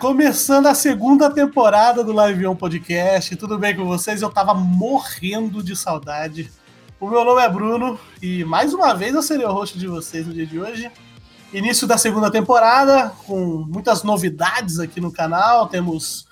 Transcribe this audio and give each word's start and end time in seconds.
Começando 0.00 0.66
a 0.66 0.74
segunda 0.74 1.28
temporada 1.28 2.02
do 2.02 2.10
Live 2.10 2.46
On 2.46 2.56
Podcast. 2.56 3.36
Tudo 3.36 3.58
bem 3.58 3.76
com 3.76 3.84
vocês? 3.84 4.22
Eu 4.22 4.30
tava 4.30 4.54
morrendo 4.54 5.62
de 5.62 5.76
saudade. 5.76 6.50
O 6.98 7.06
meu 7.06 7.22
nome 7.22 7.42
é 7.42 7.48
Bruno 7.50 8.00
e 8.22 8.42
mais 8.42 8.72
uma 8.72 8.94
vez 8.94 9.14
eu 9.14 9.20
serei 9.20 9.44
o 9.44 9.52
host 9.52 9.78
de 9.78 9.86
vocês 9.86 10.26
no 10.26 10.32
dia 10.32 10.46
de 10.46 10.58
hoje. 10.58 10.90
Início 11.52 11.86
da 11.86 11.98
segunda 11.98 12.30
temporada, 12.30 13.12
com 13.26 13.58
muitas 13.68 14.02
novidades 14.02 14.78
aqui 14.78 15.02
no 15.02 15.12
canal. 15.12 15.68
Temos 15.68 16.26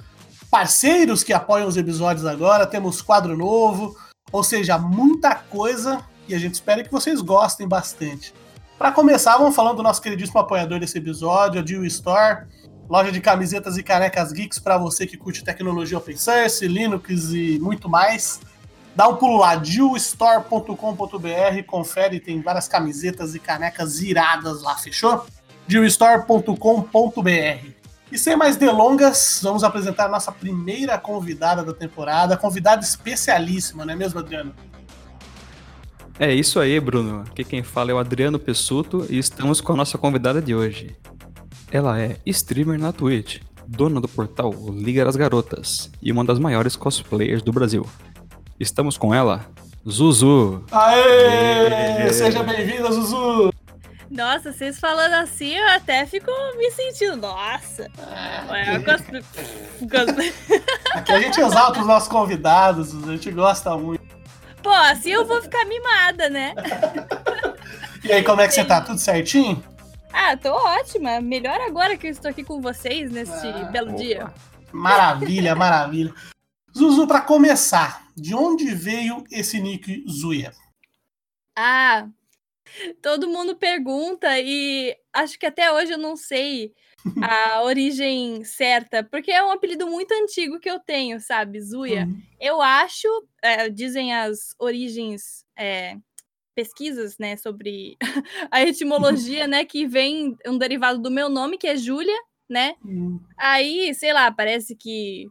parceiros 0.51 1.23
que 1.23 1.35
apoiam 1.35 1.69
os 1.69 1.77
episódios 1.77 2.25
agora, 2.25 2.67
temos 2.67 3.03
quadro 3.03 3.37
novo, 3.37 3.95
ou 4.33 4.43
seja, 4.43 4.79
muita 4.79 5.35
coisa 5.35 6.03
e 6.27 6.35
a 6.35 6.39
gente 6.39 6.55
espera 6.55 6.83
que 6.83 6.91
vocês 6.91 7.21
gostem 7.21 7.69
bastante. 7.69 8.33
Para 8.79 8.93
começar, 8.93 9.37
vamos 9.37 9.55
falando 9.55 9.77
do 9.77 9.83
nosso 9.83 10.01
queridíssimo 10.01 10.41
apoiador 10.41 10.81
desse 10.81 10.97
episódio, 10.97 11.61
a 11.61 11.63
Dio 11.63 11.85
Store, 11.85 12.47
loja 12.89 13.13
de 13.13 13.21
camisetas 13.21 13.77
e 13.77 13.83
canecas 13.83 14.33
geeks 14.33 14.59
para 14.59 14.79
você 14.79 15.07
que 15.07 15.17
curte 15.17 15.45
tecnologia 15.45 15.99
open 15.99 16.17
source, 16.17 16.67
Linux 16.67 17.33
e 17.33 17.59
muito 17.61 17.89
mais. 17.89 18.41
Dá 18.97 19.07
um 19.07 19.17
pulo 19.17 19.39
lá, 19.39 19.55
dillstore.com.br, 19.55 21.63
confere, 21.67 22.19
tem 22.19 22.41
várias 22.41 22.67
camisetas 22.67 23.35
e 23.35 23.39
canecas 23.39 24.01
iradas 24.01 24.63
lá, 24.63 24.75
fechou? 24.77 25.25
dillstore.com.br. 25.69 27.79
E 28.11 28.17
sem 28.17 28.37
mais 28.37 28.57
delongas, 28.57 29.41
vamos 29.43 29.63
apresentar 29.63 30.07
a 30.07 30.09
nossa 30.09 30.33
primeira 30.33 30.97
convidada 30.97 31.63
da 31.63 31.75
temporada, 31.75 32.39
convidada 32.39 32.83
especialíssima, 32.83 33.85
não 33.85 33.93
é 33.93 33.97
mesmo, 33.97 34.19
Adriano? 34.19 34.55
É 36.19 36.35
isso 36.35 36.59
aí, 36.59 36.81
Bruno. 36.81 37.23
Aqui 37.31 37.45
quem 37.45 37.63
fala 37.63 37.91
é 37.91 37.95
o 37.95 37.99
Adriano 37.99 38.39
Pessuto 38.39 39.07
e 39.09 39.19
estamos 39.19 39.61
com 39.61 39.75
a 39.75 39.77
nossa 39.77 39.99
convidada 39.99 40.41
de 40.41 40.55
hoje. 40.55 40.97
Ela 41.71 42.01
é 42.01 42.17
streamer 42.25 42.79
na 42.79 42.93
Twitch, 42.93 43.43
dona 43.67 44.01
do 44.01 44.09
portal 44.09 44.55
Liga 44.73 45.05
das 45.05 45.17
Garotas 45.17 45.91
e 46.01 46.11
uma 46.11 46.25
das 46.25 46.39
maiores 46.39 46.75
cosplayers 46.75 47.43
do 47.43 47.53
Brasil. 47.53 47.87
Estamos 48.59 48.97
com 48.97 49.15
ela, 49.15 49.45
Zuzu. 49.87 50.65
Aê! 50.73 51.67
Aê! 51.67 52.13
Seja 52.13 52.43
bem-vinda, 52.43 52.91
Zuzu! 52.91 53.53
Nossa, 54.11 54.51
vocês 54.51 54.81
falando 54.81 55.13
assim, 55.13 55.55
eu 55.55 55.69
até 55.69 56.07
fico 56.07 56.31
me 56.57 56.71
sentindo. 56.71 57.19
Nossa! 57.19 57.87
É, 58.51 58.77
aqui... 58.77 60.33
aqui 60.95 61.13
a 61.13 61.21
gente 61.21 61.39
exalta 61.39 61.81
os 61.81 61.87
nossos 61.87 62.09
convidados, 62.09 62.95
a 62.95 63.13
gente 63.13 63.31
gosta 63.31 63.77
muito. 63.77 64.03
Pô, 64.63 64.71
assim 64.71 65.11
eu 65.11 65.27
vou 65.27 65.43
ficar 65.43 65.67
mimada, 65.67 66.31
né? 66.31 66.55
e 68.03 68.11
aí, 68.11 68.23
como 68.23 68.41
é 68.41 68.49
que 68.49 68.55
você 68.55 68.65
tá? 68.65 68.81
Tudo 68.81 68.99
certinho? 68.99 69.63
Ah, 70.13 70.37
tô 70.37 70.53
ótima. 70.53 71.21
Melhor 71.21 71.61
agora 71.61 71.97
que 71.97 72.07
eu 72.07 72.11
estou 72.11 72.31
aqui 72.31 72.45
com 72.45 72.61
vocês 72.61 73.11
neste 73.11 73.47
ah, 73.47 73.65
belo 73.65 73.91
opa. 73.91 73.99
dia. 73.99 74.35
Maravilha, 74.73 75.55
maravilha. 75.55 76.15
Zuzu, 76.77 77.07
para 77.07 77.21
começar, 77.21 78.07
de 78.17 78.35
onde 78.35 78.75
veio 78.75 79.25
esse 79.31 79.61
nick 79.61 80.05
Zuya? 80.09 80.53
Ah, 81.57 82.09
todo 83.03 83.29
mundo 83.29 83.57
pergunta 83.57 84.39
e 84.39 84.97
acho 85.13 85.39
que 85.39 85.47
até 85.47 85.73
hoje 85.73 85.93
eu 85.93 85.99
não 85.99 86.17
sei 86.17 86.73
a 87.23 87.63
origem 87.65 88.45
certa, 88.45 89.03
porque 89.03 89.31
é 89.31 89.43
um 89.43 89.51
apelido 89.51 89.87
muito 89.87 90.13
antigo 90.13 90.61
que 90.61 90.71
eu 90.71 90.79
tenho, 90.79 91.21
sabe? 91.21 91.61
Zuya. 91.61 92.05
Uhum. 92.05 92.23
Eu 92.41 92.61
acho, 92.61 93.09
é, 93.43 93.69
dizem 93.69 94.15
as 94.15 94.55
origens, 94.59 95.45
é, 95.57 95.97
pesquisas, 96.59 97.17
né, 97.19 97.37
sobre 97.37 97.97
a 98.51 98.61
etimologia, 98.63 99.47
né, 99.47 99.65
que 99.65 99.87
vem 99.87 100.37
um 100.45 100.59
derivado 100.59 100.99
do 100.99 101.09
meu 101.09 101.29
nome, 101.29 101.57
que 101.57 101.69
é 101.69 101.77
Júlia, 101.77 102.19
né? 102.51 102.75
Uhum. 102.85 103.21
Aí, 103.37 103.95
sei 103.95 104.13
lá, 104.13 104.33
parece 104.33 104.75
que 104.75 105.29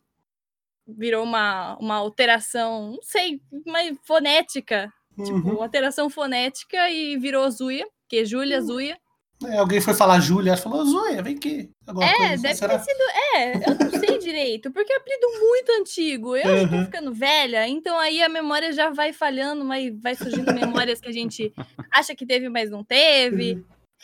virou 0.88 1.25
uma, 1.25 1.77
uma 1.81 1.95
alteração, 1.95 2.91
não 2.91 3.01
sei, 3.01 3.41
uma 3.51 3.79
fonética, 4.05 4.89
tipo, 5.09 5.21
uhum. 5.21 5.41
tipo, 5.41 5.55
uma 5.55 5.63
alteração 5.65 6.09
fonética 6.09 6.89
e 6.89 7.17
virou 7.17 7.51
Zuya, 7.51 7.85
que 8.07 8.19
é 8.19 8.25
Júlia 8.25 8.59
uhum. 8.59 8.65
Zuya. 8.65 8.97
É, 9.46 9.58
alguém 9.58 9.80
foi 9.80 9.94
falar 9.94 10.20
Júlia, 10.20 10.58
falou, 10.58 10.84
Zóia, 10.84 11.22
vem 11.22 11.36
aqui. 11.36 11.70
Alguma 11.86 12.08
é, 12.08 12.16
coisa, 12.16 12.42
deve 12.42 12.56
será? 12.56 12.80
ter 12.80 12.86
sido. 12.86 13.02
É, 13.36 13.53
eu 13.56 13.75
não 13.75 14.00
sei 14.00 14.18
direito, 14.18 14.72
porque 14.72 14.92
é 14.92 14.96
um 14.96 15.00
apelido 15.00 15.28
muito 15.40 15.72
antigo. 15.80 16.36
Eu 16.36 16.56
uhum. 16.56 16.70
tô 16.70 16.86
ficando 16.86 17.14
velha, 17.14 17.68
então 17.68 18.00
aí 18.00 18.22
a 18.22 18.30
memória 18.30 18.74
já 18.74 18.90
vai 18.90 19.14
falhando, 19.14 19.64
mas 19.64 19.94
vai 20.02 20.16
surgindo 20.16 20.53
memórias 20.53 21.00
que 21.00 21.08
a 21.08 21.12
gente 21.12 21.53
acha 21.92 22.16
que 22.16 22.25
teve, 22.25 22.50
mas 22.50 22.72
não 22.72 22.84
teve. 22.84 23.53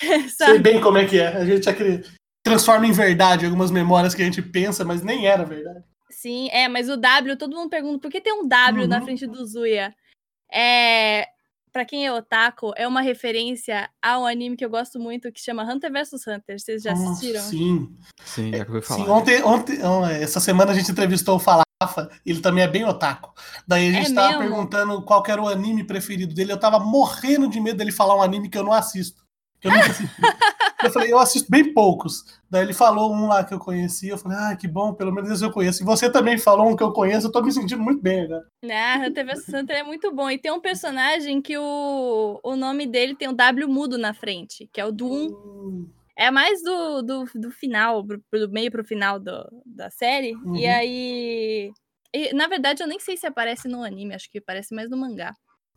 Uhum. 0.03 0.29
sei 0.29 0.59
bem 0.59 0.79
como 0.79 0.97
é 0.97 1.05
que 1.05 1.19
é. 1.19 1.27
A 1.27 1.45
gente 1.45 1.67
transforma 2.43 2.85
em 2.85 2.91
verdade 2.91 3.45
algumas 3.45 3.71
memórias 3.71 4.13
que 4.13 4.21
a 4.21 4.25
gente 4.25 4.41
pensa, 4.41 4.85
mas 4.85 5.01
nem 5.01 5.27
era 5.27 5.43
verdade. 5.43 5.83
Sim, 6.11 6.47
é, 6.51 6.67
mas 6.67 6.89
o 6.89 6.95
W, 6.95 7.35
todo 7.35 7.55
mundo 7.55 7.69
pergunta 7.69 7.99
por 7.99 8.11
que 8.11 8.21
tem 8.21 8.33
um 8.33 8.47
W 8.47 8.83
uhum. 8.83 8.89
na 8.89 9.01
frente 9.01 9.25
do 9.25 9.43
Zuya? 9.45 9.95
É, 10.51 11.27
para 11.73 11.85
quem 11.85 12.05
é 12.05 12.13
otaku, 12.13 12.71
é 12.77 12.87
uma 12.87 13.01
referência 13.01 13.89
a 13.99 14.19
um 14.19 14.27
anime 14.27 14.55
que 14.55 14.63
eu 14.63 14.69
gosto 14.69 14.99
muito 14.99 15.31
que 15.31 15.41
chama 15.41 15.63
Hunter 15.63 15.91
vs 15.91 16.27
Hunter. 16.27 16.59
Vocês 16.59 16.83
já 16.83 16.93
assistiram? 16.93 17.41
sim. 17.41 17.97
Sim, 18.23 18.51
já 18.55 18.63
ouvi 18.63 18.81
falar. 18.83 19.03
Sim, 19.03 19.09
ontem, 19.09 19.43
ontem, 19.43 19.79
essa 20.21 20.39
semana 20.39 20.71
a 20.71 20.75
gente 20.75 20.91
entrevistou 20.91 21.35
o 21.35 21.39
Falafa, 21.39 22.11
ele 22.23 22.39
também 22.39 22.63
é 22.63 22.67
bem 22.67 22.85
otaku. 22.85 23.33
Daí 23.67 23.89
a 23.89 23.91
gente 23.91 24.11
é 24.11 24.13
tava 24.15 24.27
mesmo? 24.27 24.43
perguntando 24.43 25.01
qual 25.01 25.23
era 25.27 25.41
o 25.41 25.49
anime 25.49 25.83
preferido 25.83 26.35
dele. 26.35 26.51
Eu 26.51 26.59
tava 26.59 26.79
morrendo 26.79 27.49
de 27.49 27.59
medo 27.59 27.77
dele 27.77 27.91
falar 27.91 28.15
um 28.15 28.21
anime 28.21 28.49
que 28.49 28.57
eu 28.57 28.63
não 28.63 28.71
assisto. 28.71 29.23
Eu 29.63 29.71
nunca 29.71 29.89
assisti. 29.89 30.15
Eu 30.83 30.91
falei, 30.91 31.11
eu 31.11 31.19
assisto 31.19 31.49
bem 31.49 31.73
poucos. 31.73 32.23
Daí 32.49 32.63
ele 32.63 32.73
falou 32.73 33.13
um 33.13 33.27
lá 33.27 33.43
que 33.43 33.53
eu 33.53 33.59
conheci, 33.59 34.09
eu 34.09 34.17
falei, 34.17 34.37
ah, 34.37 34.55
que 34.55 34.67
bom, 34.67 34.93
pelo 34.93 35.11
menos 35.11 35.41
eu 35.41 35.51
conheço. 35.51 35.81
E 35.81 35.85
você 35.85 36.11
também 36.11 36.37
falou 36.37 36.69
um 36.69 36.75
que 36.75 36.83
eu 36.83 36.91
conheço, 36.91 37.27
eu 37.27 37.31
tô 37.31 37.41
me 37.41 37.51
sentindo 37.51 37.81
muito 37.81 38.01
bem, 38.01 38.27
né? 38.27 38.41
Ah, 38.71 39.09
vs 39.09 39.53
Hunter 39.53 39.77
é 39.77 39.83
muito 39.83 40.13
bom. 40.13 40.29
E 40.29 40.37
tem 40.37 40.51
um 40.51 40.61
personagem 40.61 41.41
que 41.41 41.57
o, 41.57 42.39
o 42.43 42.55
nome 42.55 42.85
dele 42.85 43.15
tem 43.15 43.27
o 43.27 43.33
W 43.33 43.67
mudo 43.67 43.97
na 43.97 44.13
frente, 44.13 44.69
que 44.71 44.79
é 44.79 44.85
o 44.85 44.91
Doom. 44.91 45.29
Hum. 45.29 45.89
É 46.15 46.29
mais 46.29 46.61
do, 46.61 47.01
do, 47.01 47.25
do 47.33 47.51
final, 47.51 48.03
do 48.03 48.51
meio 48.51 48.71
pro 48.71 48.83
final 48.83 49.19
do, 49.19 49.49
da 49.65 49.89
série. 49.89 50.35
Uhum. 50.35 50.55
E 50.55 50.67
aí. 50.67 51.71
E, 52.13 52.33
na 52.33 52.47
verdade, 52.47 52.83
eu 52.83 52.87
nem 52.87 52.99
sei 52.99 53.17
se 53.17 53.25
aparece 53.25 53.67
no 53.67 53.83
anime, 53.83 54.13
acho 54.13 54.29
que 54.29 54.37
aparece 54.37 54.75
mais 54.75 54.89
no 54.89 54.97
mangá. 54.97 55.33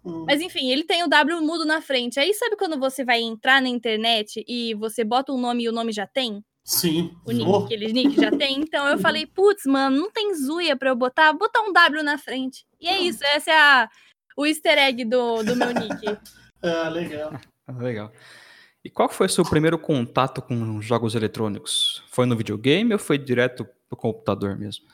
Hum. 0.06 0.24
Mas 0.24 0.40
enfim, 0.40 0.70
ele 0.70 0.84
tem 0.84 1.02
o 1.02 1.08
W 1.08 1.42
mudo 1.42 1.64
na 1.64 1.82
frente. 1.82 2.20
Aí 2.20 2.32
sabe 2.32 2.56
quando 2.56 2.78
você 2.78 3.04
vai 3.04 3.20
entrar 3.20 3.60
na 3.60 3.68
internet 3.68 4.44
e 4.46 4.72
você 4.74 5.02
bota 5.02 5.32
um 5.32 5.40
nome 5.40 5.64
e 5.64 5.68
o 5.68 5.72
nome 5.72 5.90
já 5.90 6.06
tem? 6.06 6.44
Sim. 6.64 7.16
O 7.24 7.32
nick, 7.32 7.50
oh. 7.50 7.56
aquele 7.64 7.92
nick 7.92 8.14
já 8.14 8.30
tem. 8.30 8.60
Então 8.60 8.86
eu 8.86 8.98
falei, 8.98 9.26
putz, 9.34 9.64
mano, 9.66 9.96
não 9.96 10.10
tem 10.10 10.32
Zuia 10.34 10.76
pra 10.76 10.90
eu 10.90 10.96
botar? 10.96 11.32
Botar 11.32 11.62
um 11.62 11.72
W 11.72 12.04
na 12.04 12.18
frente. 12.18 12.64
E 12.80 12.86
é 12.86 12.98
isso, 13.00 13.24
essa 13.24 13.50
é 13.50 13.54
a, 13.54 13.88
o 14.36 14.46
easter 14.46 14.78
egg 14.78 15.04
do, 15.04 15.42
do 15.42 15.56
meu 15.56 15.72
nick. 15.74 16.18
ah, 16.62 16.88
legal. 16.88 17.32
legal. 17.78 18.12
E 18.84 18.90
qual 18.90 19.08
foi 19.08 19.26
o 19.26 19.30
seu 19.30 19.44
primeiro 19.44 19.76
contato 19.76 20.40
com 20.40 20.80
jogos 20.80 21.16
eletrônicos? 21.16 22.04
Foi 22.08 22.26
no 22.26 22.36
videogame 22.36 22.92
ou 22.92 22.98
foi 22.98 23.18
direto 23.18 23.66
pro 23.88 23.96
computador 23.96 24.56
mesmo? 24.56 24.86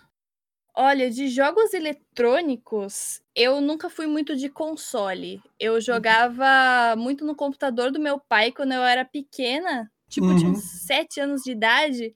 Olha, 0.74 1.10
de 1.10 1.28
jogos 1.28 1.74
eletrônicos, 1.74 3.20
eu 3.36 3.60
nunca 3.60 3.90
fui 3.90 4.06
muito 4.06 4.34
de 4.34 4.48
console. 4.48 5.42
Eu 5.60 5.74
uhum. 5.74 5.80
jogava 5.80 6.96
muito 6.96 7.26
no 7.26 7.36
computador 7.36 7.90
do 7.90 8.00
meu 8.00 8.18
pai 8.18 8.50
quando 8.50 8.72
eu 8.72 8.82
era 8.82 9.04
pequena, 9.04 9.90
tipo, 10.08 10.28
uhum. 10.28 10.38
tinha 10.38 10.54
sete 10.54 11.20
anos 11.20 11.42
de 11.42 11.52
idade. 11.52 12.14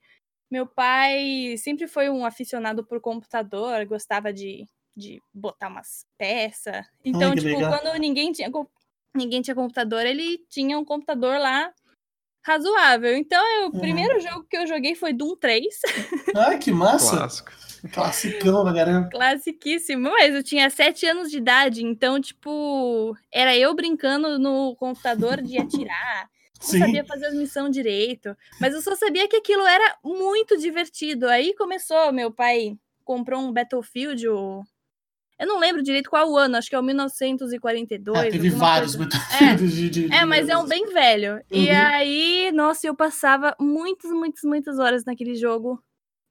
Meu 0.50 0.66
pai 0.66 1.56
sempre 1.58 1.86
foi 1.86 2.08
um 2.08 2.24
aficionado 2.24 2.84
por 2.84 2.98
computador, 2.98 3.84
gostava 3.84 4.32
de, 4.32 4.64
de 4.96 5.20
botar 5.34 5.68
umas 5.68 6.06
peças. 6.16 6.86
Então, 7.04 7.30
Ai, 7.30 7.36
tipo, 7.36 7.48
legal. 7.48 7.78
quando 7.78 7.98
ninguém 7.98 8.32
tinha, 8.32 8.50
ninguém 9.14 9.42
tinha 9.42 9.54
computador, 9.54 10.06
ele 10.06 10.38
tinha 10.48 10.78
um 10.78 10.84
computador 10.84 11.38
lá 11.38 11.70
razoável. 12.42 13.14
Então, 13.16 13.44
eu, 13.56 13.68
o 13.68 13.74
uhum. 13.74 13.80
primeiro 13.80 14.18
jogo 14.20 14.46
que 14.48 14.56
eu 14.56 14.66
joguei 14.66 14.94
foi 14.94 15.12
Doom 15.12 15.36
3. 15.36 15.66
Ai, 16.34 16.58
que 16.58 16.70
massa! 16.70 17.16
Clássico. 17.16 17.65
Classicão 17.88 18.62
pra 18.64 18.74
caramba. 18.74 19.08
Classiquíssimo. 19.10 20.10
Mas 20.10 20.34
eu 20.34 20.42
tinha 20.42 20.68
sete 20.70 21.06
anos 21.06 21.30
de 21.30 21.38
idade, 21.38 21.84
então, 21.84 22.20
tipo, 22.20 23.16
era 23.32 23.56
eu 23.56 23.74
brincando 23.74 24.38
no 24.38 24.74
computador 24.76 25.42
de 25.42 25.58
atirar. 25.58 26.28
Não 26.60 26.68
Sim. 26.68 26.78
sabia 26.78 27.04
fazer 27.04 27.26
as 27.26 27.34
missões 27.34 27.70
direito. 27.70 28.36
Mas 28.60 28.74
eu 28.74 28.80
só 28.80 28.94
sabia 28.96 29.28
que 29.28 29.36
aquilo 29.36 29.66
era 29.66 29.96
muito 30.02 30.56
divertido. 30.56 31.28
Aí 31.28 31.54
começou, 31.54 32.12
meu 32.12 32.30
pai 32.30 32.76
comprou 33.06 33.40
um 33.40 33.52
Battlefield, 33.52 34.28
o... 34.28 34.64
eu 35.38 35.46
não 35.46 35.60
lembro 35.60 35.82
direito 35.82 36.10
qual 36.10 36.28
o 36.28 36.36
ano, 36.36 36.56
acho 36.56 36.68
que 36.68 36.74
é 36.74 36.78
o 36.78 36.82
1942. 36.82 38.18
É, 38.18 38.30
teve 38.30 38.50
vários 38.50 38.96
Battlefields 38.96 39.72
é. 39.72 39.76
de, 39.76 39.90
de, 39.90 40.12
É, 40.12 40.24
mas 40.24 40.48
é 40.48 40.58
um 40.58 40.66
bem 40.66 40.86
velho. 40.92 41.34
Uhum. 41.34 41.42
E 41.50 41.70
aí, 41.70 42.50
nossa, 42.52 42.86
eu 42.86 42.96
passava 42.96 43.54
muitas, 43.60 44.10
muitas, 44.10 44.42
muitas 44.42 44.78
horas 44.80 45.04
naquele 45.04 45.36
jogo. 45.36 45.80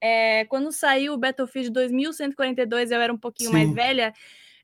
É, 0.02 0.46
quando 0.46 0.72
saiu 0.72 1.14
o 1.14 1.18
Battlefield 1.18 1.72
2142, 1.72 2.92
eu 2.92 3.02
era 3.02 3.14
um 3.14 3.18
pouquinho 3.18 3.50
Sim. 3.50 3.56
mais 3.56 3.74
velha. 3.74 4.14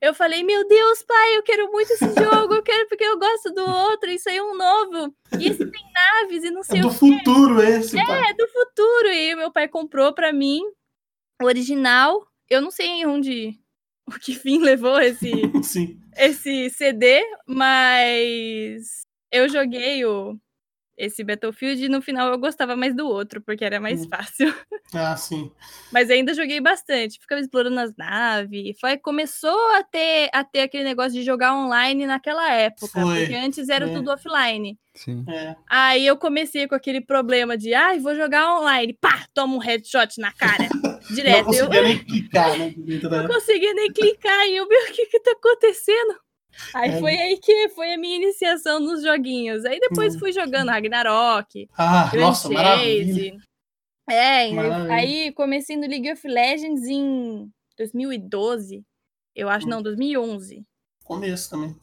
Eu 0.02 0.16
falei, 0.16 0.44
meu 0.44 0.68
Deus, 0.68 1.04
pai, 1.04 1.38
eu 1.38 1.44
quero 1.44 1.72
muito 1.72 1.92
esse 1.94 2.06
jogo, 2.16 2.56
eu 2.56 2.64
quero 2.64 2.88
porque 2.88 3.04
eu 3.04 3.20
gosto 3.20 3.54
do 3.54 3.64
outro, 3.64 4.10
isso 4.10 4.28
aí 4.30 4.38
é 4.38 4.44
um 4.44 4.58
novo. 4.58 5.16
E 5.40 5.48
esse 5.48 5.64
tem 5.64 5.84
naves 5.94 6.44
e 6.44 6.50
não 6.50 6.64
sei 6.64 6.80
é 6.80 6.82
do 6.82 6.88
o 6.88 6.92
quê. 6.92 6.98
futuro 6.98 7.62
esse, 7.62 7.96
pai. 8.04 8.30
É, 8.30 8.34
do 8.34 8.48
futuro. 8.48 9.08
E 9.10 9.36
meu 9.36 9.52
pai 9.52 9.68
comprou 9.68 10.12
pra 10.14 10.34
mim 10.34 10.62
o 11.42 11.46
original. 11.46 12.26
Eu 12.50 12.62
não 12.62 12.72
sei 12.72 13.06
onde. 13.06 13.60
O 14.08 14.20
que 14.20 14.34
fim 14.34 14.58
levou 14.64 15.00
esse, 15.00 15.32
esse 16.18 16.70
CD, 16.72 17.24
mas 17.46 19.04
eu 19.32 19.48
joguei 19.48 20.04
o, 20.04 20.36
esse 21.02 21.24
Battlefield 21.24 21.84
e 21.84 21.90
no 21.90 22.02
final 22.02 22.32
eu 22.32 22.38
gostava 22.38 22.76
mais 22.76 22.96
do 22.96 23.08
outro, 23.08 23.42
porque 23.42 23.66
era 23.66 23.80
mais 23.80 24.06
Hum. 24.06 24.10
fácil. 24.10 24.54
Ah, 24.94 25.16
sim. 25.16 25.50
Mas 25.90 26.10
ainda 26.10 26.34
joguei 26.34 26.60
bastante, 26.60 27.18
ficava 27.18 27.40
explorando 27.40 27.80
as 27.80 27.96
naves. 27.96 28.78
Foi, 28.78 28.98
começou 28.98 29.58
a 29.78 29.84
ter, 29.84 30.30
a 30.34 30.44
ter 30.44 30.60
aquele 30.60 30.84
negócio 30.84 31.14
de 31.14 31.24
jogar 31.24 31.56
online 31.56 32.06
naquela 32.06 32.52
época, 32.54 32.88
Foi, 33.02 33.20
porque 33.22 33.34
antes 33.36 33.70
era 33.70 33.90
é. 33.90 33.94
tudo 33.94 34.12
offline. 34.12 34.78
Sim. 34.94 35.24
É. 35.30 35.56
Aí 35.70 36.06
eu 36.06 36.18
comecei 36.18 36.68
com 36.68 36.76
aquele 36.76 37.00
problema 37.00 37.58
de, 37.58 37.74
ai, 37.74 38.00
vou 38.00 38.14
jogar 38.18 38.60
online, 38.60 38.92
pá, 39.00 39.26
toma 39.34 39.56
um 39.56 39.60
headshot 39.60 40.20
na 40.20 40.34
cara, 40.34 40.68
Não 41.10 41.16
direto. 41.16 41.54
Eu, 41.54 41.68
conseguia 41.68 41.84
nem 41.84 41.98
clicar, 42.04 42.58
né? 42.58 42.74
não 43.10 43.28
conseguia 43.28 43.74
nem 43.74 43.94
clicar 43.94 44.46
e 44.50 44.58
eu, 44.58 44.68
meu, 44.68 44.84
o 44.90 44.92
que 44.92 45.06
que 45.06 45.20
tá 45.22 45.32
acontecendo? 45.32 46.20
Aí 46.74 46.92
É. 46.92 47.00
foi 47.00 47.12
aí 47.18 47.38
que 47.38 47.70
foi 47.70 47.94
a 47.94 47.98
minha 47.98 48.16
iniciação 48.18 48.80
nos 48.80 49.02
joguinhos. 49.04 49.66
Aí 49.66 49.80
depois 49.80 50.16
Hum. 50.16 50.20
fui 50.20 50.32
jogando 50.32 50.70
Ragnarok, 50.70 51.68
Ah, 51.78 52.10
Grand 52.12 52.22
nossa. 52.28 52.50
Chase. 52.52 53.38
É, 54.10 54.52
Maravilha. 54.52 54.94
aí 54.94 55.32
comecei 55.34 55.78
no 55.78 55.88
League 55.88 56.12
of 56.12 56.28
Legends 56.28 56.84
em 56.88 57.50
2012. 57.78 58.84
Eu 59.36 59.48
acho, 59.50 59.66
Hum. 59.66 59.70
não, 59.70 59.82
2011. 59.82 60.64
Começo 61.04 61.50
também. 61.50 61.76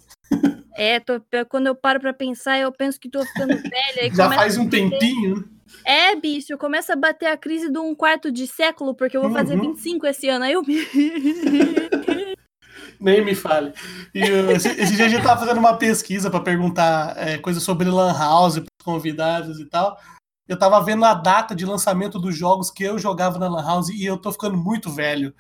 É, 0.77 1.01
tô- 1.01 1.21
quando 1.49 1.67
eu 1.67 1.75
paro 1.75 1.99
pra 2.01 2.13
pensar, 2.13 2.59
eu 2.59 2.71
penso 2.71 3.01
que 3.01 3.09
tô 3.11 3.25
ficando 3.25 3.49
velha. 3.75 4.15
Já 4.15 4.31
faz 4.31 4.57
um 4.59 4.65
bater- 4.65 4.91
tempinho, 4.91 5.37
né? 5.39 5.45
É, 5.85 6.15
bicho, 6.17 6.57
começa 6.57 6.93
a 6.93 6.97
bater 6.97 7.27
a 7.27 7.37
crise 7.37 7.71
de 7.71 7.79
um 7.79 7.95
quarto 7.95 8.31
de 8.33 8.47
século, 8.47 8.95
porque 8.95 9.17
eu 9.17 9.23
vou 9.23 9.33
fazer 9.33 9.55
Uhum. 9.57 9.73
25 9.75 10.07
esse 10.07 10.29
ano. 10.29 10.45
Aí 10.45 10.53
eu. 10.53 10.63
Nem 13.01 13.25
me 13.25 13.35
fale. 13.35 13.73
E, 14.15 14.23
uh, 14.23 14.51
esse, 14.51 14.69
esse 14.69 14.97
dia 14.97 15.07
a 15.07 15.09
gente 15.09 15.23
tava 15.23 15.41
fazendo 15.41 15.59
uma 15.59 15.77
pesquisa 15.77 16.31
para 16.31 16.41
perguntar 16.41 17.15
é, 17.17 17.39
coisas 17.39 17.63
sobre 17.63 17.89
Lan 17.89 18.13
House 18.13 18.55
pros 18.55 18.85
convidados 18.85 19.61
e 19.61 19.65
tal. 19.65 19.99
Eu 20.49 20.59
tava 20.59 20.83
vendo 20.83 21.05
a 21.05 21.13
data 21.13 21.55
de 21.55 21.67
lançamento 21.67 22.19
dos 22.19 22.35
jogos 22.35 22.71
que 22.71 22.83
eu 22.83 22.99
jogava 22.99 23.39
na 23.39 23.49
Lan 23.49 23.63
House 23.63 23.91
e 23.91 24.03
eu 24.03 24.17
tô 24.17 24.33
ficando 24.33 24.57
muito 24.57 24.91
velho. 24.91 25.35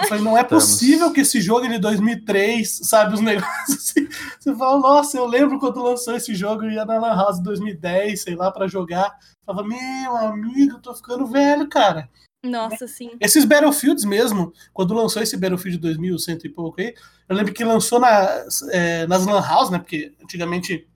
Eu 0.00 0.08
falei, 0.08 0.22
não 0.22 0.38
é 0.38 0.42
Estamos. 0.42 0.64
possível 0.64 1.12
que 1.12 1.22
esse 1.22 1.40
jogo 1.40 1.66
é 1.66 1.68
de 1.68 1.78
2003, 1.78 2.80
sabe? 2.84 3.14
Os 3.14 3.18
negócios 3.20 3.76
assim. 3.76 4.08
Você 4.38 4.54
fala, 4.54 4.78
nossa, 4.78 5.16
eu 5.16 5.26
lembro 5.26 5.58
quando 5.58 5.82
lançou 5.82 6.14
esse 6.14 6.32
jogo, 6.36 6.64
eu 6.64 6.70
ia 6.70 6.84
na 6.84 6.96
Lan 6.96 7.16
House 7.16 7.40
em 7.40 7.42
2010, 7.42 8.22
sei 8.22 8.36
lá, 8.36 8.52
para 8.52 8.68
jogar. 8.68 9.06
Eu 9.08 9.54
falava, 9.54 9.66
meu 9.66 10.16
amigo, 10.16 10.76
eu 10.76 10.80
tô 10.80 10.94
ficando 10.94 11.26
velho, 11.26 11.68
cara. 11.68 12.08
Nossa, 12.44 12.88
sim. 12.88 13.12
Esses 13.20 13.44
Battlefields 13.44 14.04
mesmo, 14.04 14.52
quando 14.72 14.94
lançou 14.94 15.22
esse 15.22 15.36
Battlefield 15.36 15.78
2000, 15.78 16.18
cento 16.18 16.46
e 16.46 16.50
pouco 16.50 16.80
aí, 16.80 16.94
eu 17.28 17.36
lembro 17.36 17.54
que 17.54 17.64
lançou 17.64 18.00
nas, 18.00 18.62
é, 18.70 19.06
nas 19.06 19.24
Lan 19.24 19.40
House, 19.40 19.70
né? 19.70 19.78
Porque 19.78 20.12
antigamente 20.22 20.88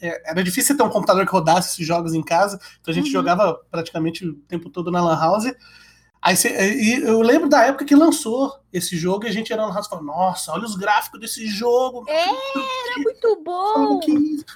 é, 0.00 0.30
era 0.30 0.44
difícil 0.44 0.76
ter 0.76 0.82
um 0.82 0.90
computador 0.90 1.24
que 1.24 1.32
rodasse 1.32 1.70
esses 1.72 1.86
jogos 1.86 2.12
em 2.12 2.22
casa, 2.22 2.60
então 2.80 2.92
a 2.92 2.94
gente 2.94 3.06
Uhum. 3.06 3.12
jogava 3.12 3.54
praticamente 3.70 4.26
o 4.26 4.34
tempo 4.34 4.68
todo 4.68 4.90
na 4.90 5.02
Lan 5.02 5.18
House. 5.18 5.46
Aí 6.26 6.36
cê- 6.36 6.74
e 6.74 7.02
eu 7.02 7.20
lembro 7.22 7.48
da 7.48 7.62
época 7.66 7.84
que 7.84 7.94
lançou 7.94 8.52
esse 8.72 8.96
jogo 8.96 9.24
e 9.24 9.28
a 9.28 9.32
gente 9.32 9.52
era 9.52 9.64
Lan 9.64 9.72
House 9.72 9.86
e 9.86 9.88
falava, 9.88 10.06
nossa, 10.06 10.52
olha 10.52 10.64
os 10.64 10.74
gráficos 10.74 11.20
desse 11.20 11.46
jogo. 11.46 12.04
É, 12.08 12.24
era 12.24 12.98
muito 13.02 13.42
bom. 13.44 14.00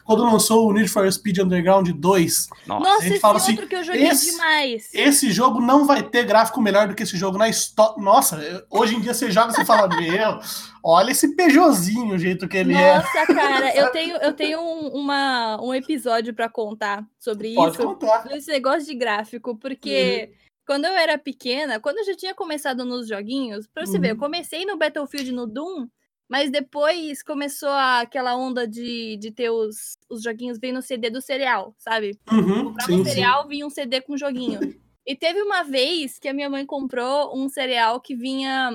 Quando 0.05 0.25
lançou 0.25 0.69
o 0.69 0.73
Need 0.73 0.89
for 0.89 1.11
Speed 1.11 1.39
Underground 1.39 1.89
2, 1.91 2.49
Nossa. 2.67 2.85
Nossa, 2.85 2.99
a 2.99 3.03
gente 3.03 3.13
esse 3.13 3.21
fala 3.21 3.35
outro 3.39 3.53
assim, 3.55 3.67
que 3.69 3.75
eu 3.77 3.85
joguei 3.85 4.03
esse- 4.09 4.33
demais. 4.33 4.89
esse 4.93 5.31
jogo 5.31 5.61
não 5.61 5.87
vai 5.87 6.03
ter 6.03 6.25
gráfico 6.25 6.61
melhor 6.61 6.89
do 6.89 6.95
que 6.97 7.05
esse 7.05 7.17
jogo 7.17 7.39
na 7.39 7.49
história. 7.49 7.95
Nossa, 8.03 8.67
hoje 8.69 8.97
em 8.97 9.01
dia 9.01 9.15
você 9.15 9.31
joga 9.31 9.53
e 9.53 9.55
você 9.55 9.65
fala, 9.65 9.87
meu, 9.89 10.41
olha 10.83 11.13
esse 11.13 11.37
Peugeotzinho, 11.37 12.15
o 12.15 12.19
jeito 12.19 12.49
que 12.49 12.57
ele 12.57 12.75
é. 12.75 12.97
Nossa, 12.97 13.27
cara, 13.33 13.77
eu 13.77 13.91
tenho, 13.93 14.17
eu 14.17 14.33
tenho 14.33 14.61
um, 14.61 14.89
uma, 14.89 15.63
um 15.63 15.73
episódio 15.73 16.35
pra 16.35 16.49
contar 16.49 17.05
sobre 17.19 17.55
Pode 17.55 17.77
isso. 17.77 17.87
contar. 17.87 18.27
Esse 18.33 18.51
negócio 18.51 18.85
de 18.87 18.95
gráfico, 18.97 19.57
porque 19.57 20.33
quando 20.71 20.85
eu 20.85 20.93
era 20.93 21.19
pequena, 21.19 21.81
quando 21.81 21.99
eu 21.99 22.05
já 22.05 22.15
tinha 22.17 22.33
começado 22.33 22.85
nos 22.85 23.09
joguinhos, 23.09 23.67
pra 23.67 23.85
você 23.85 23.99
ver, 23.99 24.11
eu 24.13 24.15
Uhum. 24.15 24.21
comecei 24.21 24.65
no 24.65 24.79
Battlefield 24.79 25.33
no 25.33 25.45
Doom, 25.45 25.89
mas 26.29 26.49
depois 26.49 27.25
começou 27.25 27.71
aquela 27.71 28.37
onda 28.37 28.69
de, 28.69 29.17
de 29.17 29.33
ter 29.33 29.51
os, 29.51 29.99
os 30.09 30.23
joguinhos 30.23 30.61
vindo 30.61 30.77
no 30.77 30.83
CD 30.83 31.11
do 31.11 31.21
cereal, 31.21 31.75
sabe? 31.77 32.17
Uhum, 32.31 32.63
Comprava 32.63 32.87
sim, 32.87 33.03
um 33.03 33.05
sim. 33.05 33.11
cereal, 33.11 33.49
vinha 33.49 33.67
um 33.67 33.71
CD 33.71 34.01
com 34.01 34.17
joguinho. 34.17 34.65
E 35.05 35.17
teve 35.17 35.43
uma 35.43 35.65
vez 35.65 36.21
que 36.21 36.29
a 36.29 36.33
minha 36.33 36.49
mãe 36.49 36.65
comprou 36.65 37.37
um 37.37 37.49
cereal 37.49 38.01
que 38.01 38.15
vinha 38.15 38.71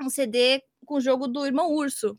um 0.00 0.08
CD 0.08 0.62
com 0.86 0.94
o 0.94 1.00
jogo 1.02 1.28
do 1.28 1.44
Irmão 1.44 1.70
Urso. 1.70 2.16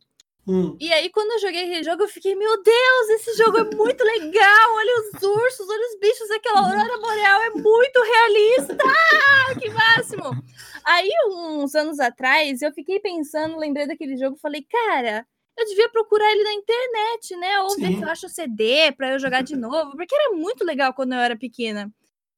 Hum. 0.47 0.75
E 0.79 0.91
aí, 0.91 1.09
quando 1.11 1.31
eu 1.33 1.39
joguei 1.39 1.65
aquele 1.65 1.83
jogo, 1.83 2.03
eu 2.03 2.07
fiquei, 2.07 2.35
meu 2.35 2.63
Deus, 2.63 3.09
esse 3.11 3.37
jogo 3.37 3.59
é 3.59 3.75
muito 3.75 4.03
legal! 4.03 4.73
Olha 4.73 4.93
os 4.99 5.21
ursos, 5.21 5.69
olha 5.69 5.87
os 5.87 5.99
bichos, 5.99 6.31
aquela 6.31 6.61
aurora 6.61 6.99
boreal 6.99 7.41
é 7.43 7.49
muito 7.51 8.01
realista! 8.01 8.77
Ah, 8.83 9.53
que 9.59 9.69
máximo! 9.69 10.43
Aí, 10.83 11.09
uns 11.29 11.75
anos 11.75 11.99
atrás, 11.99 12.61
eu 12.61 12.71
fiquei 12.73 12.99
pensando, 12.99 13.57
lembrei 13.57 13.85
daquele 13.85 14.17
jogo, 14.17 14.35
falei, 14.37 14.65
cara, 14.67 15.27
eu 15.57 15.65
devia 15.65 15.89
procurar 15.89 16.31
ele 16.31 16.43
na 16.43 16.53
internet, 16.53 17.35
né? 17.35 17.59
Ou 17.61 17.75
ver 17.75 17.97
se 17.97 18.01
eu 18.01 18.09
acho 18.09 18.29
CD 18.29 18.91
pra 18.93 19.11
eu 19.11 19.19
jogar 19.19 19.43
de 19.43 19.55
novo, 19.55 19.91
porque 19.91 20.15
era 20.15 20.33
muito 20.33 20.63
legal 20.65 20.91
quando 20.93 21.13
eu 21.13 21.19
era 21.19 21.35
pequena. 21.35 21.91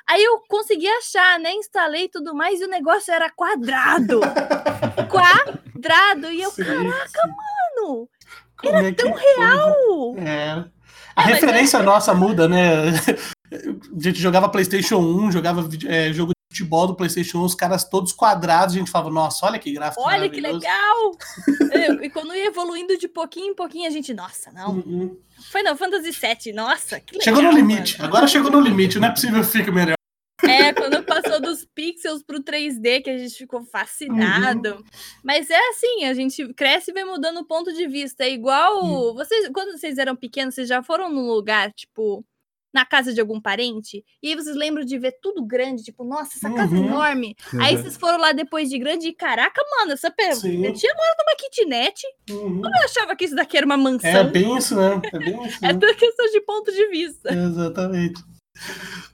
Aí 0.05 0.21
eu 0.21 0.41
consegui 0.49 0.89
achar, 0.89 1.39
né? 1.39 1.53
Instalei 1.53 2.09
tudo 2.09 2.35
mais, 2.35 2.59
e 2.59 2.65
o 2.65 2.69
negócio 2.69 3.13
era 3.13 3.29
quadrado! 3.29 4.19
quadrado! 5.09 6.29
E 6.29 6.41
eu, 6.41 6.51
Sim, 6.51 6.65
caraca, 6.65 7.07
sim. 7.07 7.29
mano! 7.29 7.52
Como 8.63 8.77
é 8.77 8.91
tão 8.91 9.13
real! 9.13 10.15
É. 10.17 10.65
A 11.15 11.21
É, 11.21 11.25
mas 11.25 11.25
referência 11.27 11.83
nossa 11.83 12.13
muda, 12.13 12.47
né? 12.47 12.89
A 13.51 13.99
gente 13.99 14.19
jogava 14.19 14.49
PlayStation 14.49 14.97
1, 14.97 15.31
jogava 15.31 15.67
é, 15.87 16.11
jogo 16.11 16.31
de 16.31 16.57
futebol 16.57 16.87
do 16.87 16.95
PlayStation 16.95 17.39
1, 17.39 17.43
os 17.43 17.55
caras 17.55 17.83
todos 17.83 18.11
quadrados, 18.11 18.75
a 18.75 18.79
gente 18.79 18.89
falava, 18.89 19.11
nossa, 19.11 19.45
olha 19.45 19.59
que 19.59 19.71
gráfico 19.71 20.01
Olha 20.01 20.27
que 20.27 20.41
legal! 20.41 21.11
Eu- 21.71 22.01
e 22.03 22.09
quando 22.09 22.33
ia 22.35 22.47
evoluindo 22.47 22.97
de 22.97 23.07
pouquinho 23.07 23.51
em 23.51 23.55
pouquinho, 23.55 23.87
a 23.87 23.91
gente, 23.91 24.11
nossa, 24.13 24.51
não. 24.51 24.71
Uhum. 24.71 25.17
Final 25.51 25.75
Fantasy 25.75 26.11
VII, 26.11 26.53
nossa, 26.53 26.99
que 26.99 27.17
legal. 27.17 27.23
Chegou 27.35 27.43
no 27.43 27.51
limite, 27.51 27.97
mano. 27.97 28.09
agora 28.09 28.27
chegou 28.27 28.49
no 28.51 28.59
limite, 28.59 28.97
não 28.99 29.07
é 29.07 29.11
possível 29.11 29.41
que 29.41 29.47
fique 29.47 29.71
melhor. 29.71 29.95
É, 30.47 30.73
quando 30.73 31.03
passou 31.03 31.41
dos 31.41 31.65
pixels 31.65 32.21
pro 32.23 32.43
3D, 32.43 33.01
que 33.03 33.09
a 33.09 33.17
gente 33.17 33.35
ficou 33.35 33.63
fascinado. 33.63 34.75
Uhum. 34.75 34.83
Mas 35.23 35.49
é 35.49 35.69
assim, 35.69 36.05
a 36.05 36.13
gente 36.13 36.53
cresce 36.53 36.91
e 36.91 36.93
vai 36.93 37.03
mudando 37.03 37.37
o 37.39 37.45
ponto 37.45 37.71
de 37.73 37.87
vista. 37.87 38.23
É 38.23 38.29
igual. 38.31 38.83
Hum. 38.83 39.13
Vocês, 39.13 39.49
quando 39.53 39.77
vocês 39.77 39.97
eram 39.97 40.15
pequenos, 40.15 40.55
vocês 40.55 40.67
já 40.67 40.83
foram 40.83 41.09
num 41.09 41.27
lugar, 41.27 41.71
tipo, 41.73 42.25
na 42.73 42.85
casa 42.85 43.13
de 43.13 43.21
algum 43.21 43.39
parente? 43.39 44.03
E 44.21 44.29
aí 44.29 44.35
vocês 44.35 44.55
lembram 44.55 44.83
de 44.83 44.97
ver 44.97 45.15
tudo 45.21 45.45
grande, 45.45 45.83
tipo, 45.83 46.03
nossa, 46.03 46.37
essa 46.37 46.53
casa 46.53 46.75
é 46.75 46.79
Uhum. 46.79 46.85
enorme. 46.87 47.35
Aí 47.61 47.77
vocês 47.77 47.95
foram 47.95 48.17
lá 48.17 48.31
depois 48.33 48.69
de 48.69 48.77
grande 48.79 49.07
e, 49.07 49.13
caraca, 49.13 49.61
mano, 49.79 49.93
essa 49.93 50.09
pe- 50.11 50.35
Sim. 50.35 50.57
minha 50.57 50.73
tia 50.73 50.93
mora 50.93 51.15
numa 51.19 51.35
kitnet. 51.37 52.01
Uhum. 52.31 52.61
Eu 52.65 52.83
achava 52.83 53.15
que 53.15 53.25
isso 53.25 53.35
daqui 53.35 53.57
era 53.57 53.65
uma 53.65 53.77
mansão. 53.77 54.09
É 54.09 54.23
bem 54.23 54.57
isso 54.57 54.75
mesmo, 54.75 55.01
é 55.05 55.19
bem 55.19 55.45
isso 55.45 55.59
É 55.63 55.67
mesmo. 55.67 55.79
tudo 55.79 55.95
questão 55.95 56.25
de 56.31 56.41
ponto 56.41 56.71
de 56.71 56.87
vista. 56.89 57.33
Exatamente. 57.33 58.21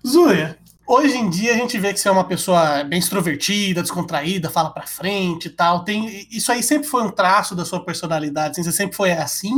Zuia, 0.06 0.58
hoje 0.89 1.15
em 1.15 1.29
dia 1.29 1.53
a 1.53 1.58
gente 1.58 1.77
vê 1.77 1.93
que 1.93 2.00
você 2.00 2.10
é 2.10 2.12
uma 2.12 2.27
pessoa 2.27 2.84
bem 2.84 2.98
extrovertida, 2.98 3.84
descontraída, 3.84 4.50
fala 4.50 4.74
pra 4.74 4.88
frente 4.88 5.46
e 5.46 5.51
tal. 5.51 5.84
Tem, 5.84 6.27
isso 6.31 6.51
aí 6.51 6.63
sempre 6.63 6.88
foi 6.88 7.03
um 7.03 7.12
traço 7.12 7.55
da 7.55 7.63
sua 7.63 7.86
personalidade? 7.86 8.51
assim, 8.51 8.63
você 8.63 8.72
sempre 8.72 8.96
foi 8.96 9.12
assim? 9.12 9.53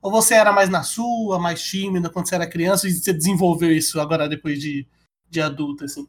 Ou 0.00 0.10
você 0.10 0.34
era 0.34 0.50
mais 0.50 0.70
na 0.70 0.82
sua, 0.82 1.38
mais 1.38 1.62
tímida 1.62 2.08
quando 2.08 2.26
você 2.26 2.34
era 2.34 2.48
criança 2.48 2.88
e 2.88 2.92
você 2.92 3.12
desenvolveu 3.12 3.70
isso 3.70 4.00
agora 4.00 4.26
depois 4.26 4.58
de, 4.58 4.88
de 5.28 5.42
adulta, 5.42 5.84
assim? 5.84 6.08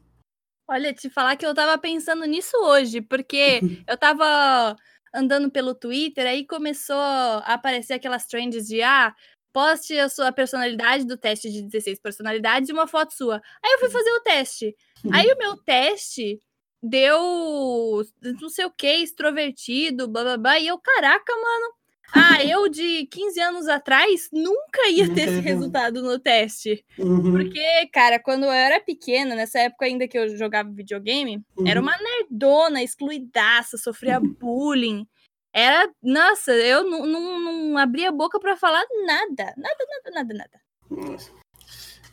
Olha, 0.66 0.94
te 0.94 1.10
falar 1.10 1.36
que 1.36 1.44
eu 1.44 1.54
tava 1.54 1.76
pensando 1.76 2.24
nisso 2.24 2.56
hoje, 2.56 3.02
porque 3.02 3.60
eu 3.86 3.96
tava 3.98 4.74
andando 5.14 5.50
pelo 5.50 5.74
Twitter, 5.74 6.26
aí 6.26 6.46
começou 6.46 6.96
a 6.96 7.38
aparecer 7.40 7.92
aquelas 7.92 8.26
trends 8.26 8.66
de 8.66 8.80
ah, 8.82 9.14
poste 9.52 9.98
a 9.98 10.08
sua 10.08 10.32
personalidade 10.32 11.04
do 11.04 11.16
teste 11.16 11.50
de 11.50 11.62
16 11.62 12.00
personalidades 12.00 12.68
e 12.68 12.72
uma 12.72 12.86
foto 12.86 13.12
sua. 13.12 13.36
Aí 13.64 13.72
eu 13.72 13.78
fui 13.78 13.90
fazer 13.90 14.10
o 14.10 14.20
teste. 14.20 14.76
Aí 15.12 15.26
o 15.32 15.38
meu 15.38 15.56
teste 15.56 16.40
deu 16.82 18.04
não 18.40 18.48
sei 18.48 18.64
o 18.64 18.70
que, 18.70 18.88
extrovertido, 18.88 20.08
blá 20.08 20.22
blá 20.22 20.36
blá, 20.36 20.58
e 20.58 20.66
eu, 20.66 20.78
caraca, 20.78 21.32
mano. 21.32 21.74
Ah, 22.14 22.44
eu 22.44 22.68
de 22.68 23.06
15 23.06 23.40
anos 23.40 23.68
atrás 23.68 24.28
nunca 24.32 24.88
ia 24.90 25.12
ter 25.12 25.28
esse 25.28 25.40
resultado 25.40 26.02
no 26.02 26.18
teste. 26.18 26.84
Uhum, 26.98 27.32
Porque, 27.32 27.86
cara, 27.92 28.18
quando 28.18 28.44
eu 28.44 28.50
era 28.50 28.80
pequena, 28.80 29.34
nessa 29.34 29.60
época 29.60 29.86
ainda 29.86 30.06
que 30.06 30.18
eu 30.18 30.36
jogava 30.36 30.70
videogame, 30.70 31.42
era 31.66 31.80
uhum. 31.80 31.86
uma 31.86 31.96
nerdona, 31.96 32.82
excluidaça, 32.82 33.78
sofria 33.78 34.20
bullying. 34.20 35.06
Era, 35.54 35.90
nossa, 36.02 36.52
eu 36.52 36.82
não, 36.84 37.06
não, 37.06 37.40
não 37.40 37.78
abria 37.78 38.08
a 38.08 38.12
boca 38.12 38.40
pra 38.40 38.56
falar 38.56 38.82
nada. 39.04 39.52
Nada, 39.56 39.86
nada, 39.88 40.10
nada, 40.14 40.34
nada. 40.34 40.60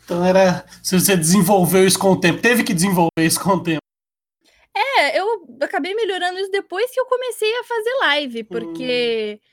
Então 0.04 0.26
era. 0.26 0.66
Se 0.84 1.00
você 1.00 1.16
desenvolveu 1.16 1.86
isso 1.86 1.98
com 1.98 2.12
o 2.12 2.20
tempo, 2.20 2.42
teve 2.42 2.64
que 2.64 2.74
desenvolver 2.74 3.10
isso 3.22 3.42
com 3.42 3.52
o 3.52 3.64
tempo. 3.64 3.80
É, 4.76 5.20
eu 5.20 5.46
acabei 5.62 5.94
melhorando 5.96 6.40
isso 6.40 6.52
depois 6.52 6.92
que 6.92 7.00
eu 7.00 7.06
comecei 7.06 7.52
a 7.60 7.64
fazer 7.64 7.94
live, 8.02 8.44
porque. 8.44 9.40
Hum. 9.42 9.50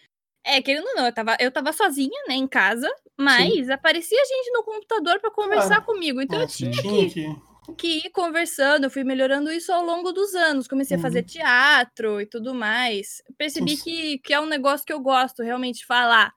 É, 0.49 0.62
querendo 0.62 0.87
ou 0.87 0.95
não, 0.95 1.07
eu 1.07 1.12
tava, 1.12 1.37
eu 1.40 1.50
tava 1.50 1.73
sozinha, 1.73 2.23
né, 2.28 2.35
em 2.37 2.47
casa, 2.47 2.88
mas 3.19 3.66
Sim. 3.66 3.73
aparecia 3.73 4.25
gente 4.25 4.52
no 4.52 4.62
computador 4.62 5.19
para 5.19 5.28
conversar 5.28 5.78
ah, 5.78 5.81
comigo. 5.81 6.21
Então 6.21 6.40
eu 6.40 6.47
tinha 6.47 6.71
que, 6.71 7.11
que 7.11 7.37
ir 7.82 8.11
conversando, 8.11 8.85
eu 8.85 8.90
fui 8.90 9.04
melhorando 9.04 9.50
isso 9.50 9.73
ao 9.73 9.85
longo 9.85 10.12
dos 10.12 10.35
anos. 10.35 10.68
Comecei 10.68 10.96
uhum. 10.96 11.00
a 11.00 11.02
fazer 11.02 11.20
uhum. 11.20 11.26
teatro 11.26 12.20
e 12.20 12.26
tudo 12.26 12.54
mais. 12.54 13.23
Percebi 13.37 13.76
que, 13.76 14.18
que 14.18 14.32
é 14.32 14.40
um 14.40 14.46
negócio 14.46 14.87
que 14.87 14.92
eu 14.92 15.00
gosto 15.00 15.42
realmente 15.42 15.87
falar. 15.87 16.32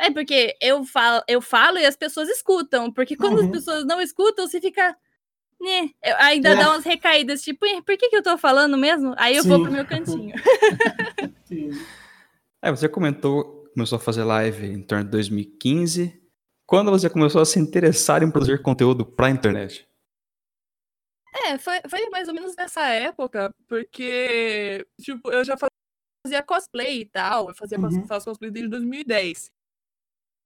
É 0.00 0.10
porque 0.10 0.56
eu 0.60 0.84
falo, 0.84 1.22
eu 1.28 1.42
falo 1.42 1.78
e 1.78 1.84
as 1.84 1.96
pessoas 1.96 2.28
escutam. 2.28 2.92
Porque 2.92 3.16
quando 3.16 3.38
uhum. 3.38 3.44
as 3.44 3.50
pessoas 3.50 3.84
não 3.84 4.00
escutam, 4.00 4.46
você 4.46 4.60
fica. 4.60 4.96
Né, 5.60 5.90
ainda 6.18 6.50
é. 6.50 6.56
dá 6.56 6.70
umas 6.70 6.84
recaídas, 6.84 7.42
tipo, 7.42 7.66
por 7.84 7.94
que, 7.98 8.08
que 8.08 8.16
eu 8.16 8.22
tô 8.22 8.38
falando 8.38 8.78
mesmo? 8.78 9.14
Aí 9.18 9.36
eu 9.36 9.42
Sim. 9.42 9.48
vou 9.50 9.62
pro 9.62 9.70
meu 9.70 9.84
cantinho. 9.84 10.34
Sim. 11.44 11.70
É, 12.62 12.70
você 12.70 12.88
comentou, 12.88 13.66
começou 13.74 13.96
a 13.96 14.00
fazer 14.00 14.24
live 14.24 14.66
em 14.66 14.82
torno 14.82 15.04
de 15.04 15.10
2015. 15.10 16.18
Quando 16.64 16.90
você 16.90 17.10
começou 17.10 17.42
a 17.42 17.44
se 17.44 17.58
interessar 17.58 18.22
em 18.22 18.30
produzir 18.30 18.62
conteúdo 18.62 19.04
pra 19.04 19.28
internet? 19.28 19.89
É, 21.32 21.58
foi, 21.58 21.80
foi 21.88 22.08
mais 22.10 22.28
ou 22.28 22.34
menos 22.34 22.56
nessa 22.56 22.88
época, 22.88 23.54
porque, 23.68 24.86
tipo, 25.00 25.30
eu 25.30 25.44
já 25.44 25.56
fazia 25.56 26.42
cosplay 26.42 27.02
e 27.02 27.04
tal, 27.06 27.48
eu 27.48 27.54
fazia 27.54 27.78
uhum. 27.78 28.06
cosplay 28.06 28.50
desde 28.50 28.70
2010. 28.70 29.50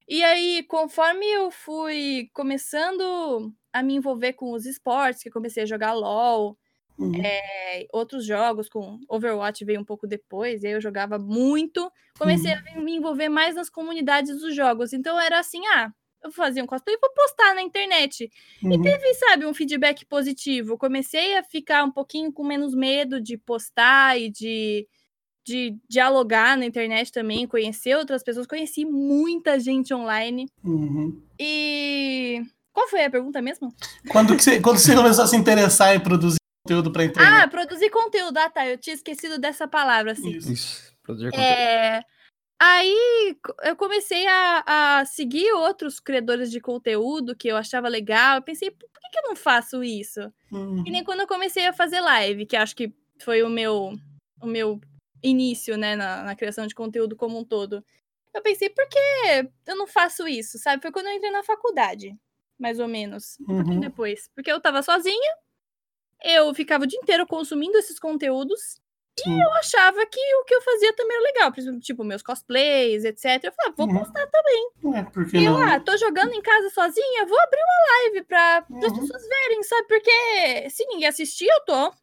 E 0.07 0.23
aí, 0.23 0.63
conforme 0.63 1.25
eu 1.25 1.49
fui 1.49 2.29
começando 2.31 3.51
a 3.73 3.81
me 3.81 3.95
envolver 3.95 4.33
com 4.33 4.51
os 4.51 4.65
esportes, 4.65 5.23
que 5.23 5.31
comecei 5.31 5.63
a 5.63 5.65
jogar 5.65 5.93
LOL, 5.93 6.57
uhum. 6.97 7.11
é, 7.23 7.87
outros 7.91 8.23
jogos, 8.25 8.69
com 8.69 8.99
Overwatch 9.09 9.65
veio 9.65 9.81
um 9.81 9.85
pouco 9.85 10.05
depois, 10.05 10.61
e 10.61 10.67
aí 10.67 10.73
eu 10.73 10.81
jogava 10.81 11.17
muito, 11.17 11.91
comecei 12.19 12.53
uhum. 12.53 12.59
a 12.75 12.81
me 12.81 12.95
envolver 12.95 13.29
mais 13.29 13.55
nas 13.55 13.69
comunidades 13.69 14.39
dos 14.39 14.55
jogos. 14.55 14.93
Então 14.93 15.19
era 15.19 15.39
assim, 15.39 15.65
ah, 15.67 15.91
eu 16.25 16.31
fazia 16.31 16.63
um 16.63 16.67
cosplay 16.67 16.95
e 16.95 16.99
vou 16.99 17.11
postar 17.13 17.53
na 17.53 17.61
internet. 17.61 18.29
Uhum. 18.63 18.73
E 18.73 18.81
teve, 18.81 19.13
sabe, 19.13 19.45
um 19.45 19.53
feedback 19.53 20.05
positivo. 20.05 20.77
Comecei 20.77 21.37
a 21.37 21.43
ficar 21.43 21.83
um 21.83 21.91
pouquinho 21.91 22.31
com 22.33 22.43
menos 22.43 22.73
medo 22.73 23.21
de 23.21 23.37
postar 23.37 24.19
e 24.19 24.29
de 24.29 24.87
de 25.47 25.77
dialogar 25.87 26.57
na 26.57 26.65
internet 26.65 27.11
também, 27.11 27.45
conhecer 27.45 27.95
outras 27.95 28.23
pessoas, 28.23 28.47
conheci 28.47 28.83
muita 28.83 29.59
gente 29.59 29.93
online. 29.93 30.47
Uhum. 30.63 31.21
E. 31.39 32.41
Qual 32.73 32.87
foi 32.89 33.05
a 33.05 33.11
pergunta 33.11 33.41
mesmo? 33.41 33.71
Quando, 34.09 34.33
você, 34.33 34.59
quando 34.59 34.79
você 34.79 34.95
começou 34.95 35.23
a 35.23 35.27
se 35.27 35.37
interessar 35.37 35.95
em 35.95 35.99
produzir 35.99 36.39
conteúdo 36.65 36.91
para 36.91 37.05
internet? 37.05 37.43
Ah, 37.43 37.47
produzir 37.47 37.91
conteúdo. 37.91 38.35
Ah, 38.37 38.49
tá. 38.49 38.67
Eu 38.67 38.77
tinha 38.77 38.95
esquecido 38.95 39.37
dessa 39.37 39.67
palavra, 39.67 40.13
assim. 40.13 40.31
Isso, 40.31 40.51
Isso 40.51 40.93
produzir 41.03 41.29
conteúdo. 41.29 41.47
É... 41.47 42.01
Aí 42.59 43.37
eu 43.63 43.75
comecei 43.75 44.25
a, 44.27 44.63
a, 44.99 45.05
seguir 45.05 45.51
outros 45.53 45.99
criadores 45.99 46.49
de 46.49 46.61
conteúdo 46.61 47.35
que 47.35 47.49
eu 47.49 47.57
achava 47.57 47.89
legal. 47.89 48.37
Eu 48.37 48.41
pensei, 48.41 48.71
por 48.71 48.89
que, 49.01 49.09
que 49.11 49.19
eu 49.19 49.23
não 49.23 49.35
faço 49.35 49.83
isso? 49.83 50.21
Uhum. 50.51 50.83
E 50.85 50.91
nem 50.91 51.03
quando 51.03 51.19
eu 51.21 51.27
comecei 51.27 51.67
a 51.67 51.73
fazer 51.73 51.99
live, 51.99 52.45
que 52.45 52.55
acho 52.55 52.75
que 52.75 52.93
foi 53.21 53.43
o 53.43 53.49
meu, 53.49 53.93
o 54.41 54.47
meu 54.47 54.79
início, 55.21 55.77
né, 55.77 55.95
na, 55.95 56.23
na, 56.23 56.35
criação 56.35 56.65
de 56.65 56.75
conteúdo 56.75 57.15
como 57.15 57.37
um 57.37 57.43
todo. 57.43 57.83
Eu 58.33 58.41
pensei, 58.41 58.69
por 58.69 58.87
que 58.87 59.49
eu 59.67 59.75
não 59.75 59.87
faço 59.87 60.27
isso, 60.27 60.57
sabe? 60.57 60.81
Foi 60.81 60.91
quando 60.91 61.07
eu 61.07 61.13
entrei 61.13 61.31
na 61.31 61.43
faculdade, 61.43 62.15
mais 62.57 62.79
ou 62.79 62.87
menos. 62.87 63.37
Um 63.41 63.51
uhum. 63.51 63.57
pouquinho 63.57 63.81
depois. 63.81 64.29
Porque 64.33 64.51
eu 64.51 64.61
tava 64.61 64.81
sozinha, 64.81 65.31
eu 66.23 66.53
ficava 66.53 66.85
o 66.85 66.87
dia 66.87 66.99
inteiro 67.01 67.25
consumindo 67.27 67.77
esses 67.77 67.99
conteúdos. 67.99 68.79
E 69.25 69.41
eu 69.41 69.53
achava 69.53 70.05
que 70.05 70.19
o 70.35 70.43
que 70.43 70.53
eu 70.53 70.61
fazia 70.61 70.93
também 70.93 71.15
era 71.15 71.23
legal. 71.23 71.79
Tipo, 71.79 72.03
meus 72.03 72.21
cosplays, 72.21 73.05
etc. 73.05 73.43
Eu 73.43 73.53
falava, 73.53 73.75
vou 73.77 73.87
uhum. 73.87 73.99
postar 73.99 74.27
também. 74.27 74.69
É, 74.95 75.03
porque 75.03 75.37
e 75.37 75.45
eu, 75.45 75.57
ah, 75.57 75.79
tô 75.79 75.95
jogando 75.97 76.33
em 76.33 76.41
casa 76.41 76.69
sozinha, 76.69 77.25
vou 77.25 77.39
abrir 77.39 77.61
uma 77.61 77.93
live 77.93 78.25
pra 78.25 78.65
uhum. 78.69 78.85
as 78.85 78.99
pessoas 78.99 79.21
verem, 79.27 79.63
sabe? 79.63 79.87
Porque 79.87 80.69
se 80.69 80.85
ninguém 80.87 81.07
assistir, 81.07 81.47
eu 81.47 81.65
tô 81.65 81.93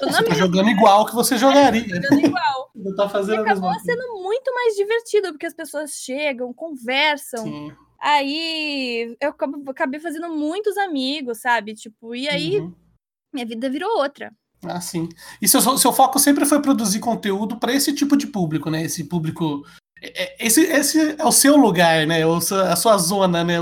Tô 0.00 0.06
você 0.06 0.24
tá 0.24 0.34
jogando 0.34 0.70
igual 0.70 1.04
que 1.04 1.14
você 1.14 1.36
jogaria. 1.36 1.82
É, 1.82 2.02
jogando 2.02 2.26
igual. 2.26 2.70
Não 2.74 2.94
tá 2.94 3.08
fazendo 3.08 3.40
e 3.40 3.42
acabou 3.42 3.74
sendo 3.80 4.22
muito 4.22 4.54
mais 4.54 4.74
divertido, 4.74 5.28
porque 5.32 5.46
as 5.46 5.54
pessoas 5.54 5.92
chegam, 5.92 6.52
conversam. 6.52 7.44
Sim. 7.44 7.72
Aí 8.00 9.16
eu 9.20 9.34
acabei 9.68 10.00
fazendo 10.00 10.30
muitos 10.30 10.76
amigos, 10.78 11.40
sabe? 11.40 11.74
Tipo, 11.74 12.14
e 12.14 12.28
aí 12.28 12.60
uhum. 12.60 12.74
minha 13.32 13.44
vida 13.44 13.68
virou 13.68 13.98
outra. 13.98 14.32
Ah, 14.64 14.80
sim. 14.80 15.08
E 15.40 15.48
seu, 15.48 15.60
seu 15.78 15.92
foco 15.92 16.18
sempre 16.18 16.44
foi 16.44 16.60
produzir 16.60 17.00
conteúdo 17.00 17.56
para 17.56 17.72
esse 17.72 17.94
tipo 17.94 18.16
de 18.16 18.26
público, 18.26 18.70
né? 18.70 18.82
Esse 18.82 19.04
público. 19.04 19.62
É, 20.02 20.24
é, 20.24 20.46
esse, 20.46 20.62
esse 20.62 21.16
é 21.18 21.24
o 21.24 21.32
seu 21.32 21.56
lugar, 21.56 22.06
né? 22.06 22.22
A 22.24 22.76
sua 22.76 22.98
zona, 22.98 23.42
né? 23.42 23.54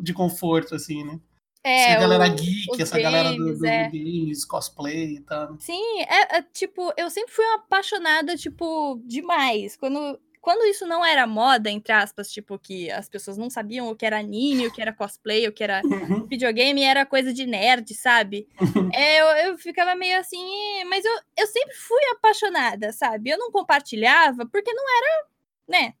De 0.00 0.12
conforto, 0.12 0.74
assim, 0.74 1.04
né? 1.04 1.18
É, 1.66 1.92
essa 1.92 2.00
galera 2.00 2.28
geek, 2.28 2.82
essa 2.82 3.00
games, 3.00 3.10
galera 3.10 3.36
do, 3.36 3.58
do 3.58 3.66
é. 3.66 3.88
games, 3.88 4.44
cosplay 4.44 5.14
e 5.14 5.20
tal. 5.20 5.56
Sim, 5.58 6.02
é, 6.02 6.36
é, 6.36 6.42
tipo, 6.42 6.92
eu 6.94 7.08
sempre 7.08 7.32
fui 7.32 7.42
uma 7.42 7.54
apaixonada, 7.54 8.36
tipo, 8.36 9.00
demais. 9.06 9.74
Quando, 9.74 10.20
quando 10.44 10.66
isso 10.66 10.86
não 10.86 11.02
era 11.02 11.26
moda, 11.26 11.70
entre 11.70 11.90
aspas, 11.90 12.30
tipo, 12.30 12.58
que 12.58 12.90
as 12.90 13.08
pessoas 13.08 13.38
não 13.38 13.48
sabiam 13.48 13.88
o 13.88 13.96
que 13.96 14.04
era 14.04 14.18
anime, 14.18 14.66
o 14.66 14.70
que 14.70 14.82
era 14.82 14.92
cosplay, 14.92 15.48
o 15.48 15.52
que 15.52 15.64
era 15.64 15.80
uhum. 15.82 16.26
videogame, 16.28 16.82
era 16.82 17.06
coisa 17.06 17.32
de 17.32 17.46
nerd, 17.46 17.94
sabe? 17.94 18.46
é, 18.92 19.22
eu, 19.22 19.26
eu 19.48 19.58
ficava 19.58 19.94
meio 19.94 20.20
assim, 20.20 20.84
mas 20.84 21.02
eu, 21.02 21.18
eu 21.38 21.46
sempre 21.46 21.74
fui 21.74 22.04
apaixonada, 22.12 22.92
sabe? 22.92 23.30
Eu 23.30 23.38
não 23.38 23.50
compartilhava 23.50 24.44
porque 24.44 24.70
não 24.70 24.84
era, 24.98 25.26
né? 25.66 25.94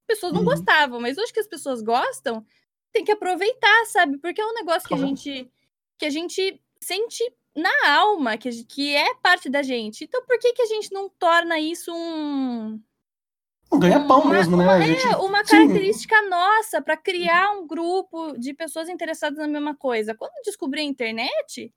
As 0.00 0.06
pessoas 0.06 0.34
não 0.34 0.40
uhum. 0.40 0.48
gostavam, 0.48 1.00
mas 1.00 1.16
hoje 1.16 1.32
que 1.32 1.40
as 1.40 1.48
pessoas 1.48 1.80
gostam, 1.80 2.44
tem 2.92 3.02
que 3.02 3.12
aproveitar, 3.12 3.86
sabe? 3.86 4.18
Porque 4.18 4.42
é 4.42 4.46
um 4.46 4.54
negócio 4.54 4.86
que 4.86 4.94
a 4.94 4.98
gente 4.98 5.50
que 5.96 6.04
a 6.04 6.10
gente 6.10 6.60
sente 6.78 7.24
na 7.56 7.72
alma, 7.88 8.36
que, 8.36 8.62
que 8.64 8.94
é 8.94 9.14
parte 9.22 9.48
da 9.48 9.62
gente. 9.62 10.04
Então 10.04 10.22
por 10.26 10.38
que 10.38 10.52
que 10.52 10.60
a 10.60 10.66
gente 10.66 10.92
não 10.92 11.08
torna 11.08 11.58
isso 11.58 11.90
um 11.94 12.78
um 13.70 13.78
ganha-pão 13.78 14.26
mesmo, 14.26 14.56
né? 14.56 14.64
Uma, 14.64 14.80
gente... 14.80 15.06
É, 15.06 15.16
uma 15.16 15.44
característica 15.44 16.16
Sim. 16.16 16.28
nossa 16.28 16.80
para 16.80 16.96
criar 16.96 17.50
um 17.52 17.66
grupo 17.66 18.38
de 18.38 18.54
pessoas 18.54 18.88
interessadas 18.88 19.38
na 19.38 19.48
mesma 19.48 19.74
coisa. 19.74 20.14
Quando 20.14 20.32
eu 20.36 20.42
descobri 20.44 20.80
a 20.80 20.84
internet, 20.84 21.72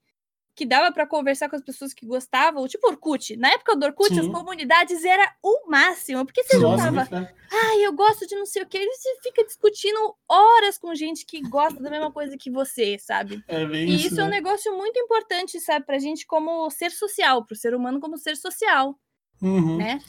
que 0.59 0.65
dava 0.65 0.91
para 0.91 1.07
conversar 1.07 1.49
com 1.49 1.55
as 1.55 1.61
pessoas 1.61 1.93
que 1.93 2.05
gostavam, 2.05 2.67
tipo 2.67 2.85
Orkut. 2.85 3.37
Na 3.37 3.49
época 3.49 3.77
do 3.77 3.85
Orkut, 3.85 4.13
Sim. 4.13 4.19
as 4.19 4.27
comunidades 4.27 5.05
era 5.05 5.33
o 5.41 5.69
máximo, 5.69 6.25
porque 6.25 6.43
você 6.43 6.59
juntava, 6.59 7.07
ai, 7.49 7.85
eu 7.85 7.93
gosto 7.93 8.27
de 8.27 8.35
não 8.35 8.45
sei 8.45 8.63
o 8.63 8.65
que, 8.67 8.77
e 8.77 8.85
você 8.85 9.19
fica 9.23 9.45
discutindo 9.45 10.13
horas 10.27 10.77
com 10.77 10.93
gente 10.93 11.25
que 11.25 11.41
gosta 11.41 11.81
da 11.81 11.89
mesma 11.89 12.11
coisa 12.11 12.37
que 12.37 12.51
você, 12.51 12.97
sabe? 12.99 13.41
É 13.47 13.63
e 13.63 13.95
isso, 13.95 14.07
isso 14.07 14.15
né? 14.17 14.23
é 14.23 14.25
um 14.25 14.29
negócio 14.29 14.75
muito 14.75 14.99
importante, 14.99 15.61
sabe, 15.61 15.85
pra 15.85 15.97
gente 15.97 16.27
como 16.27 16.69
ser 16.69 16.91
social, 16.91 17.45
pro 17.45 17.55
ser 17.55 17.73
humano 17.73 18.01
como 18.01 18.17
ser 18.17 18.35
social, 18.35 18.99
uhum. 19.41 19.77
né? 19.77 20.01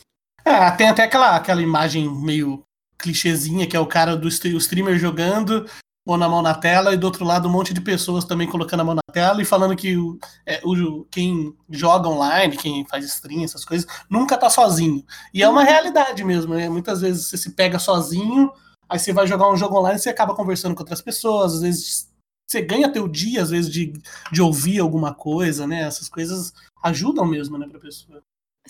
É, 0.45 0.71
tem 0.73 0.89
até 0.89 1.05
aquela, 1.05 1.37
aquela 1.37 1.63
imagem 1.63 2.09
meio 2.09 2.63
clichêzinha 2.99 3.67
que 3.67 3.77
é 3.77 3.81
o 3.81 3.87
cara 3.87 4.15
do 4.17 4.29
streamer 4.29 4.99
jogando 4.99 5.67
pondo 6.05 6.25
a 6.25 6.29
mão 6.29 6.43
na 6.43 6.55
tela 6.55 6.93
e 6.93 6.97
do 6.97 7.05
outro 7.05 7.25
lado 7.25 7.49
um 7.49 7.53
monte 7.53 7.75
de 7.75 7.81
pessoas 7.81 8.25
também 8.25 8.49
colocando 8.49 8.81
a 8.81 8.85
mão 8.85 8.95
na 8.95 9.13
tela 9.13 9.41
e 9.41 9.45
falando 9.45 9.77
que 9.77 9.97
o, 9.97 10.19
é, 10.47 10.61
o, 10.65 11.05
quem 11.11 11.55
joga 11.69 12.09
online, 12.09 12.57
quem 12.57 12.85
faz 12.87 13.05
stream, 13.05 13.45
essas 13.45 13.65
coisas, 13.65 13.87
nunca 14.09 14.37
tá 14.37 14.49
sozinho. 14.51 15.05
E 15.33 15.43
é 15.43 15.49
uma 15.49 15.63
realidade 15.63 16.25
mesmo, 16.25 16.55
né? 16.55 16.69
Muitas 16.69 17.01
vezes 17.01 17.27
você 17.27 17.37
se 17.37 17.51
pega 17.51 17.79
sozinho, 17.79 18.51
aí 18.89 18.99
você 18.99 19.13
vai 19.13 19.27
jogar 19.27 19.51
um 19.51 19.57
jogo 19.57 19.79
online 19.79 19.99
e 19.99 20.03
você 20.03 20.09
acaba 20.09 20.35
conversando 20.35 20.75
com 20.75 20.83
outras 20.83 21.03
pessoas, 21.03 21.55
às 21.55 21.61
vezes 21.61 22.11
você 22.49 22.61
ganha 22.61 22.93
teu 22.93 23.07
dia, 23.07 23.43
às 23.43 23.51
vezes, 23.51 23.71
de, 23.71 23.93
de 24.33 24.43
ouvir 24.43 24.81
alguma 24.81 25.15
coisa, 25.15 25.65
né? 25.65 25.83
Essas 25.83 26.09
coisas 26.09 26.53
ajudam 26.83 27.25
mesmo, 27.25 27.57
né, 27.57 27.69
pra 27.69 27.79
pessoa. 27.79 28.21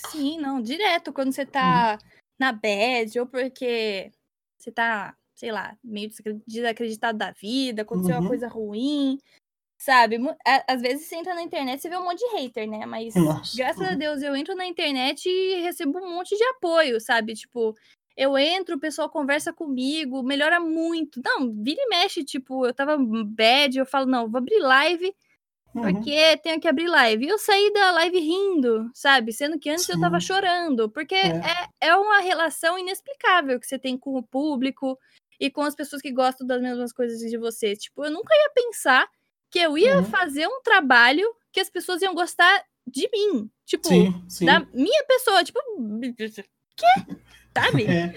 Sim, 0.08 0.38
não, 0.38 0.60
direto, 0.60 1.12
quando 1.12 1.32
você 1.32 1.44
tá 1.44 1.98
uhum. 2.00 2.08
na 2.38 2.52
bad, 2.52 3.18
ou 3.20 3.26
porque 3.26 4.10
você 4.58 4.70
tá 4.70 5.16
sei 5.40 5.50
lá, 5.50 5.74
meio 5.82 6.10
desacreditado 6.46 7.16
da 7.16 7.30
vida, 7.30 7.80
aconteceu 7.80 8.14
uhum. 8.16 8.20
uma 8.20 8.28
coisa 8.28 8.46
ruim, 8.46 9.18
sabe? 9.78 10.18
Às 10.68 10.82
vezes 10.82 11.06
você 11.06 11.16
entra 11.16 11.34
na 11.34 11.40
internet 11.40 11.82
e 11.82 11.88
vê 11.88 11.96
um 11.96 12.04
monte 12.04 12.18
de 12.18 12.36
hater, 12.36 12.68
né? 12.68 12.84
Mas 12.84 13.14
Nossa. 13.14 13.56
graças 13.56 13.88
a 13.88 13.92
uhum. 13.92 13.98
Deus 13.98 14.22
eu 14.22 14.36
entro 14.36 14.54
na 14.54 14.66
internet 14.66 15.26
e 15.26 15.62
recebo 15.62 15.98
um 15.98 16.14
monte 16.14 16.36
de 16.36 16.44
apoio, 16.44 17.00
sabe? 17.00 17.32
Tipo, 17.32 17.74
eu 18.14 18.36
entro, 18.36 18.76
o 18.76 18.78
pessoal 18.78 19.08
conversa 19.08 19.50
comigo, 19.50 20.22
melhora 20.22 20.60
muito. 20.60 21.22
Não, 21.24 21.50
vira 21.50 21.80
e 21.80 21.88
mexe, 21.88 22.22
tipo, 22.22 22.66
eu 22.66 22.74
tava 22.74 22.98
bad, 22.98 23.78
eu 23.78 23.86
falo, 23.86 24.04
não, 24.04 24.28
vou 24.28 24.36
abrir 24.38 24.58
live. 24.58 25.10
Uhum. 25.74 25.82
Porque 25.82 26.36
tenho 26.38 26.60
que 26.60 26.66
abrir 26.68 26.88
live. 26.88 27.24
E 27.24 27.28
eu 27.28 27.38
saí 27.38 27.72
da 27.72 27.92
live 27.92 28.18
rindo, 28.18 28.90
sabe? 28.94 29.32
Sendo 29.32 29.58
que 29.58 29.70
antes 29.70 29.84
Sim. 29.86 29.92
eu 29.92 30.00
tava 30.00 30.18
chorando. 30.20 30.90
Porque 30.90 31.14
é. 31.14 31.28
é. 31.80 31.88
É, 31.88 31.96
uma 31.96 32.20
relação 32.20 32.78
inexplicável 32.78 33.58
que 33.60 33.66
você 33.66 33.78
tem 33.78 33.96
com 33.96 34.16
o 34.16 34.22
público, 34.22 34.98
e 35.40 35.50
com 35.50 35.62
as 35.62 35.74
pessoas 35.74 36.02
que 36.02 36.12
gostam 36.12 36.46
das 36.46 36.60
mesmas 36.60 36.92
coisas 36.92 37.18
de 37.18 37.38
você. 37.38 37.74
Tipo, 37.74 38.04
eu 38.04 38.10
nunca 38.10 38.34
ia 38.34 38.50
pensar 38.54 39.08
que 39.50 39.58
eu 39.58 39.76
ia 39.78 39.96
Uhum. 39.98 40.04
fazer 40.04 40.46
um 40.46 40.60
trabalho 40.62 41.26
que 41.50 41.58
as 41.60 41.70
pessoas 41.70 42.02
iam 42.02 42.14
gostar 42.14 42.62
de 42.86 43.08
mim. 43.10 43.50
Tipo, 43.64 43.88
Sim, 43.88 44.22
sim. 44.28 44.44
da 44.44 44.60
minha 44.74 45.04
pessoa. 45.04 45.42
Tipo, 45.42 45.58
quê? 46.76 46.84
Sabe? 47.56 47.84
É. 47.86 48.14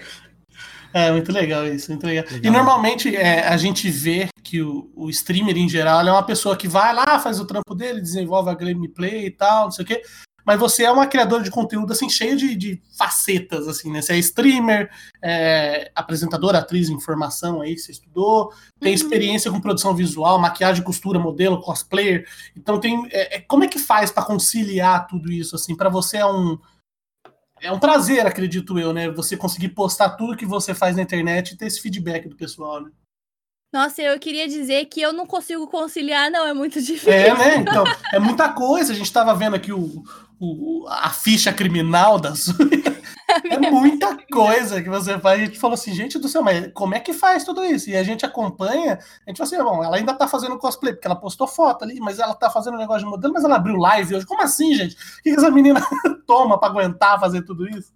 É, 0.94 1.10
muito 1.10 1.32
legal 1.32 1.66
isso, 1.66 1.90
muito 1.90 2.06
legal. 2.06 2.24
E 2.30 2.34
Legal. 2.34 2.52
normalmente 2.52 3.14
é, 3.16 3.48
a 3.48 3.56
gente 3.56 3.90
vê 3.90 4.28
que 4.44 4.62
o, 4.62 4.88
o 4.94 5.10
streamer 5.10 5.56
em 5.58 5.68
geral 5.68 6.06
é 6.06 6.12
uma 6.12 6.22
pessoa 6.22 6.56
que 6.56 6.68
vai 6.68 6.94
lá, 6.94 7.18
faz 7.18 7.40
o 7.40 7.44
trampo 7.44 7.74
dele, 7.74 8.00
desenvolve 8.00 8.48
a 8.48 8.54
gameplay 8.54 9.26
e 9.26 9.30
tal, 9.32 9.64
não 9.64 9.70
sei 9.72 9.84
o 9.84 9.88
quê. 9.88 10.02
Mas 10.46 10.60
você 10.60 10.84
é 10.84 10.92
uma 10.92 11.06
criadora 11.06 11.42
de 11.42 11.50
conteúdo 11.50 11.92
assim, 11.92 12.08
cheia 12.08 12.36
de, 12.36 12.54
de 12.54 12.80
facetas, 12.96 13.66
assim, 13.66 13.90
né? 13.90 14.02
Você 14.02 14.12
é 14.12 14.18
streamer, 14.18 14.88
é, 15.22 15.90
apresentadora, 15.96 16.58
atriz, 16.58 16.90
informação 16.90 17.60
aí, 17.62 17.76
você 17.76 17.90
estudou, 17.90 18.52
tem 18.78 18.90
Uhum. 18.90 18.94
experiência 18.94 19.50
com 19.50 19.60
produção 19.60 19.94
visual, 19.96 20.38
maquiagem, 20.38 20.84
costura, 20.84 21.18
modelo, 21.18 21.60
cosplayer. 21.60 22.24
Então 22.56 22.78
tem. 22.78 23.08
é, 23.10 23.36
é, 23.36 23.40
como 23.40 23.64
é 23.64 23.68
que 23.68 23.78
faz 23.80 24.12
pra 24.12 24.22
conciliar 24.22 25.06
tudo 25.08 25.32
isso? 25.32 25.56
Assim, 25.56 25.74
para 25.74 25.88
você 25.88 26.18
é 26.18 26.26
um 26.26 26.56
é 27.64 27.72
um 27.72 27.78
prazer, 27.78 28.26
acredito 28.26 28.78
eu, 28.78 28.92
né? 28.92 29.10
Você 29.10 29.36
conseguir 29.36 29.70
postar 29.70 30.10
tudo 30.10 30.36
que 30.36 30.46
você 30.46 30.74
faz 30.74 30.94
na 30.96 31.02
internet 31.02 31.52
e 31.52 31.56
ter 31.56 31.66
esse 31.66 31.80
feedback 31.80 32.28
do 32.28 32.36
pessoal, 32.36 32.80
né? 32.82 32.90
Nossa, 33.72 34.00
eu 34.02 34.16
queria 34.20 34.46
dizer 34.46 34.84
que 34.86 35.00
eu 35.00 35.12
não 35.12 35.26
consigo 35.26 35.66
conciliar, 35.66 36.30
não, 36.30 36.46
é 36.46 36.54
muito 36.54 36.78
difícil. 36.82 37.10
É, 37.12 37.36
né? 37.36 37.56
Então, 37.56 37.84
é 38.12 38.18
muita 38.20 38.52
coisa. 38.52 38.92
A 38.92 38.96
gente 38.96 39.12
tava 39.12 39.34
vendo 39.34 39.56
aqui 39.56 39.72
o, 39.72 40.04
o- 40.38 40.86
a 40.88 41.10
ficha 41.10 41.52
criminal 41.52 42.18
da 42.20 42.34
sua. 42.36 42.54
É 43.50 43.58
muita 43.70 44.16
coisa 44.30 44.82
que 44.82 44.88
você 44.88 45.18
faz. 45.18 45.40
A 45.40 45.44
gente 45.44 45.58
falou 45.58 45.74
assim, 45.74 45.92
gente 45.92 46.18
do 46.18 46.28
céu, 46.28 46.42
mas 46.42 46.70
como 46.72 46.94
é 46.94 47.00
que 47.00 47.12
faz 47.12 47.44
tudo 47.44 47.64
isso? 47.64 47.90
E 47.90 47.96
a 47.96 48.02
gente 48.02 48.24
acompanha, 48.24 48.98
a 49.26 49.30
gente 49.30 49.38
fala 49.38 49.48
assim, 49.48 49.62
bom, 49.62 49.84
ela 49.84 49.96
ainda 49.96 50.14
tá 50.14 50.26
fazendo 50.26 50.58
cosplay, 50.58 50.92
porque 50.92 51.06
ela 51.06 51.16
postou 51.16 51.46
foto 51.46 51.84
ali, 51.84 52.00
mas 52.00 52.18
ela 52.18 52.34
tá 52.34 52.50
fazendo 52.50 52.74
um 52.74 52.78
negócio 52.78 53.04
de 53.04 53.10
modelo, 53.10 53.32
mas 53.32 53.44
ela 53.44 53.56
abriu 53.56 53.76
live 53.76 54.16
hoje. 54.16 54.26
Como 54.26 54.42
assim, 54.42 54.74
gente? 54.74 54.94
O 54.94 55.22
que 55.22 55.30
essa 55.30 55.50
menina 55.50 55.80
toma 56.26 56.58
pra 56.58 56.68
aguentar 56.68 57.20
fazer 57.20 57.42
tudo 57.42 57.68
isso? 57.68 57.92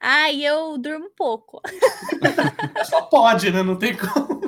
Ai, 0.00 0.42
eu 0.42 0.78
durmo 0.78 1.10
pouco. 1.16 1.60
Só 2.88 3.02
pode, 3.02 3.50
né? 3.50 3.62
Não 3.62 3.76
tem 3.76 3.94
como. 3.96 4.40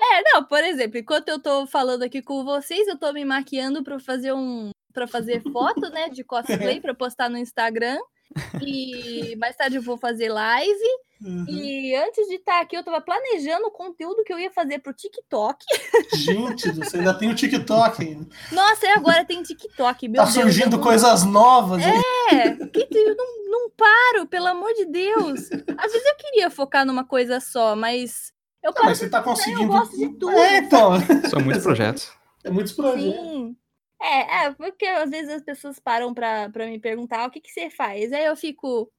É, 0.00 0.22
não, 0.32 0.44
por 0.44 0.62
exemplo, 0.62 0.98
enquanto 0.98 1.28
eu 1.28 1.40
tô 1.40 1.66
falando 1.66 2.02
aqui 2.02 2.22
com 2.22 2.44
vocês, 2.44 2.86
eu 2.88 2.96
tô 2.96 3.12
me 3.12 3.24
maquiando 3.24 3.82
pra 3.82 3.98
fazer 3.98 4.32
um 4.32 4.70
para 4.92 5.06
fazer 5.06 5.40
foto, 5.52 5.88
né, 5.90 6.08
de 6.08 6.24
cosplay 6.24 6.80
pra 6.80 6.92
postar 6.92 7.28
no 7.28 7.38
Instagram. 7.38 7.96
E 8.62 9.34
mais 9.36 9.56
tarde 9.56 9.76
eu 9.76 9.82
vou 9.82 9.96
fazer 9.98 10.28
live. 10.28 10.84
Uhum. 11.22 11.44
E 11.48 11.94
antes 11.96 12.26
de 12.28 12.36
estar 12.36 12.60
aqui, 12.62 12.74
eu 12.76 12.82
tava 12.82 13.00
planejando 13.00 13.66
o 13.66 13.70
conteúdo 13.70 14.24
que 14.24 14.32
eu 14.32 14.38
ia 14.38 14.50
fazer 14.50 14.78
pro 14.78 14.92
TikTok. 14.94 15.64
Gente, 16.14 16.70
você 16.72 16.96
ainda 16.98 17.12
tem 17.12 17.30
o 17.30 17.34
TikTok 17.34 18.02
ainda. 18.02 18.26
Nossa, 18.50 18.86
e 18.86 18.88
agora 18.90 19.22
tem 19.24 19.42
TikTok, 19.42 20.08
meu 20.08 20.16
Tá 20.22 20.24
Deus. 20.24 20.36
eu 20.36 20.42
surgindo 20.44 20.76
não- 20.78 20.82
coisas 20.82 21.24
novas. 21.24 21.82
hein? 21.84 22.00
É, 22.32 22.50
que 22.66 22.88
eu 22.90 23.14
não, 23.16 23.50
não 23.50 23.70
paro, 23.70 24.26
pelo 24.28 24.46
amor 24.46 24.72
de 24.72 24.86
Deus. 24.86 25.40
Às 25.76 25.92
vezes 25.92 26.06
eu 26.08 26.16
queria 26.16 26.48
focar 26.50 26.86
numa 26.86 27.04
coisa 27.04 27.38
só, 27.38 27.76
mas 27.76 28.32
eu 28.64 28.72
paro 28.72 28.86
mas 28.86 28.98
você 28.98 29.10
tá 29.10 29.20
conseguindo. 29.20 29.66
gosto 29.66 29.96
de 29.98 30.08
tudo. 30.18 30.30
É, 30.30 30.58
então. 30.58 30.92
São 31.28 31.40
muitos 31.40 31.62
projetos. 31.64 32.10
É 32.42 32.48
muitos 32.50 32.72
projetos. 32.72 33.12
Sim. 33.20 33.56
É, 34.00 34.44
é, 34.46 34.50
porque 34.52 34.86
às 34.86 35.10
vezes 35.10 35.30
as 35.34 35.42
pessoas 35.42 35.78
param 35.78 36.14
pra, 36.14 36.48
pra 36.50 36.66
me 36.66 36.78
perguntar 36.78 37.26
o 37.26 37.30
que, 37.30 37.40
que 37.40 37.50
você 37.50 37.68
faz. 37.70 38.12
Aí 38.12 38.24
eu 38.24 38.36
fico. 38.36 38.90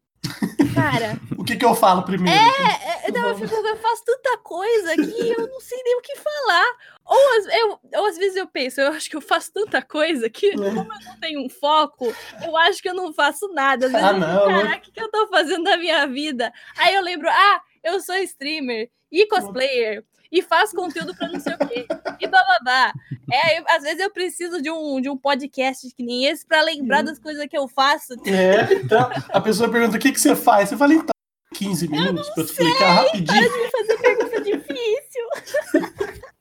Cara, 0.73 1.17
O 1.38 1.43
que, 1.43 1.56
que 1.56 1.65
eu 1.65 1.73
falo 1.73 2.04
primeiro? 2.04 2.38
é, 2.39 3.08
é, 3.08 3.12
não, 3.12 3.30
eu, 3.30 3.36
fico, 3.36 3.54
eu 3.56 3.76
faço 3.78 4.04
tanta 4.06 4.38
coisa 4.38 4.95
que 4.95 5.30
eu 5.32 5.47
não 5.49 5.60
sei 5.60 5.82
nem 5.84 5.97
o 5.97 6.02
que 6.02 6.15
falar. 6.17 6.65
Ou, 7.04 7.38
às- 7.38 7.45
eu, 7.47 7.80
ou 7.99 8.06
às 8.06 8.17
vezes 8.17 8.36
eu 8.38 8.47
penso, 8.47 8.80
eu 8.80 8.89
acho 8.93 9.10
que 9.10 9.15
eu 9.15 9.21
faço 9.21 9.52
tanta 9.52 9.82
coisa 9.82 10.30
que, 10.30 10.52
como 10.56 10.69
eu 10.80 10.86
não 10.86 11.19
tenho 11.19 11.43
um 11.43 11.49
foco, 11.49 12.06
eu 12.45 12.56
acho 12.58 12.80
que 12.82 12.88
eu 12.89 12.93
não 12.93 13.12
faço 13.12 13.52
nada. 13.54 13.88
Às 13.88 13.91
vezes 13.91 14.06
Ah, 14.08 14.12
eu 14.12 14.15
fico, 14.15 14.28
não, 14.28 14.45
né? 14.47 14.54
caraca, 14.54 14.78
o 14.78 14.82
que, 14.82 14.91
que 14.91 15.02
eu 15.02 15.10
tô 15.12 15.28
fazendo 15.30 15.63
na 15.63 15.78
minha 15.78 16.06
vida? 16.06 16.54
Aí 16.78 16.93
eu 16.93 17.02
lembro, 17.02 17.28
ah, 17.28 17.62
eu 17.84 17.99
sou 17.99 18.15
streamer 18.17 18.89
e 19.12 19.26
cosplayer. 19.26 20.06
E 20.32 20.41
faço 20.41 20.76
conteúdo 20.76 21.13
pra 21.15 21.28
não 21.28 21.39
sei 21.39 21.54
o 21.54 21.58
quê. 21.67 21.86
E 22.20 22.28
bababá. 22.28 22.94
É, 23.32 23.60
eu- 23.60 23.65
às 23.67 23.84
vezes 23.84 24.00
eu 24.00 24.10
preciso 24.10 24.62
de 24.62 24.72
um, 24.72 25.02
de 25.02 25.10
um 25.10 25.17
podcast 25.17 25.88
que 25.96 26.04
nem 26.04 26.26
esse 26.26 26.46
pra 26.46 26.62
lembrar 26.62 27.00
Uhum. 27.00 27.06
das 27.06 27.20
coisas 27.20 27.46
que 27.48 27.58
eu 27.58 27.67
faço. 27.67 28.13
É, 28.26 28.74
então, 28.76 29.10
a 29.30 29.41
pessoa 29.41 29.70
pergunta 29.70 29.98
o 29.98 30.00
que, 30.00 30.12
que 30.12 30.20
você 30.20 30.36
faz. 30.36 30.70
Você 30.70 30.78
fala, 30.78 30.94
então, 30.94 31.13
15 31.54 31.88
minutos 31.89 32.30
pra 32.30 32.44
eu 32.44 32.46
te 32.48 32.52
explicar 32.52 32.91
rapidinho. 32.94 33.41
de 33.41 33.72
fazer 33.72 33.98
pergunta 34.02 34.41
difícil. 34.41 35.28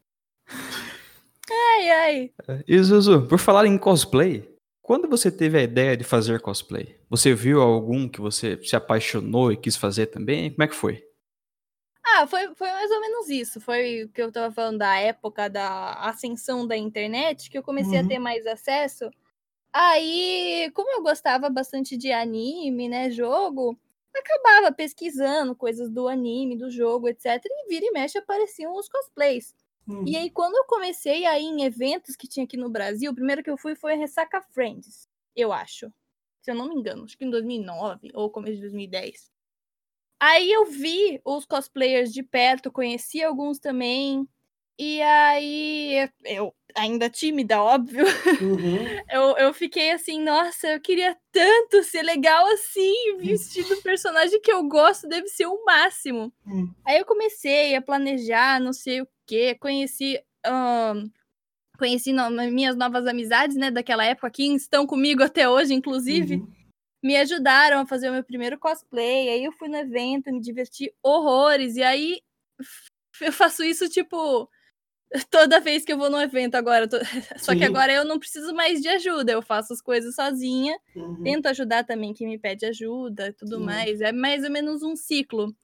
ai, 1.50 1.90
ai. 1.90 2.30
E 2.66 2.78
Zuzu, 2.82 3.22
por 3.26 3.38
falar 3.38 3.66
em 3.66 3.76
cosplay, 3.78 4.48
quando 4.82 5.08
você 5.08 5.30
teve 5.30 5.58
a 5.58 5.62
ideia 5.62 5.96
de 5.96 6.04
fazer 6.04 6.40
cosplay? 6.40 6.96
Você 7.08 7.34
viu 7.34 7.60
algum 7.60 8.08
que 8.08 8.20
você 8.20 8.58
se 8.62 8.76
apaixonou 8.76 9.50
e 9.52 9.56
quis 9.56 9.76
fazer 9.76 10.06
também? 10.06 10.50
Como 10.50 10.62
é 10.62 10.68
que 10.68 10.74
foi? 10.74 11.02
Ah, 12.16 12.26
foi, 12.26 12.54
foi 12.54 12.70
mais 12.70 12.90
ou 12.90 13.00
menos 13.00 13.28
isso. 13.28 13.60
Foi 13.60 14.04
o 14.04 14.08
que 14.10 14.20
eu 14.22 14.32
tava 14.32 14.52
falando 14.52 14.78
da 14.78 14.96
época 14.98 15.48
da 15.48 15.94
ascensão 16.08 16.66
da 16.66 16.76
internet, 16.76 17.50
que 17.50 17.58
eu 17.58 17.62
comecei 17.62 17.98
Uhum. 17.98 18.00
a 18.00 18.04
ter 18.04 18.18
mais 18.18 18.46
acesso. 18.46 19.10
Aí, 19.72 20.70
como 20.74 20.90
eu 20.92 21.02
gostava 21.02 21.50
bastante 21.50 21.96
de 21.96 22.12
anime, 22.12 22.88
né, 22.88 23.10
jogo, 23.10 23.78
acabava 24.16 24.72
pesquisando 24.74 25.56
coisas 25.56 25.90
do 25.90 26.08
anime, 26.08 26.56
do 26.58 26.70
jogo, 26.70 27.08
etc. 27.08 27.42
E 27.46 27.68
vira 27.68 27.86
e 27.86 27.92
mexe 27.92 28.18
apareciam 28.18 28.74
os 28.76 28.88
cosplays. 28.88 29.54
Hum. 29.86 30.06
E 30.06 30.16
aí, 30.16 30.30
quando 30.30 30.56
eu 30.56 30.64
comecei 30.66 31.26
a 31.26 31.38
ir 31.40 31.44
em 31.46 31.64
eventos 31.64 32.16
que 32.16 32.28
tinha 32.28 32.44
aqui 32.46 32.56
no 32.56 32.70
Brasil, 32.70 33.12
o 33.12 33.14
primeiro 33.14 33.42
que 33.44 33.50
eu 33.50 33.58
fui 33.58 33.74
foi 33.76 33.94
a 33.94 33.96
Ressaca 33.96 34.42
Friends, 34.42 35.08
eu 35.36 35.52
acho. 35.52 35.92
Se 36.42 36.50
eu 36.52 36.54
não 36.56 36.68
me 36.68 36.76
engano, 36.76 37.04
acho 37.04 37.18
que 37.18 37.24
em 37.24 37.30
2009 37.30 38.10
ou 38.14 38.30
começo 38.30 38.56
de 38.56 38.62
2010. 38.62 39.30
Aí 40.20 40.52
eu 40.52 40.66
vi 40.66 41.20
os 41.24 41.46
cosplayers 41.46 42.12
de 42.12 42.22
perto, 42.22 42.70
conheci 42.70 43.22
alguns 43.22 43.58
também. 43.58 44.28
E 44.78 45.02
aí, 45.02 46.08
eu 46.24 46.54
ainda 46.74 47.10
tímida, 47.10 47.60
óbvio, 47.62 48.04
Uhum. 48.40 48.78
eu, 49.10 49.36
eu 49.36 49.52
fiquei 49.54 49.90
assim, 49.90 50.22
nossa, 50.22 50.68
eu 50.68 50.80
queria 50.80 51.16
tanto 51.32 51.82
ser 51.82 52.02
legal 52.02 52.46
assim, 52.52 52.94
vestido 53.18 53.74
o 53.74 53.82
personagem 53.82 54.40
que 54.40 54.50
eu 54.52 54.62
gosto, 54.64 55.08
deve 55.08 55.26
ser 55.28 55.46
o 55.46 55.64
máximo. 55.64 56.32
Hum. 56.46 56.72
Aí 56.86 56.98
eu 56.98 57.04
comecei 57.04 57.74
a 57.74 57.82
planejar, 57.82 58.60
não 58.60 58.72
sei 58.72 59.02
o 59.02 59.08
quê, 59.26 59.54
conheci. 59.60 60.18
ahn, 60.46 61.08
conheci 61.78 62.12
no- 62.12 62.30
minhas 62.50 62.76
novas 62.76 63.06
amizades, 63.06 63.56
né, 63.56 63.70
daquela 63.70 64.04
época, 64.04 64.30
que 64.30 64.42
estão 64.54 64.86
comigo 64.86 65.22
até 65.22 65.48
hoje, 65.48 65.74
inclusive, 65.74 66.36
Uhum. 66.36 66.48
Me 67.02 67.16
ajudaram 67.16 67.80
a 67.80 67.86
fazer 67.86 68.08
o 68.10 68.12
meu 68.12 68.24
primeiro 68.24 68.58
cosplay. 68.58 69.28
Aí 69.30 69.44
eu 69.44 69.52
fui 69.52 69.68
no 69.68 69.76
evento, 69.76 70.32
me 70.32 70.40
diverti 70.40 70.92
horrores, 71.02 71.76
e 71.76 71.82
aí 71.82 72.20
eu 73.20 73.32
faço 73.32 73.62
isso, 73.64 73.88
tipo, 73.88 74.48
toda 75.30 75.60
vez 75.60 75.84
que 75.84 75.92
eu 75.92 75.98
vou 75.98 76.10
num 76.10 76.20
evento 76.20 76.54
agora. 76.56 76.88
tô- 76.88 76.98
Só 77.38 77.56
que 77.56 77.64
agora 77.64 77.92
eu 77.92 78.04
não 78.04 78.18
preciso 78.18 78.54
mais 78.54 78.80
de 78.80 78.88
ajuda, 78.88 79.32
eu 79.32 79.42
faço 79.42 79.72
as 79.72 79.80
coisas 79.82 80.14
sozinha, 80.14 80.78
Uhum. 80.94 81.22
tento 81.22 81.46
ajudar 81.46 81.84
também 81.84 82.14
quem 82.14 82.28
me 82.28 82.38
pede 82.38 82.66
ajuda 82.66 83.28
e 83.28 83.32
tudo 83.32 83.58
Sim. 83.58 83.64
mais. 83.64 84.00
É 84.00 84.12
mais 84.12 84.44
ou 84.44 84.50
menos 84.50 84.82
um 84.82 84.96
ciclo. 84.96 85.54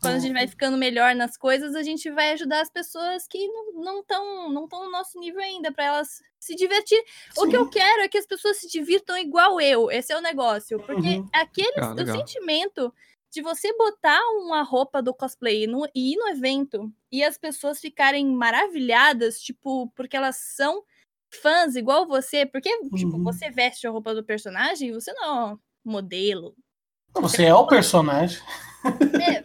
Quando 0.00 0.14
a 0.16 0.18
gente 0.18 0.32
vai 0.32 0.44
Uhum. 0.44 0.48
ficando 0.50 0.76
melhor 0.76 1.14
nas 1.14 1.36
coisas, 1.36 1.74
a 1.74 1.82
gente 1.82 2.10
vai 2.10 2.32
ajudar 2.32 2.60
as 2.60 2.70
pessoas 2.70 3.26
que 3.26 3.48
não 3.74 4.00
estão 4.00 4.50
não 4.52 4.68
tão 4.68 4.84
no 4.84 4.90
nosso 4.90 5.18
nível 5.18 5.40
ainda, 5.42 5.72
para 5.72 5.84
elas 5.84 6.22
se 6.38 6.54
divertir. 6.54 7.02
O 7.36 7.48
que 7.48 7.56
eu 7.56 7.64
Sim. 7.64 7.70
quero 7.70 8.02
é 8.02 8.08
que 8.08 8.18
as 8.18 8.26
pessoas 8.26 8.58
se 8.58 8.68
divirtam 8.68 9.16
igual 9.18 9.60
eu. 9.60 9.90
Esse 9.90 10.12
é 10.12 10.16
o 10.16 10.20
negócio. 10.20 10.78
Porque 10.80 11.16
Uhum. 11.16 11.28
aquele 11.32 11.80
Legal, 11.80 11.94
o 11.94 12.18
sentimento 12.18 12.94
de 13.32 13.42
você 13.42 13.72
botar 13.76 14.20
uma 14.38 14.62
roupa 14.62 15.02
do 15.02 15.12
cosplay 15.12 15.64
e 15.64 15.66
no- 15.66 15.88
e 15.94 16.12
ir 16.12 16.16
no 16.16 16.28
evento 16.28 16.90
e 17.10 17.24
as 17.24 17.36
pessoas 17.36 17.80
ficarem 17.80 18.26
maravilhadas, 18.26 19.40
tipo, 19.40 19.90
porque 19.96 20.16
elas 20.16 20.36
são 20.36 20.82
fãs 21.42 21.74
igual 21.74 22.06
você, 22.06 22.46
porque, 22.46 22.70
tipo, 22.96 23.16
Uhum. 23.16 23.24
você 23.24 23.50
veste 23.50 23.86
a 23.86 23.90
roupa 23.90 24.14
do 24.14 24.22
personagem, 24.24 24.92
você 24.92 25.12
não 25.14 25.24
é 25.24 25.52
um 25.54 25.58
modelo. 25.84 26.54
Você 27.14 27.44
é 27.44 27.54
o 27.54 27.66
personagem. 27.66 28.38
É, 29.20 29.42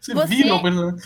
Você, 0.00 0.14
Você- 0.14 0.26
vira 0.34 0.54
o 0.54 0.62
personagem. 0.62 1.00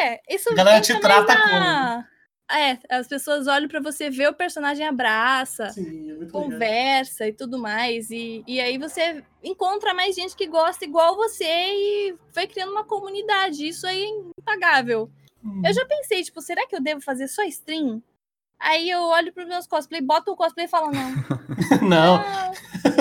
é, 0.00 0.20
isso 0.34 0.50
A 0.50 0.54
galera 0.54 0.80
te 0.80 0.98
trata 1.00 1.34
na- 1.34 2.06
É, 2.50 2.78
as 2.90 3.08
pessoas 3.08 3.46
olham 3.46 3.68
pra 3.68 3.80
você 3.80 4.10
ver 4.10 4.28
o 4.28 4.34
personagem 4.34 4.86
abraça, 4.86 5.70
Sim, 5.70 6.10
é 6.10 6.14
muito 6.14 6.20
legal. 6.26 6.42
conversa 6.42 7.26
e 7.26 7.32
tudo 7.32 7.58
mais. 7.58 8.10
E, 8.10 8.44
e 8.46 8.60
aí 8.60 8.76
você 8.76 9.24
encontra 9.42 9.94
mais 9.94 10.14
gente 10.14 10.36
que 10.36 10.46
gosta 10.46 10.84
igual 10.84 11.16
você 11.16 11.44
e 11.46 12.14
vai 12.34 12.46
criando 12.46 12.72
uma 12.72 12.84
comunidade. 12.84 13.66
Isso 13.66 13.86
aí 13.86 14.02
é 14.04 14.40
impagável. 14.40 15.10
Uhum. 15.42 15.62
Eu 15.64 15.72
já 15.72 15.86
pensei, 15.86 16.22
tipo, 16.22 16.40
será 16.42 16.66
que 16.66 16.76
eu 16.76 16.82
devo 16.82 17.00
fazer 17.00 17.28
só 17.28 17.42
stream? 17.44 18.02
Aí 18.60 18.88
eu 18.90 19.00
olho 19.02 19.32
pros 19.32 19.48
meus 19.48 19.66
cosplay, 19.66 20.00
boto 20.02 20.30
o 20.32 20.36
cosplay 20.36 20.66
e 20.66 20.68
falo, 20.68 20.90
não. 20.92 21.10
Não. 21.88 22.18
não. 22.18 22.52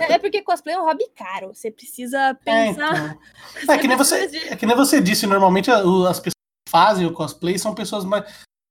É 0.00 0.12
é 0.14 0.18
porque 0.18 0.42
cosplay 0.42 0.74
é 0.74 0.80
um 0.80 0.84
hobby 0.84 1.04
caro. 1.14 1.54
Você 1.54 1.70
precisa 1.70 2.18
É, 2.18 2.34
pensar. 2.34 2.94
então. 2.96 3.18
É 3.74 3.78
que 3.78 3.88
nem 3.88 3.96
você, 3.96 4.26
de- 4.26 4.48
é 4.48 4.56
que 4.56 4.66
nem 4.66 4.76
você 4.76 5.00
disse, 5.00 5.26
normalmente 5.26 5.70
as 5.70 5.80
pessoas 6.20 6.20
que 6.20 6.30
fazem 6.70 7.06
o 7.06 7.12
cosplay 7.12 7.58
são 7.58 7.74
pessoas 7.74 8.04
mais. 8.04 8.24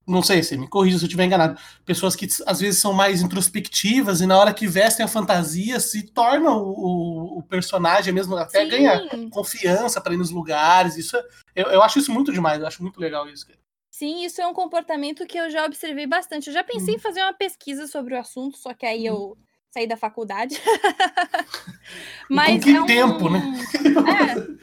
não 0.07 0.21
sei 0.21 0.43
se 0.43 0.55
me 0.55 0.67
corrija 0.67 0.97
se 0.99 1.03
eu 1.03 1.07
estiver 1.07 1.25
enganado, 1.25 1.59
pessoas 1.83 2.15
que 2.15 2.27
às 2.45 2.59
vezes 2.59 2.79
são 2.79 2.93
mais 2.93 3.21
introspectivas 3.23 4.21
e 4.21 4.27
na 4.27 4.37
hora 4.37 4.53
que 4.53 4.67
vestem 4.67 5.03
a 5.03 5.07
fantasia 5.09 5.79
se 5.79 6.03
tornam 6.11 6.61
o, 6.63 7.39
o 7.39 7.43
personagem 7.43 8.13
mesmo, 8.13 8.35
até 8.35 8.63
Sim. 8.63 8.69
ganha 8.69 9.01
confiança 9.31 9.99
para 9.99 10.13
ir 10.13 10.17
nos 10.17 10.29
lugares. 10.29 10.95
Isso 10.97 11.17
é- 11.17 11.23
eu, 11.55 11.65
eu 11.71 11.81
acho 11.81 11.97
isso 11.99 12.11
muito 12.11 12.31
demais, 12.31 12.59
eu 12.61 12.67
acho 12.67 12.83
muito 12.83 12.99
legal 12.99 13.27
isso. 13.27 13.47
cara. 13.47 13.57
Sim, 13.91 14.23
isso 14.25 14.41
é 14.41 14.45
um 14.47 14.53
comportamento 14.53 15.25
que 15.25 15.37
eu 15.37 15.49
já 15.49 15.65
observei 15.65 16.05
bastante. 16.05 16.47
Eu 16.47 16.53
já 16.53 16.63
pensei 16.65 16.95
em 16.95 16.99
fazer 16.99 17.21
uma 17.21 17.33
pesquisa 17.33 17.87
sobre 17.87 18.13
o 18.13 18.19
assunto, 18.19 18.57
só 18.57 18.73
que 18.73 18.85
aí 18.85 19.05
eu 19.05 19.37
saí 19.75 19.85
da 19.85 19.97
faculdade. 19.97 20.55
com 22.29 22.59
que 22.59 22.69
é 22.75 22.81
um- 22.81 22.85
tempo, 22.85 23.29
né? 23.29 23.41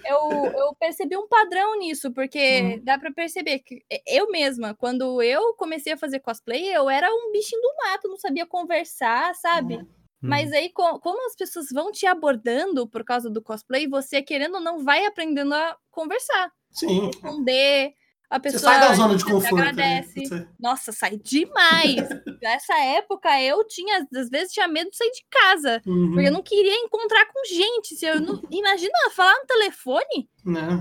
É, 0.05 0.11
eu, 0.12 0.18
eu 0.57 0.75
percebi 0.81 1.16
um 1.16 1.29
padrão 1.29 1.79
nisso, 1.79 2.11
porque 2.12 2.81
dá 2.83 2.98
pra 2.98 3.12
perceber 3.12 3.59
que 3.59 3.83
eu 4.07 4.31
mesma, 4.31 4.75
quando 4.75 5.20
eu 5.22 5.55
comecei 5.55 5.92
a 5.92 5.96
fazer 5.98 6.20
cosplay, 6.20 6.75
eu 6.75 6.88
era 6.88 7.09
um 7.12 7.31
bichinho 7.31 7.61
do 7.61 7.75
mato, 7.85 8.09
não 8.09 8.16
sabia 8.16 8.46
conversar, 8.46 9.35
sabe? 9.35 9.75
Uhum. 9.77 9.87
Mas 10.22 10.51
aí, 10.53 10.70
co- 10.70 10.98
como 11.01 11.27
as 11.27 11.37
pessoas 11.37 11.66
vão 11.70 11.92
te 11.92 12.07
abordando 12.07 12.88
por 12.88 13.05
causa 13.05 13.29
do 13.29 13.42
cosplay, 13.42 13.87
você, 13.87 14.22
querendo 14.22 14.55
ou 14.55 14.61
não, 14.61 14.79
vai 14.83 15.05
aprendendo 15.05 15.53
a 15.55 15.77
conversar, 15.90 16.51
Sim. 16.70 17.07
responder. 17.07 17.92
A 18.33 18.37
Você 18.38 18.40
pessoa 18.40 18.73
sai 18.73 18.81
da 18.81 18.95
zona 18.95 19.14
de 19.14 19.25
conforto. 19.27 19.55
né? 19.57 19.61
agradece. 19.68 20.27
Você- 20.27 20.47
Nossa, 20.59 20.90
sai 20.90 21.18
demais. 21.18 21.97
Nessa 22.42 22.75
época, 22.79 23.29
eu 23.42 23.62
tinha, 23.66 24.07
às 24.16 24.31
vezes, 24.31 24.53
tinha 24.55 24.66
medo 24.66 24.90
de 24.90 24.97
sair 24.97 25.11
de 25.11 25.23
casa. 25.31 25.83
Uhum. 25.87 26.12
Porque 26.12 26.29
eu 26.29 26.33
não 26.33 26.42
queria 26.42 26.75
encontrar 26.77 27.27
com 27.27 27.45
gente. 27.47 27.95
Se 27.95 28.07
eu 28.07 28.18
não... 28.21 28.40
Imagina 28.51 28.92
falar 29.14 29.35
no 29.35 29.47
telefone. 29.47 30.29
Não. 30.47 30.81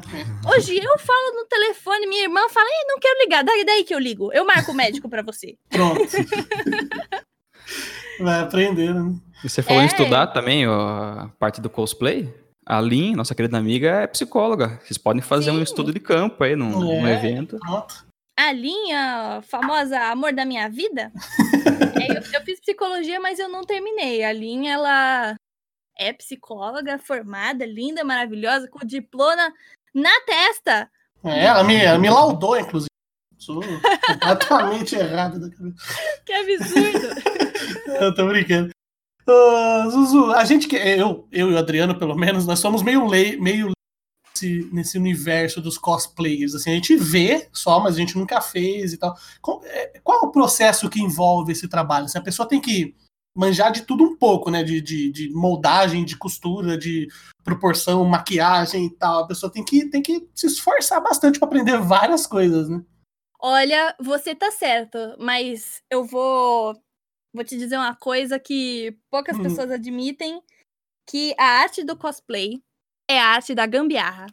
Hoje 0.56 0.78
eu 0.78 0.98
falo 0.98 1.36
no 1.36 1.46
telefone, 1.46 2.08
minha 2.08 2.24
irmã 2.24 2.40
fala, 2.50 2.68
Ei, 2.70 2.88
não 2.88 2.98
quero 3.00 3.20
ligar, 3.20 3.44
daí, 3.44 3.66
daí 3.66 3.84
que 3.84 3.94
eu 3.94 4.00
ligo. 4.00 4.32
Eu 4.32 4.46
marco 4.46 4.72
o 4.72 4.76
médico 4.76 5.10
pra 5.10 5.22
você. 5.22 5.58
Pronto. 5.70 6.00
Vai 8.20 8.40
aprender, 8.40 8.94
né? 8.94 9.14
E 9.44 9.50
você 9.50 9.62
falou 9.62 9.82
em 9.82 9.86
É. 9.86 9.88
estudar 9.88 10.28
também 10.28 10.68
ó, 10.68 10.74
a 10.80 11.32
parte 11.40 11.60
do 11.60 11.70
cosplay? 11.70 12.34
A 12.72 12.80
Lin, 12.80 13.16
nossa 13.16 13.36
querida 13.36 13.58
amiga, 13.58 13.90
é 14.04 14.08
psicóloga. 14.08 14.80
Vocês 14.82 14.98
podem 14.98 15.22
fazer 15.22 15.52
um 15.52 15.58
Sim. 15.58 15.64
estudo 15.64 15.92
de 15.92 16.00
campo 16.00 16.42
aí 16.42 16.56
num, 16.56 16.70
num 16.70 17.06
É. 17.06 17.16
evento. 17.16 17.60
Pronto. 17.60 18.06
A 18.40 18.54
linha 18.54 19.42
famosa 19.46 20.00
Amor 20.10 20.32
da 20.32 20.46
Minha 20.46 20.70
Vida. 20.70 21.12
é, 22.02 22.18
eu, 22.18 22.40
eu 22.40 22.46
fiz 22.46 22.62
psicologia, 22.62 23.20
mas 23.20 23.40
eu 23.40 23.50
não 23.50 23.66
terminei. 23.66 24.24
A 24.24 24.32
linha, 24.32 24.76
ela 24.76 25.36
é 26.00 26.14
psicóloga, 26.14 26.98
formada, 26.98 27.66
linda, 27.66 28.06
maravilhosa, 28.06 28.70
com 28.70 28.88
diploma 28.88 29.54
na 29.94 30.22
testa. 30.26 30.90
É, 31.26 31.48
ela 31.48 31.66
me, 31.66 31.76
ela 31.76 32.00
me 32.00 32.10
laudou, 32.10 32.58
inclusive. 32.58 32.88
Sou 33.38 33.60
completamente 34.08 34.96
errado 34.96 35.42
da 35.42 35.50
cabeça. 35.54 35.76
Que 36.26 36.32
absurdo. 36.32 37.08
Eu 38.00 38.16
tô 38.16 38.28
brincando. 38.28 38.70
Ô, 39.28 39.90
Zuzu, 39.90 40.32
a 40.32 40.44
gente 40.46 40.68
que. 40.68 40.76
Eu, 40.76 41.28
eu 41.32 41.52
e 41.52 41.54
o 41.54 41.58
Adriano, 41.58 41.98
pelo 41.98 42.16
menos, 42.16 42.46
nós 42.46 42.60
somos 42.60 42.82
meio 42.82 43.08
lei, 43.08 43.38
meio 43.38 43.72
nesse, 44.42 44.70
nesse 44.74 44.98
universo 44.98 45.62
dos 45.62 45.78
cosplayers. 45.78 46.56
Assim, 46.56 46.72
a 46.72 46.76
gente 46.76 46.96
vê 46.96 47.48
só, 47.52 47.80
mas 47.80 47.96
a 47.96 48.00
gente 48.00 48.18
nunca 48.18 48.42
fez 48.42 48.94
e 48.94 48.98
tal. 48.98 49.16
Qual 49.42 49.62
é, 49.64 50.00
qual 50.04 50.20
é 50.20 50.26
o 50.26 50.32
processo 50.32 50.90
que 50.90 51.02
envolve 51.02 51.52
esse 51.52 51.68
trabalho? 51.68 52.06
Assim, 52.06 52.18
a 52.18 52.24
pessoa 52.24 52.48
tem 52.48 52.60
que 52.60 52.96
manjar 53.36 53.72
de 53.72 53.84
tudo 53.84 54.04
um 54.04 54.18
pouco, 54.18 54.50
né? 54.50 54.64
De, 54.64 54.82
de, 54.82 55.12
de 55.12 55.30
moldagem, 55.32 56.04
de 56.04 56.18
costura, 56.18 56.78
de 56.78 57.08
proporção, 57.44 58.04
maquiagem 58.06 58.86
e 58.86 58.90
tal. 58.90 59.24
A 59.24 59.28
pessoa 59.28 59.52
tem 59.52 59.64
que, 59.64 59.90
tem 59.90 60.02
que 60.02 60.28
se 60.34 60.48
esforçar 60.48 61.02
bastante 61.02 61.40
para 61.40 61.48
aprender 61.48 61.78
várias 61.80 62.26
coisas, 62.26 62.70
né? 62.70 62.82
Olha, 63.44 63.96
você 64.00 64.36
tá 64.36 64.52
certo, 64.52 64.98
mas 65.20 65.82
eu 65.90 66.04
vou 66.06 66.76
vou 67.34 67.44
te 67.44 67.58
dizer 67.58 67.78
uma 67.78 67.96
coisa 67.96 68.39
que 68.39 68.98
poucas 69.10 69.38
Hum. 69.38 69.44
pessoas 69.44 69.72
admitem, 69.72 70.41
que 71.08 71.36
a 71.39 71.46
arte 71.62 71.84
do 71.84 71.98
cosplay 71.98 72.63
é 73.10 73.20
a 73.20 73.28
arte 73.28 73.56
da 73.56 73.65
gambiarra. 73.67 74.28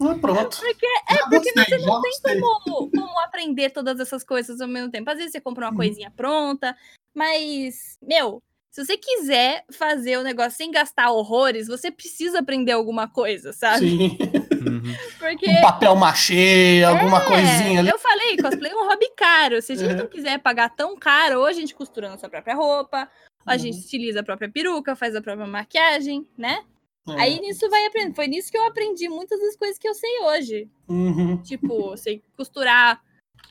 Ah, 0.00 0.14
pronto. 0.20 0.56
Porque, 0.60 0.86
é 0.86 1.24
porque 1.30 1.52
você 1.52 1.78
não 1.78 2.00
tem 2.02 2.40
como, 2.40 2.90
como 2.92 3.18
aprender 3.20 3.70
todas 3.70 4.00
essas 4.00 4.24
coisas 4.24 4.60
ao 4.60 4.68
mesmo 4.68 4.90
tempo. 4.90 5.10
Às 5.10 5.16
vezes 5.18 5.32
você 5.32 5.40
compra 5.40 5.66
uma 5.66 5.70
Uhum. 5.72 5.76
coisinha 5.76 6.10
pronta, 6.10 6.76
mas, 7.14 7.98
meu, 8.02 8.42
se 8.70 8.84
você 8.84 8.96
quiser 8.96 9.64
fazer 9.72 10.18
o 10.18 10.22
negócio 10.22 10.56
sem 10.56 10.70
gastar 10.70 11.10
horrores, 11.10 11.66
você 11.68 11.90
precisa 11.90 12.40
aprender 12.40 12.72
alguma 12.72 13.08
coisa, 13.08 13.52
sabe? 13.52 13.88
Sim. 13.88 14.18
Uhum. 14.52 14.82
Porque 15.18 15.48
Um 15.50 15.60
papel 15.62 15.96
machê, 15.96 16.82
alguma 16.86 17.20
coisinha 17.24 17.80
ali. 17.80 17.88
É, 17.88 17.92
eu 17.92 17.98
falei, 17.98 18.36
cosplay 18.36 18.70
é 18.72 18.76
um 18.76 18.86
hobby 18.88 19.10
caro. 19.16 19.60
Se 19.62 19.72
a 19.72 19.76
gente 19.76 19.90
Uhum. 19.92 19.96
não 19.98 20.06
quiser 20.06 20.38
pagar 20.38 20.68
tão 20.74 20.96
caro, 20.96 21.40
ou 21.40 21.46
a 21.46 21.52
gente 21.52 21.74
costura 21.74 22.08
nossa 22.10 22.28
própria 22.28 22.54
roupa, 22.54 23.08
a 23.46 23.52
Uhum. 23.52 23.58
gente 23.58 23.78
estiliza 23.78 24.20
a 24.20 24.22
própria 24.24 24.48
peruca, 24.50 24.94
faz 24.94 25.14
a 25.16 25.22
própria 25.22 25.46
maquiagem, 25.46 26.26
né? 26.36 26.62
É. 27.08 27.12
Aí 27.22 27.40
nisso 27.40 27.68
vai 27.70 27.86
aprender. 27.86 28.14
Foi 28.14 28.26
nisso 28.26 28.50
que 28.50 28.58
eu 28.58 28.66
aprendi 28.66 29.08
muitas 29.08 29.40
das 29.40 29.56
coisas 29.56 29.78
que 29.78 29.88
eu 29.88 29.94
sei 29.94 30.20
hoje. 30.24 30.68
Uhum. 30.86 31.38
Tipo, 31.42 31.96
sei 31.96 32.22
costurar 32.36 33.00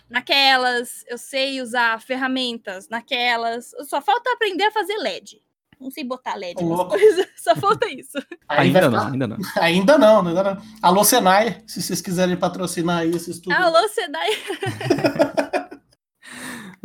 naquelas, 0.09 1.03
eu 1.07 1.17
sei 1.17 1.61
usar 1.61 2.01
ferramentas 2.01 2.87
naquelas. 2.89 3.71
Só 3.87 4.01
falta 4.01 4.31
aprender 4.33 4.63
a 4.65 4.71
fazer 4.71 4.95
LED. 4.97 5.41
Não 5.79 5.91
sei 5.91 6.03
botar 6.03 6.35
LED 6.35 6.63
nas 6.63 6.87
coisas. 6.87 7.27
Só 7.37 7.55
falta 7.55 7.87
isso. 7.87 8.17
Ainda 8.49 8.81
ficar- 8.83 8.91
não, 8.91 9.07
ainda 9.13 9.27
não. 9.27 9.37
Ainda 9.61 9.97
não, 9.97 10.27
ainda 10.27 10.43
não. 10.43 10.61
Alô, 10.81 11.03
Senai, 11.03 11.61
se 11.67 11.81
vocês 11.81 12.01
quiserem 12.01 12.35
patrocinar 12.35 12.99
aí 12.99 13.11
esse 13.11 13.29
estudo. 13.31 13.53
Alô, 13.53 13.87
Sedai. 13.89 14.29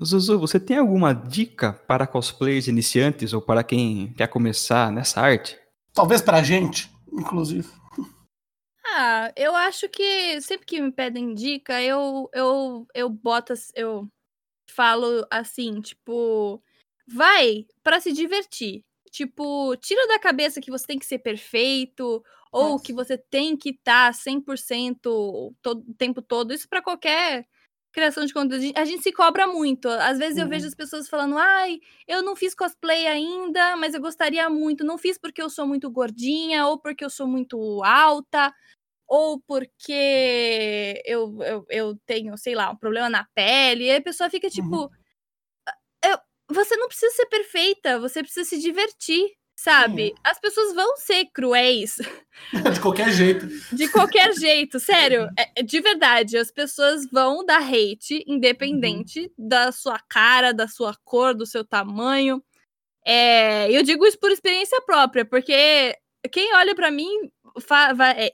Zuzu, 0.05 0.39
você 0.39 0.59
tem 0.59 0.79
alguma 0.79 1.13
dica 1.15 1.73
para 1.87 2.07
cosplayers 2.07 2.67
iniciantes 2.67 3.33
ou 3.33 3.41
para 3.41 3.63
quem 3.63 4.13
quer 4.15 4.27
começar 4.27 4.91
nessa 4.91 5.21
arte? 5.21 5.57
Talvez 5.95 6.21
pra 6.21 6.43
gente, 6.43 6.91
inclusive. 7.13 7.69
Ah, 8.95 9.33
eu 9.37 9.55
acho 9.55 9.89
que 9.89 10.41
sempre 10.43 10.67
que 10.67 10.81
me 10.81 10.93
pedem 10.93 11.35
dica, 11.35 11.81
eu, 11.83 12.29
eu, 12.35 12.87
eu 12.95 13.09
boto, 13.09 13.55
eu 13.75 14.09
falo 14.71 15.27
assim, 15.31 15.81
tipo, 15.83 16.63
vai 17.09 17.67
pra 17.83 18.01
se 18.01 18.13
divertir. 18.13 18.85
Tipo, 19.11 19.77
tira 19.79 20.07
da 20.09 20.19
cabeça 20.21 20.61
que 20.61 20.71
você 20.71 20.87
tem 20.87 20.99
que 20.99 21.07
ser 21.07 21.21
perfeito 21.21 22.25
ou 22.53 22.79
Nossa. 22.79 22.83
que 22.83 22.93
você 22.95 23.19
tem 23.19 23.57
que 23.57 23.73
tá 23.75 24.11
estar 24.11 24.15
100% 24.15 25.55
todo, 25.63 25.85
o 25.91 25.95
tempo 25.95 26.23
todo. 26.23 26.53
Isso 26.55 26.69
pra 26.69 26.83
qualquer 26.83 27.47
criação 27.93 28.25
de 28.27 28.35
conteúdo. 28.35 28.73
A 28.77 28.85
gente- 28.85 29.03
se 29.03 29.13
cobra 29.13 29.47
muito. 29.49 29.89
Às 29.89 30.19
vezes 30.19 30.39
eu 30.39 30.45
Uhum. 30.45 30.51
vejo 30.51 30.67
as 30.67 30.75
pessoas 30.75 31.09
falando: 31.09 31.39
ai, 31.39 31.81
eu 32.09 32.23
não 32.23 32.37
fiz 32.37 32.55
cosplay 32.55 33.07
ainda, 33.07 33.77
mas 33.77 33.95
eu 33.95 34.01
gostaria 34.01 34.49
muito. 34.51 34.85
Não 34.85 34.99
fiz 34.99 35.19
porque 35.19 35.43
eu 35.43 35.51
sou 35.51 35.67
muito 35.67 35.91
gordinha 35.91 36.67
ou 36.69 36.79
porque 36.79 37.05
eu 37.05 37.11
sou 37.11 37.27
muito 37.29 37.83
alta 37.85 38.53
ou 39.15 39.39
porque 39.47 41.03
eu, 41.05 41.37
eu, 41.43 41.67
eu 41.69 41.99
tenho, 42.07 42.35
sei 42.39 42.55
lá, 42.55 42.71
um 42.71 42.77
problema 42.77 43.11
na 43.11 43.27
pele. 43.35 43.85
E 43.85 43.91
aí 43.91 43.97
a 43.99 44.03
pessoa 44.03 44.31
fica 44.31 44.49
tipo: 44.49 44.91
"Eu- 46.03 46.19
você 46.51 46.75
não 46.77 46.89
precisa 46.89 47.15
ser 47.15 47.27
perfeita, 47.27 47.99
você 48.01 48.23
precisa 48.23 48.49
se 48.49 48.59
divertir, 48.59 49.31
sabe? 49.55 50.15
As 50.25 50.41
pessoas 50.41 50.75
vão 50.75 50.97
ser 50.97 51.27
cruéis 51.27 51.97
De 52.75 52.81
qualquer 52.81 53.11
jeito. 53.13 53.47
de 53.71 53.89
qualquer 53.89 54.33
jeito, 54.33 54.81
sério. 54.81 55.29
é- 55.39 55.61
é 55.61 55.63
de 55.63 55.81
verdade, 55.81 56.39
as 56.39 56.51
pessoas 56.51 57.07
vão 57.11 57.45
dar 57.45 57.61
hate, 57.63 58.25
independente 58.27 59.31
da 59.37 59.71
sua 59.73 59.99
cara, 60.09 60.53
da 60.55 60.67
sua 60.67 60.95
cor, 61.05 61.35
do 61.35 61.45
seu 61.45 61.65
tamanho. 61.65 62.43
É, 63.07 63.71
eu 63.71 63.83
digo 63.83 64.07
isso 64.07 64.19
por 64.19 64.31
experiência 64.31 64.81
própria, 64.83 65.25
porque 65.25 65.97
quem 66.31 66.55
olha 66.55 66.75
pra 66.75 66.91
mim, 66.91 67.31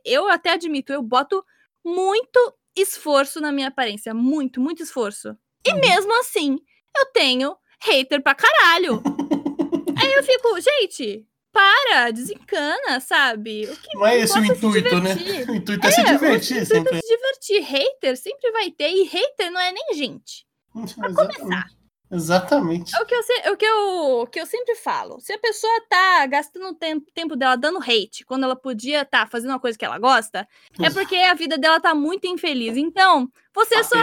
eu 0.04 0.28
até 0.30 0.50
admito, 0.52 0.92
eu 0.92 1.02
boto 1.02 1.44
muito 1.84 2.54
esforço 2.76 3.40
na 3.40 3.50
minha 3.52 3.68
aparência, 3.68 4.14
muito, 4.14 4.60
muito 4.60 4.82
esforço. 4.82 5.36
E 5.66 5.72
Uhum. 5.72 5.80
mesmo 5.80 6.20
assim, 6.20 6.58
eu 6.96 7.06
tenho 7.06 7.56
hater 7.80 8.22
pra 8.22 8.34
caralho. 8.34 9.02
Aí 10.00 10.12
eu 10.14 10.22
fico, 10.22 10.60
gente, 10.60 11.26
para, 11.52 12.10
desencana, 12.12 13.00
sabe? 13.00 13.64
O 13.66 13.76
que 13.76 13.96
Não 13.96 14.06
é 14.06 14.18
esse 14.18 14.38
o 14.38 14.42
é 14.42 14.46
intuito, 14.46 15.00
né? 15.00 15.14
O 15.48 15.54
intuito 15.54 15.86
é, 15.86 15.90
se 15.90 16.04
divertir 16.04 16.56
o 16.56 16.60
intuito 16.62 16.66
sempre. 16.66 16.96
é 16.96 17.00
se 17.00 17.08
divertir. 17.08 17.62
Hater 17.62 18.16
sempre 18.16 18.52
vai 18.52 18.70
ter, 18.70 18.90
e 18.90 19.04
hater 19.04 19.50
não 19.50 19.60
é 19.60 19.72
nem 19.72 19.94
gente. 19.94 20.46
Exatamente. 20.76 21.77
Exatamente. 22.10 22.94
É 22.96 23.02
o 23.02 23.06
que 23.06 23.14
eu, 23.14 23.22
se- 23.22 23.40
é 23.44 23.50
o 23.52 23.56
que 23.56 23.64
eu, 23.66 24.26
que 24.32 24.40
eu 24.40 24.46
sempre 24.46 24.74
falo. 24.74 25.20
Se 25.20 25.32
a 25.32 25.38
pessoa 25.38 25.72
tá 25.88 26.26
gastando 26.26 26.66
o 26.68 26.74
tempo, 26.74 27.06
tempo 27.14 27.36
dela 27.36 27.56
dando 27.56 27.78
hate, 27.82 28.24
quando 28.24 28.44
ela 28.44 28.56
podia 28.56 29.02
estar 29.02 29.28
fazendo 29.28 29.50
uma 29.50 29.60
coisa 29.60 29.76
que 29.78 29.84
ela 29.84 29.98
gosta, 29.98 30.48
é 30.82 30.90
porque 30.90 31.16
a 31.16 31.34
vida 31.34 31.58
dela 31.58 31.80
tá 31.80 31.94
muito 31.94 32.26
infeliz. 32.26 32.76
Então, 32.76 33.30
você 33.54 33.82
só, 33.84 33.96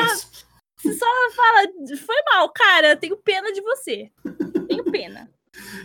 você 0.78 0.94
só 0.94 1.06
fala, 1.36 1.68
foi 1.98 2.16
mal, 2.34 2.50
cara, 2.50 2.90
eu 2.92 2.98
tenho 2.98 3.18
pena 3.18 3.52
de 3.52 3.62
você. 3.62 4.12
Tenho 4.68 4.84
pena. 4.92 5.30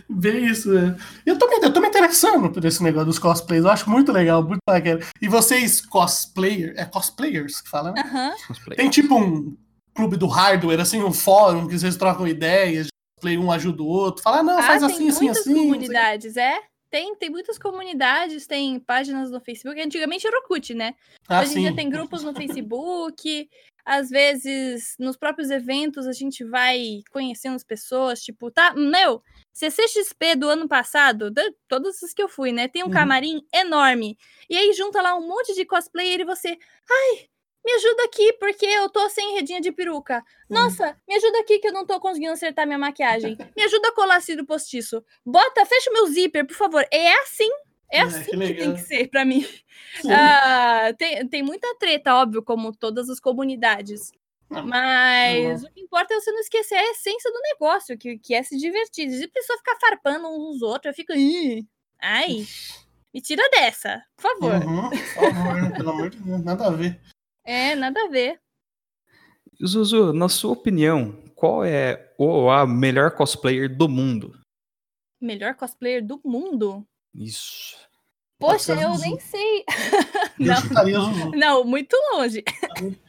Bem 0.09 0.45
isso, 0.47 0.69
né? 0.73 0.97
Eu 1.25 1.39
tô, 1.39 1.47
me, 1.47 1.55
eu 1.65 1.71
tô 1.71 1.79
me 1.79 1.87
interessando 1.87 2.51
por 2.51 2.63
esse 2.65 2.83
negócio 2.83 3.05
dos 3.05 3.17
cosplays. 3.17 3.63
Eu 3.63 3.69
acho 3.71 3.89
muito 3.89 4.11
legal, 4.11 4.43
muito 4.43 4.59
bacana. 4.67 4.99
E 5.21 5.29
vocês, 5.29 5.79
cosplayer, 5.79 6.73
é 6.77 6.83
cosplayers 6.85 7.61
que 7.61 7.69
fala, 7.69 7.93
né? 7.93 8.01
Aham. 8.05 8.35
Cosplay. 8.47 8.75
Tem 8.77 8.89
tipo 8.89 9.15
um. 9.17 9.55
Clube 9.93 10.17
do 10.17 10.27
hardware, 10.27 10.79
assim, 10.79 11.03
um 11.03 11.13
fórum 11.13 11.67
que 11.67 11.77
vocês 11.77 11.95
trocam 11.97 12.27
ideias, 12.27 12.87
play 13.19 13.37
um 13.37 13.51
ajuda 13.51 13.83
o 13.83 13.87
outro, 13.87 14.23
fala, 14.23 14.39
ah, 14.39 14.43
não, 14.43 14.59
Ah, 14.59 14.63
faz 14.63 14.81
tem 14.81 14.91
assim, 14.93 15.09
assim, 15.09 15.25
muitas 15.25 15.39
assim. 15.41 15.53
comunidades, 15.53 16.37
é? 16.37 16.59
Tem, 16.89 17.15
tem 17.15 17.29
muitas 17.29 17.57
comunidades, 17.57 18.45
tem 18.45 18.77
páginas 18.79 19.31
no 19.31 19.39
Facebook. 19.39 19.79
Antigamente 19.79 20.27
era 20.27 20.37
Orkut, 20.39 20.73
né? 20.73 20.93
Ah, 21.29 21.39
Hoje 21.41 21.57
em 21.57 21.61
dia 21.61 21.75
tem 21.75 21.89
grupos 21.89 22.21
no 22.23 22.33
Facebook. 22.33 23.49
Às 23.85 24.09
vezes, 24.09 24.95
nos 24.99 25.15
próprios 25.17 25.49
eventos, 25.49 26.05
a 26.05 26.11
gente 26.11 26.43
vai 26.43 26.99
conhecendo 27.11 27.55
as 27.55 27.63
pessoas. 27.63 28.21
Tipo, 28.21 28.51
tá, 28.51 28.73
meu, 28.75 29.23
CCXP 29.53 30.35
do 30.35 30.49
ano 30.49 30.67
passado, 30.67 31.31
da- 31.31 31.49
todas 31.67 32.03
as 32.03 32.13
que 32.13 32.21
eu 32.21 32.27
fui, 32.29 32.51
né? 32.51 32.67
Tem 32.67 32.83
um 32.83 32.87
Uhum. 32.87 32.91
camarim 32.91 33.41
enorme. 33.53 34.17
E 34.49 34.57
aí 34.57 34.73
junta 34.73 35.01
lá 35.01 35.15
um 35.15 35.25
monte 35.27 35.55
de 35.55 35.65
cosplayer 35.65 36.19
e 36.19 36.25
você, 36.25 36.49
ai, 36.89 37.25
me 37.63 37.71
ajuda 37.73 38.03
aqui, 38.05 38.33
porque 38.33 38.65
eu 38.65 38.89
tô 38.89 39.07
sem 39.09 39.35
redinha 39.35 39.61
de 39.61 39.71
peruca. 39.71 40.19
Hum. 40.49 40.55
Nossa, 40.55 40.95
me 41.07 41.15
ajuda 41.15 41.39
aqui 41.39 41.59
que 41.59 41.67
eu 41.67 41.73
não 41.73 41.85
tô 41.85 41.99
conseguindo 41.99 42.33
acertar 42.33 42.65
minha 42.65 42.79
maquiagem. 42.79 43.37
Me 43.55 43.63
ajuda 43.63 43.89
a 43.89 43.93
colar 43.93 44.21
cílio 44.21 44.45
postiço. 44.45 45.03
Bota, 45.25 45.65
fecha 45.65 45.89
o 45.89 45.93
meu 45.93 46.07
zíper, 46.07 46.45
por 46.45 46.55
favor. 46.55 46.85
É 46.91 47.13
assim. 47.21 47.49
É 47.91 47.99
É, 47.99 48.01
assim 48.03 48.31
que 48.31 48.37
que, 48.37 48.53
tem 48.53 48.73
que 48.73 48.79
ser 48.81 49.07
pra 49.09 49.25
mim. 49.25 49.45
Ah, 50.09 50.93
tem, 50.97 51.27
tem 51.27 51.43
muita 51.43 51.67
treta, 51.75 52.15
óbvio, 52.15 52.41
como 52.41 52.73
todas 52.75 53.09
as 53.09 53.19
comunidades. 53.19 54.11
Não. 54.49 54.65
Mas 54.65 55.63
o 55.63 55.71
que 55.71 55.81
importa 55.81 56.13
é 56.13 56.19
você 56.19 56.31
não 56.31 56.39
esquecer 56.39 56.75
a 56.75 56.91
essência 56.91 57.31
do 57.31 57.39
negócio, 57.41 57.97
que, 57.97 58.17
que 58.17 58.33
é 58.33 58.43
se 58.43 58.57
divertir. 58.57 59.09
Se 59.11 59.23
a 59.23 59.29
pessoa 59.29 59.57
ficar 59.57 59.77
farpando 59.79 60.27
uns 60.29 60.53
nos 60.53 60.61
outros, 60.61 60.91
eu 60.91 60.93
fico. 60.95 61.13
"Ih, 61.13 61.65
Ai, 62.01 62.45
me 63.13 63.21
tira 63.21 63.47
dessa, 63.51 64.01
por 64.17 64.23
favor. 64.23 64.53
Uhum, 64.65 64.89
por 64.89 64.97
favor, 64.99 65.61
né? 65.61 65.69
pelo 65.77 65.89
amor 65.91 66.09
de 66.09 66.17
Deus, 66.17 66.43
nada 66.43 66.67
a 66.67 66.69
ver. 66.71 66.99
É, 67.51 67.75
nada 67.75 68.01
a 68.05 68.07
ver. 68.07 68.39
Zuzu, 69.61 70.13
na 70.13 70.29
sua 70.29 70.53
opinião, 70.53 71.21
qual 71.35 71.65
é 71.65 72.13
ou 72.17 72.49
a 72.49 72.65
melhor 72.65 73.11
cosplayer 73.11 73.67
do 73.75 73.89
mundo? 73.89 74.31
Melhor 75.19 75.53
cosplayer 75.55 76.01
do 76.05 76.21
mundo? 76.23 76.87
Isso. 77.13 77.75
Poxa, 78.39 78.73
a 78.73 78.81
eu 78.81 78.91
Zuzu. 78.93 79.01
nem 79.03 79.19
sei. 79.19 79.65
Não. 80.39 81.31
Não, 81.31 81.63
muito 81.65 81.95
longe. 82.13 82.41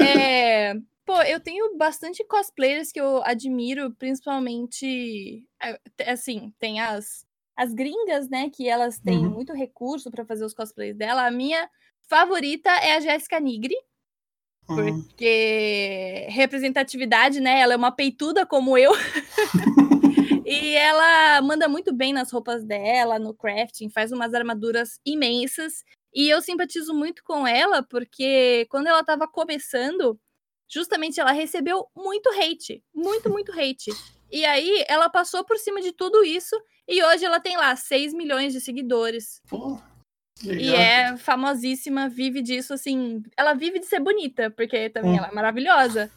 É, 0.00 0.74
pô, 1.04 1.20
eu 1.22 1.40
tenho 1.40 1.76
bastante 1.76 2.22
cosplayers 2.24 2.92
que 2.92 3.00
eu 3.00 3.22
admiro, 3.24 3.92
principalmente. 3.94 5.44
é, 5.62 5.80
Assim, 6.10 6.52
tem 6.58 6.80
as, 6.80 7.24
as 7.56 7.72
gringas, 7.74 8.28
né? 8.28 8.50
Que 8.50 8.68
elas 8.68 8.98
têm 9.00 9.24
Uhum. 9.26 9.30
muito 9.30 9.52
recurso 9.52 10.10
pra 10.10 10.24
fazer 10.24 10.44
os 10.44 10.54
cosplays 10.54 10.96
dela. 10.96 11.26
A 11.26 11.30
minha 11.30 11.68
favorita 12.08 12.70
é 12.70 12.96
a 12.96 13.00
Jéssica 13.00 13.38
Nigri, 13.38 13.76
Hum. 14.70 15.02
porque 15.02 16.26
representatividade, 16.30 17.40
né? 17.40 17.60
Ela 17.60 17.72
é 17.72 17.76
uma 17.76 17.90
peituda 17.90 18.44
como 18.44 18.76
eu. 18.76 18.92
e 20.44 20.74
ela 20.74 21.40
manda 21.42 21.68
muito 21.68 21.92
bem 21.92 22.12
nas 22.12 22.30
roupas 22.30 22.64
dela, 22.64 23.18
no 23.18 23.32
crafting, 23.32 23.88
faz 23.88 24.12
umas 24.12 24.34
armaduras 24.34 25.00
imensas. 25.06 25.82
E 26.14 26.28
eu 26.28 26.42
simpatizo 26.42 26.92
muito 26.92 27.22
com 27.24 27.46
ela, 27.46 27.82
porque 27.82 28.66
quando 28.70 28.88
ela 28.88 29.02
tava 29.02 29.26
começando, 29.26 30.18
justamente 30.68 31.18
ela 31.18 31.32
recebeu 31.32 31.86
muito 31.96 32.28
hate. 32.30 32.82
Muito, 32.94 33.30
muito 33.30 33.52
hate. 33.52 33.90
E 34.30 34.44
aí 34.44 34.84
ela 34.86 35.08
passou 35.08 35.44
por 35.44 35.56
cima 35.56 35.80
de 35.80 35.92
tudo 35.92 36.22
isso. 36.22 36.54
E 36.86 37.02
hoje 37.02 37.24
ela 37.24 37.40
tem 37.40 37.56
lá 37.56 37.74
6 37.76 38.12
milhões 38.12 38.52
de 38.52 38.60
seguidores. 38.60 39.40
Pô, 39.48 39.78
que 40.40 40.50
E 40.50 40.70
legal. 40.70 40.76
é 40.80 41.16
famosíssima, 41.16 42.08
vive 42.08 42.40
disso, 42.42 42.72
assim. 42.74 43.22
Ela 43.36 43.54
vive 43.54 43.78
de 43.80 43.86
ser 43.86 44.00
bonita, 44.00 44.50
porque 44.50 44.88
também 44.90 45.12
Hum. 45.12 45.16
ela 45.18 45.28
é 45.28 45.34
maravilhosa. 45.34 46.10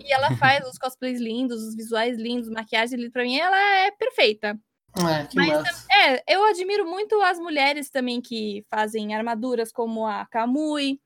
E 0.00 0.12
ela 0.12 0.34
faz 0.36 0.66
os 0.66 0.78
cosplays 0.78 1.20
lindos, 1.20 1.62
os 1.62 1.74
visuais 1.76 2.16
lindos, 2.18 2.48
maquiagem 2.48 2.98
linda. 2.98 3.10
Pra 3.12 3.22
mim, 3.24 3.36
ela 3.38 3.56
é 3.86 3.90
perfeita. 3.90 4.58
É, 4.96 5.26
que 5.26 5.36
Mas 5.36 5.48
massa. 5.48 5.86
É, 5.92 6.22
eu 6.34 6.42
admiro 6.46 6.86
muito 6.88 7.20
as 7.20 7.38
mulheres 7.38 7.90
também 7.90 8.20
que 8.22 8.64
fazem 8.70 9.14
armaduras, 9.14 9.70
como 9.70 10.06
a 10.06 10.24
Kamui. 10.26 10.98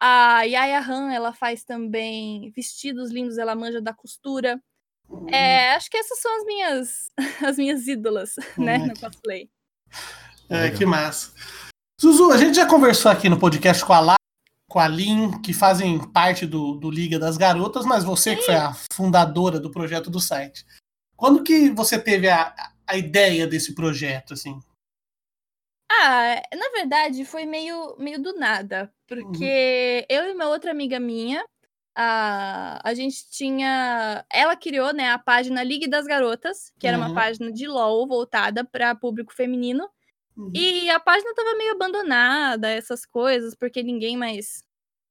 A 0.00 0.42
Yaya 0.42 0.80
Han, 0.80 1.12
ela 1.12 1.32
faz 1.34 1.62
também 1.64 2.50
vestidos 2.56 3.10
lindos, 3.10 3.36
ela 3.38 3.54
manja 3.54 3.80
da 3.82 3.92
costura. 3.92 4.58
É, 5.30 5.72
acho 5.74 5.90
que 5.90 5.96
essas 5.98 6.18
são 6.20 6.34
as 6.38 6.44
minhas, 6.46 7.10
as 7.46 7.58
minhas 7.58 7.86
ídolas, 7.86 8.34
né, 8.56 8.78
Hum. 8.78 8.86
no 8.86 8.98
cosplay. 8.98 9.50
É, 10.48 10.70
que 10.70 10.86
massa. 10.86 11.32
Zuzu, 12.04 12.30
a 12.32 12.36
gente 12.36 12.56
já 12.56 12.66
conversou 12.66 13.10
aqui 13.10 13.30
no 13.30 13.40
podcast 13.40 13.82
com 13.82 13.94
a 13.94 13.98
Lá, 14.00 14.14
com 14.68 14.78
a 14.78 14.86
Lin, 14.86 15.40
que 15.40 15.54
fazem 15.54 15.98
parte 16.12 16.44
do, 16.46 16.74
do 16.74 16.90
Liga 16.90 17.18
das 17.18 17.38
Garotas, 17.38 17.86
mas 17.86 18.04
você 18.04 18.36
que 18.36 18.42
foi 18.42 18.54
a 18.56 18.74
fundadora 18.92 19.58
do 19.58 19.70
projeto 19.70 20.10
do 20.10 20.20
site. 20.20 20.66
Quando 21.16 21.42
que 21.42 21.70
você 21.70 21.98
teve 21.98 22.28
a, 22.28 22.54
a 22.86 22.94
ideia 22.98 23.46
desse 23.46 23.74
projeto, 23.74 24.34
assim? 24.34 24.60
Ah, 25.90 26.42
na 26.54 26.68
verdade, 26.74 27.24
foi 27.24 27.46
meio, 27.46 27.96
meio 27.98 28.20
do 28.20 28.34
nada, 28.34 28.92
porque 29.08 30.04
eu 30.06 30.24
e 30.26 30.32
uma 30.34 30.48
outra 30.48 30.72
amiga 30.72 31.00
minha, 31.00 31.42
a, 31.96 32.86
a 32.86 32.92
gente 32.92 33.30
tinha. 33.30 34.22
Ela 34.30 34.54
criou, 34.56 34.92
né, 34.92 35.10
a 35.10 35.18
página 35.18 35.62
Ligue 35.62 35.88
das 35.88 36.04
Garotas, 36.04 36.70
que 36.78 36.86
era 36.86 36.98
Uhum. 36.98 37.06
uma 37.06 37.14
página 37.14 37.50
de 37.50 37.66
LOL 37.66 38.06
voltada 38.06 38.62
para 38.62 38.94
público 38.94 39.32
feminino. 39.32 39.88
Uhum. 40.36 40.50
E 40.54 40.90
a 40.90 41.00
página 41.00 41.34
tava 41.34 41.56
meio 41.56 41.72
abandonada, 41.72 42.68
essas 42.70 43.06
coisas, 43.06 43.54
porque 43.54 43.82
ninguém 43.82 44.16
mais 44.16 44.62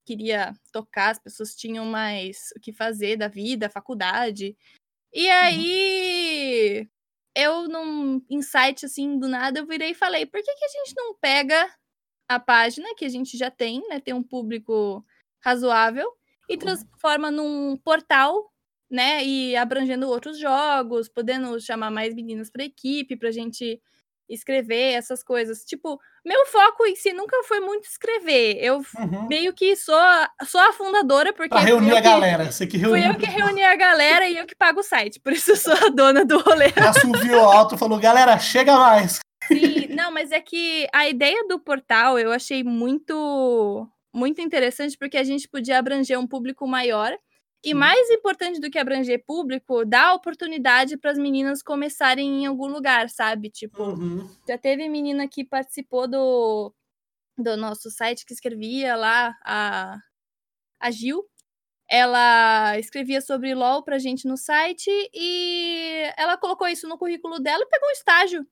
queria 0.05 0.53
tocar, 0.71 1.12
as 1.12 1.19
pessoas 1.19 1.55
tinham 1.55 1.86
mais 1.86 2.49
o 2.57 2.59
que 2.59 2.73
fazer 2.73 3.17
da 3.17 3.27
vida, 3.27 3.69
faculdade. 3.69 4.57
E 5.13 5.29
aí, 5.29 6.89
eu 7.36 7.67
num 7.69 8.21
insight 8.29 8.86
assim 8.86 9.19
do 9.19 9.27
nada, 9.27 9.59
eu 9.59 9.67
virei 9.67 9.91
e 9.91 9.95
falei: 9.95 10.25
por 10.25 10.41
que, 10.41 10.55
que 10.55 10.65
a 10.65 10.69
gente 10.69 10.93
não 10.97 11.15
pega 11.15 11.69
a 12.29 12.39
página 12.39 12.95
que 12.95 13.05
a 13.05 13.09
gente 13.09 13.38
já 13.38 13.51
tem, 13.51 13.81
né? 13.89 13.99
Tem 14.01 14.13
um 14.13 14.23
público 14.23 15.05
razoável, 15.43 16.09
e 16.49 16.57
transforma 16.57 17.31
num 17.31 17.77
portal, 17.77 18.51
né? 18.89 19.23
E 19.25 19.55
abrangendo 19.55 20.07
outros 20.09 20.38
jogos, 20.39 21.09
podendo 21.09 21.59
chamar 21.62 21.91
mais 21.91 22.13
meninas 22.15 22.49
pra 22.51 22.63
equipe, 22.65 23.15
pra 23.17 23.31
gente 23.31 23.81
escrever 24.29 24.93
essas 24.93 25.23
coisas. 25.23 25.63
Tipo, 25.65 25.99
meu 26.25 26.45
foco 26.45 26.86
em 26.86 26.95
si 26.95 27.13
nunca 27.13 27.36
foi 27.43 27.59
muito 27.59 27.86
escrever. 27.86 28.57
Eu 28.62 28.77
Uhum. 28.97 29.27
meio 29.27 29.53
que 29.53 29.75
sou, 29.75 29.95
sou 30.45 30.62
a 30.62 30.73
fundadora, 30.73 31.33
porque 31.33 31.49
Pra 31.49 31.59
fui 31.62 31.69
reunir 31.69 31.89
eu 31.91 31.97
a 31.97 32.01
que- 32.01 32.07
galera. 32.07 32.51
Você 32.51 32.65
que 32.65 32.79
Fui 32.79 32.99
reuniu. 32.99 33.12
eu 33.13 33.17
que 33.19 33.25
reuni 33.25 33.63
a 33.63 33.75
galera 33.75 34.27
e 34.29 34.38
eu 34.38 34.45
que 34.45 34.55
pago 34.55 34.79
o 34.79 34.83
site. 34.83 35.19
Por 35.19 35.33
isso 35.33 35.51
eu 35.51 35.55
sou 35.57 35.73
a 35.73 35.89
dona 35.89 36.23
do 36.25 36.38
rolê. 36.39 36.65
Assoviou 37.36 37.41
alto 37.51 37.77
falou, 37.77 37.99
galera, 37.99 38.38
chega 38.39 38.75
mais. 38.77 39.19
Sim, 39.47 39.88
não, 39.89 40.09
mas 40.12 40.31
é 40.31 40.39
que 40.39 40.88
a 40.93 41.07
ideia 41.09 41.45
do 41.49 41.59
portal 41.59 42.17
eu 42.17 42.31
achei 42.31 42.63
muito 42.63 43.88
muito 44.15 44.39
interessante 44.41 44.97
porque 44.97 45.17
a 45.17 45.23
gente 45.23 45.47
podia 45.49 45.77
abranger 45.79 46.19
um 46.19 46.27
público 46.27 46.67
maior 46.67 47.12
e 47.63 47.73
mais 47.73 48.10
importante 48.10 48.60
do 48.60 48.69
que 48.69 48.78
abranger 48.80 49.23
público, 49.26 49.86
dar 49.86 50.13
oportunidade 50.13 50.97
para 50.97 51.12
as 51.12 51.17
meninas 51.17 51.63
começarem 51.63 52.43
em 52.43 52.45
algum 52.45 52.67
lugar, 52.67 53.10
sabe? 53.10 53.49
Tipo, 53.49 53.84
Uhum. 53.84 54.30
já 54.47 54.58
teve 54.58 54.88
menina 54.89 55.28
que 55.28 55.45
participou 55.45 56.08
do, 56.08 56.73
do 57.38 57.56
nosso 57.58 57.89
site 57.89 58.26
que 58.26 58.34
escrevia 58.34 58.95
lá, 58.95 59.36
a, 59.45 59.97
a 60.80 60.91
Gil. 60.91 61.23
Ela 61.89 62.78
escrevia 62.80 63.21
sobre 63.21 63.54
LOL 63.54 63.84
pra 63.84 63.99
gente 63.99 64.28
no 64.28 64.38
site 64.38 64.89
e 65.13 66.10
ela 66.17 66.38
colocou 66.38 66.67
isso 66.67 66.88
no 66.88 66.97
currículo 66.97 67.39
dela 67.39 67.63
e 67.63 67.67
pegou 67.69 67.88
um 67.89 67.91
estágio. 67.91 68.47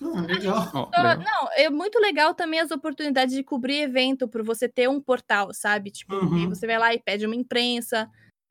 Ah, 0.00 0.20
legal. 0.20 0.70
Só- 0.70 0.90
legal. 0.94 1.18
Não, 1.18 1.48
é 1.56 1.70
muito 1.70 1.98
legal 1.98 2.34
também 2.34 2.60
as 2.60 2.70
oportunidades 2.70 3.34
de 3.34 3.42
cobrir 3.42 3.80
evento 3.80 4.28
por 4.28 4.42
você 4.44 4.68
ter 4.68 4.88
um 4.88 5.00
portal, 5.00 5.52
sabe? 5.54 5.90
Tipo, 5.90 6.16
Uhum. 6.16 6.48
você 6.50 6.66
vai 6.66 6.78
lá 6.78 6.94
e 6.94 6.98
pede 7.00 7.24
uma 7.26 7.34
imprensa. 7.34 8.08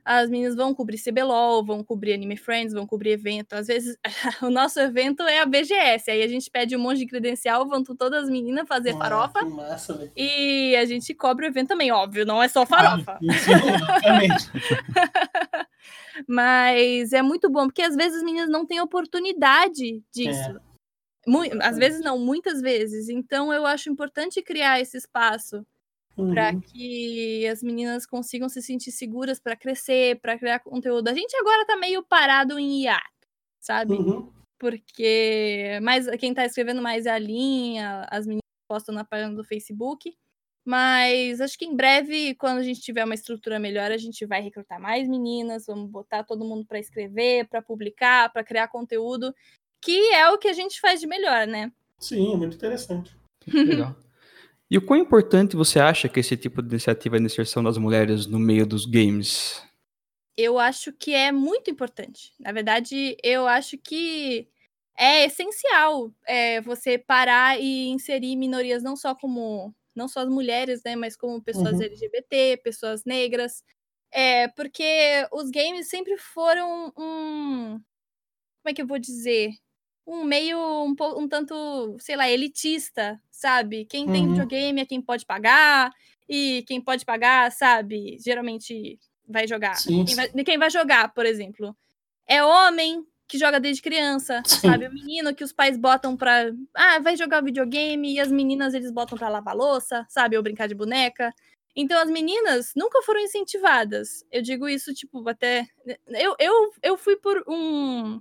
As 0.08 0.30
meninas 0.30 0.54
vão 0.54 0.72
cobrir 0.72 0.98
CBLOL, 1.02 1.64
vão 1.64 1.82
cobrir 1.82 2.12
Anime 2.12 2.36
Friends, 2.36 2.72
vão 2.72 2.86
cobrir 2.86 3.10
evento. 3.10 3.54
Às 3.54 3.66
vezes, 3.66 3.96
o 4.40 4.48
nosso 4.50 4.78
evento 4.78 5.24
é 5.24 5.40
a 5.40 5.44
BGS. 5.46 6.08
Aí 6.12 6.22
a 6.22 6.28
gente 6.28 6.48
pede 6.48 6.76
um 6.76 6.78
monte 6.78 6.98
de 6.98 7.06
credencial, 7.06 7.66
vão 7.66 7.82
todas 7.82 8.22
as 8.22 8.30
meninas 8.30 8.68
fazer 8.68 8.90
Ah, 8.90 8.98
farofa. 8.98 9.44
massa, 9.44 9.94
velho. 9.94 10.12
E 10.16 10.76
a 10.76 10.84
gente 10.84 11.12
cobre 11.12 11.44
o 11.46 11.48
evento 11.48 11.66
também, 11.68 11.90
óbvio, 11.90 12.24
não 12.24 12.40
é 12.40 12.46
só 12.46 12.64
farofa. 12.64 13.18
Ah, 13.20 13.98
sim. 14.00 14.46
Mas 16.28 17.12
é 17.12 17.20
muito 17.20 17.50
bom, 17.50 17.66
porque 17.66 17.82
às 17.82 17.96
vezes 17.96 18.18
as 18.18 18.22
meninas 18.24 18.48
não 18.48 18.64
têm 18.64 18.80
oportunidade 18.80 20.02
disso. 20.14 20.60
Mui- 21.26 21.50
às 21.60 21.76
vezes 21.76 22.00
não, 22.00 22.16
muitas 22.18 22.60
vezes. 22.60 23.08
Então 23.08 23.52
eu 23.52 23.66
acho 23.66 23.90
importante 23.90 24.40
criar 24.40 24.80
esse 24.80 24.96
espaço 24.96 25.66
para 26.16 26.52
Uhum. 26.52 26.60
que 26.60 27.46
as 27.46 27.62
meninas 27.62 28.06
consigam 28.06 28.48
se 28.48 28.62
sentir 28.62 28.90
seguras 28.90 29.38
para 29.38 29.54
crescer, 29.54 30.18
para 30.20 30.38
criar 30.38 30.60
conteúdo. 30.60 31.08
A 31.08 31.14
gente 31.14 31.36
agora 31.36 31.66
tá 31.66 31.76
meio 31.76 32.02
parado 32.02 32.58
em 32.58 32.82
IA, 32.84 33.00
sabe? 33.60 33.92
Uhum. 33.92 34.32
Porque 34.58 35.78
mais 35.82 36.08
quem 36.18 36.32
tá 36.32 36.46
escrevendo 36.46 36.80
mais 36.80 37.04
é 37.04 37.10
a 37.10 37.18
linha, 37.18 38.06
as 38.10 38.26
meninas 38.26 38.40
postam 38.66 38.94
na 38.94 39.04
página 39.04 39.34
do 39.34 39.44
Facebook. 39.44 40.16
Mas 40.64 41.40
acho 41.40 41.56
que 41.56 41.64
em 41.64 41.76
breve, 41.76 42.34
quando 42.34 42.58
a 42.58 42.62
gente 42.62 42.80
tiver 42.80 43.04
uma 43.04 43.14
estrutura 43.14 43.58
melhor, 43.58 43.92
a 43.92 43.96
gente 43.96 44.26
vai 44.26 44.40
recrutar 44.40 44.80
mais 44.80 45.06
meninas, 45.06 45.66
vamos 45.66 45.88
botar 45.88 46.24
todo 46.24 46.44
mundo 46.44 46.66
para 46.66 46.80
escrever, 46.80 47.46
para 47.46 47.62
publicar, 47.62 48.32
para 48.32 48.42
criar 48.42 48.66
conteúdo, 48.66 49.32
que 49.80 50.12
é 50.12 50.28
o 50.30 50.38
que 50.38 50.48
a 50.48 50.52
gente 50.52 50.80
faz 50.80 50.98
de 50.98 51.06
melhor, 51.06 51.46
né? 51.46 51.70
Sim, 52.00 52.34
é 52.34 52.36
muito 52.36 52.56
interessante. 52.56 53.16
Legal. 53.46 53.94
E 54.70 54.78
o 54.78 54.82
quão 54.86 55.00
importante 55.00 55.56
você 55.56 55.80
acha 55.80 56.08
que 56.08 56.20
esse 56.20 56.36
tipo 56.36 56.62
de 56.62 56.68
iniciativa 56.68 57.18
de 57.18 57.24
inserção 57.26 57.64
das 57.64 57.78
mulheres 57.78 58.26
no 58.26 58.38
meio 58.38 58.64
dos 58.64 58.86
games? 58.86 59.60
Eu 60.36 60.58
acho 60.58 60.92
que 60.92 61.14
é 61.14 61.32
muito 61.32 61.70
importante. 61.70 62.32
Na 62.38 62.52
verdade, 62.52 63.16
eu 63.22 63.46
acho 63.46 63.78
que 63.78 64.48
é 64.98 65.24
essencial 65.26 66.12
é, 66.26 66.60
você 66.60 66.98
parar 66.98 67.58
e 67.60 67.88
inserir 67.88 68.36
minorias 68.36 68.82
não 68.82 68.96
só 68.96 69.14
como 69.14 69.74
não 69.94 70.08
só 70.08 70.20
as 70.20 70.28
mulheres, 70.28 70.82
né, 70.84 70.94
mas 70.94 71.16
como 71.16 71.42
pessoas 71.42 71.78
Uhum. 71.78 71.84
LGBT, 71.86 72.58
pessoas 72.62 73.04
negras, 73.06 73.64
é, 74.12 74.46
porque 74.48 75.26
os 75.32 75.50
games 75.50 75.88
sempre 75.88 76.18
foram 76.18 76.92
um, 76.98 77.78
como 78.62 78.70
é 78.70 78.74
que 78.74 78.82
eu 78.82 78.86
vou 78.86 78.98
dizer, 78.98 79.50
um 80.06 80.24
meio 80.24 80.58
um, 80.58 80.94
um 81.18 81.28
tanto, 81.28 81.96
sei 82.00 82.16
lá, 82.16 82.28
elitista, 82.30 83.20
sabe? 83.30 83.84
Quem 83.86 84.06
tem 84.06 84.22
Uhum. 84.24 84.30
videogame 84.32 84.80
é 84.82 84.86
quem 84.86 85.02
pode 85.02 85.26
pagar 85.26 85.90
e 86.28 86.64
quem 86.66 86.80
pode 86.80 87.04
pagar, 87.04 87.50
sabe? 87.52 88.16
Geralmente 88.20 88.98
vai 89.28 89.46
jogar. 89.48 89.74
Sim, 89.74 90.04
Quem 90.04 90.14
vai, 90.14 90.28
quem 90.44 90.58
vai 90.58 90.70
jogar, 90.70 91.12
por 91.12 91.26
exemplo, 91.26 91.76
é 92.28 92.42
homem 92.44 93.04
que 93.28 93.38
joga 93.38 93.58
desde 93.58 93.82
criança, 93.82 94.42
Sim. 94.46 94.68
sabe? 94.68 94.86
O 94.86 94.92
menino 94.92 95.34
que 95.34 95.42
os 95.44 95.52
pais 95.52 95.76
botam 95.76 96.16
pra. 96.16 96.52
Ah, 96.74 97.00
vai 97.00 97.16
jogar 97.16 97.42
videogame 97.42 98.14
e 98.14 98.20
as 98.20 98.30
meninas 98.30 98.74
eles 98.74 98.92
botam 98.92 99.18
pra 99.18 99.28
lavar 99.28 99.56
louça, 99.56 100.06
sabe? 100.08 100.36
Ou 100.36 100.42
brincar 100.42 100.68
de 100.68 100.74
boneca. 100.76 101.32
Então 101.74 101.98
as 102.00 102.08
meninas 102.08 102.72
nunca 102.76 103.02
foram 103.02 103.20
incentivadas. 103.20 104.24
Eu 104.30 104.42
digo 104.42 104.68
isso, 104.68 104.94
tipo, 104.94 105.28
até. 105.28 105.66
Eu, 106.08 106.36
eu, 106.38 106.70
eu 106.82 106.96
fui 106.96 107.16
por 107.16 107.42
um. 107.48 108.20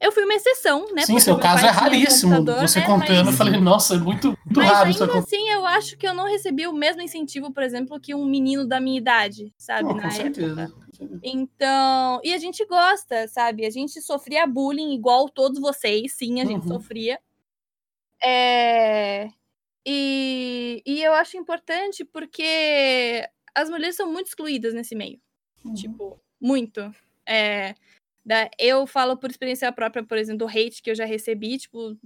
Eu 0.00 0.10
fui 0.12 0.24
uma 0.24 0.32
exceção, 0.34 0.86
né? 0.94 1.02
Sim, 1.04 1.20
seu 1.20 1.38
caso 1.38 1.66
é 1.66 1.68
raríssimo. 1.68 2.42
Você 2.44 2.80
né, 2.80 2.86
contando, 2.86 3.18
eu 3.18 3.24
mas- 3.26 3.36
falei, 3.36 3.60
nossa, 3.60 3.96
é 3.96 3.98
muito, 3.98 4.28
muito 4.28 4.38
mas 4.56 4.70
raro 4.70 4.88
isso 4.90 5.04
ainda 5.04 5.18
assim, 5.18 5.48
eu 5.50 5.66
acho 5.66 5.96
que 5.98 6.06
eu 6.08 6.14
não 6.14 6.24
recebi 6.26 6.66
o 6.66 6.72
mesmo 6.72 7.02
incentivo, 7.02 7.52
por 7.52 7.62
exemplo, 7.62 8.00
que 8.00 8.14
um 8.14 8.24
menino 8.24 8.66
da 8.66 8.80
minha 8.80 8.96
idade, 8.96 9.52
sabe? 9.58 9.82
Não, 9.82 9.94
na 9.96 10.02
com 10.02 10.08
época. 10.08 10.22
certeza. 10.22 10.72
Então, 11.22 12.20
e 12.24 12.32
a 12.32 12.38
gente 12.38 12.64
gosta, 12.64 13.28
sabe? 13.28 13.66
A 13.66 13.70
gente 13.70 14.00
sofria 14.00 14.46
bullying 14.46 14.94
igual 14.94 15.28
todos 15.28 15.60
vocês, 15.60 16.12
sim, 16.16 16.40
a 16.40 16.44
gente 16.46 16.62
Uhum. 16.62 16.74
sofria. 16.80 17.18
É... 18.22 19.28
E, 19.86 20.82
e 20.86 21.02
eu 21.02 21.12
acho 21.14 21.36
importante 21.36 22.04
porque 22.04 23.26
as 23.54 23.70
mulheres 23.70 23.96
são 23.96 24.10
muito 24.12 24.26
excluídas 24.28 24.74
nesse 24.74 24.94
meio. 24.94 25.18
Uhum. 25.64 25.74
Tipo, 25.74 26.20
muito. 26.40 26.94
É, 27.26 27.74
eu 28.58 28.86
falo 28.86 29.16
por 29.16 29.30
experiência 29.30 29.70
própria, 29.72 30.04
por 30.04 30.16
exemplo, 30.18 30.46
do 30.46 30.48
hate 30.48 30.82
que 30.82 30.90
eu 30.90 30.94
já 30.94 31.04
recebi, 31.04 31.58
tipo, 31.58 31.96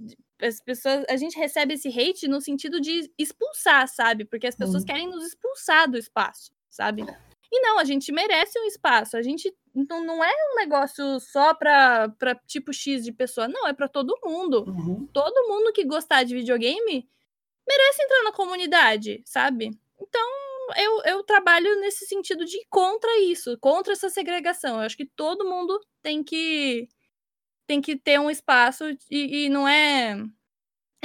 as 0.41 0.59
pessoas, 0.61 1.03
a 1.09 1.17
gente 1.17 1.37
recebe 1.37 1.73
esse 1.75 1.89
hate 1.89 2.27
no 2.27 2.41
sentido 2.41 2.79
de 2.81 3.11
expulsar, 3.17 3.87
sabe? 3.87 4.25
Porque 4.25 4.47
as 4.47 4.55
pessoas 4.55 4.81
Uhum. 4.83 4.87
querem 4.87 5.07
nos 5.09 5.25
expulsar 5.25 5.89
do 5.89 5.97
espaço, 5.97 6.51
sabe? 6.69 7.03
E 7.51 7.61
não, 7.61 7.77
a 7.79 7.83
gente 7.83 8.11
merece 8.11 8.59
um 8.59 8.65
espaço. 8.65 9.15
A 9.15 9.21
gente 9.21 9.53
então 9.75 10.03
não 10.05 10.23
é 10.23 10.31
um 10.53 10.55
negócio 10.55 11.19
só 11.19 11.53
pra, 11.53 12.09
pra 12.17 12.33
tipo 12.47 12.73
X 12.73 13.03
de 13.03 13.11
pessoa, 13.11 13.47
não, 13.47 13.67
é 13.67 13.73
pra 13.73 13.87
todo 13.89 14.17
mundo. 14.23 14.63
Uhum. 14.67 15.07
Todo 15.13 15.47
mundo 15.47 15.71
que 15.73 15.83
gostar 15.85 16.23
de 16.23 16.33
videogame 16.33 17.07
merece 17.67 18.01
entrar 18.03 18.23
na 18.23 18.31
comunidade, 18.31 19.21
sabe? 19.25 19.71
Então, 19.99 20.29
eu, 20.77 21.01
eu 21.05 21.23
trabalho 21.23 21.79
nesse 21.81 22.05
sentido 22.05 22.45
de 22.45 22.57
contra 22.69 23.19
isso, 23.21 23.57
contra 23.59 23.93
essa 23.93 24.09
segregação. 24.09 24.77
Eu 24.77 24.81
acho 24.81 24.97
que 24.97 25.05
todo 25.15 25.45
mundo 25.49 25.79
tem 26.01 26.23
que 26.23 26.87
tem 27.67 27.81
que 27.81 27.97
ter 27.97 28.19
um 28.19 28.29
espaço 28.29 28.85
e, 29.09 29.45
e 29.45 29.49
não 29.49 29.67
é 29.67 30.17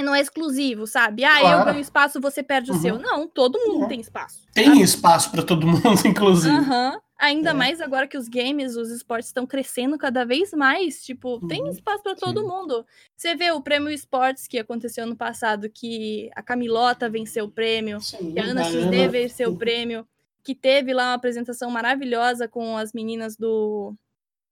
não 0.01 0.13
é 0.15 0.21
exclusivo, 0.21 0.85
sabe? 0.87 1.23
Ah, 1.23 1.37
eu 1.37 1.41
Claro. 1.41 1.65
ganho 1.65 1.79
espaço, 1.79 2.19
você 2.21 2.41
perde 2.43 2.71
o 2.71 2.73
Uhum. 2.75 2.81
seu. 2.81 2.99
Não, 2.99 3.27
todo 3.27 3.59
mundo 3.59 3.81
Uhum. 3.83 3.87
tem 3.87 3.99
espaço. 3.99 4.41
Tem 4.53 4.81
espaço 4.81 5.31
pra 5.31 5.43
todo 5.43 5.65
mundo, 5.67 6.07
inclusive. 6.07 6.55
Aham. 6.55 6.99
Ainda 7.19 7.51
É. 7.51 7.53
mais 7.53 7.79
agora 7.79 8.07
que 8.07 8.17
os 8.17 8.27
games, 8.27 8.75
os 8.75 8.89
esportes 8.89 9.27
estão 9.27 9.45
crescendo 9.45 9.95
cada 9.97 10.25
vez 10.25 10.51
mais. 10.53 11.03
Tipo, 11.03 11.39
tem 11.47 11.61
Uhum. 11.61 11.69
espaço 11.69 12.01
para 12.01 12.15
todo 12.15 12.41
Sim. 12.41 12.47
mundo. 12.47 12.83
Você 13.15 13.35
vê 13.35 13.51
o 13.51 13.61
prêmio 13.61 13.89
esportes 13.91 14.47
que 14.47 14.57
aconteceu 14.57 15.05
no 15.05 15.15
passado, 15.15 15.69
que 15.69 16.31
a 16.35 16.41
Camilota 16.41 17.07
venceu 17.07 17.45
o 17.45 17.51
prêmio, 17.51 18.01
Sim, 18.01 18.33
que 18.33 18.39
a 18.39 18.43
Ana 18.45 18.63
XD 18.63 19.07
venceu 19.07 19.51
o 19.51 19.57
prêmio, 19.57 20.07
que 20.43 20.55
teve 20.55 20.93
lá 20.95 21.09
uma 21.09 21.13
apresentação 21.13 21.69
maravilhosa 21.69 22.47
com 22.47 22.75
as 22.75 22.91
meninas 22.91 23.37
do, 23.37 23.93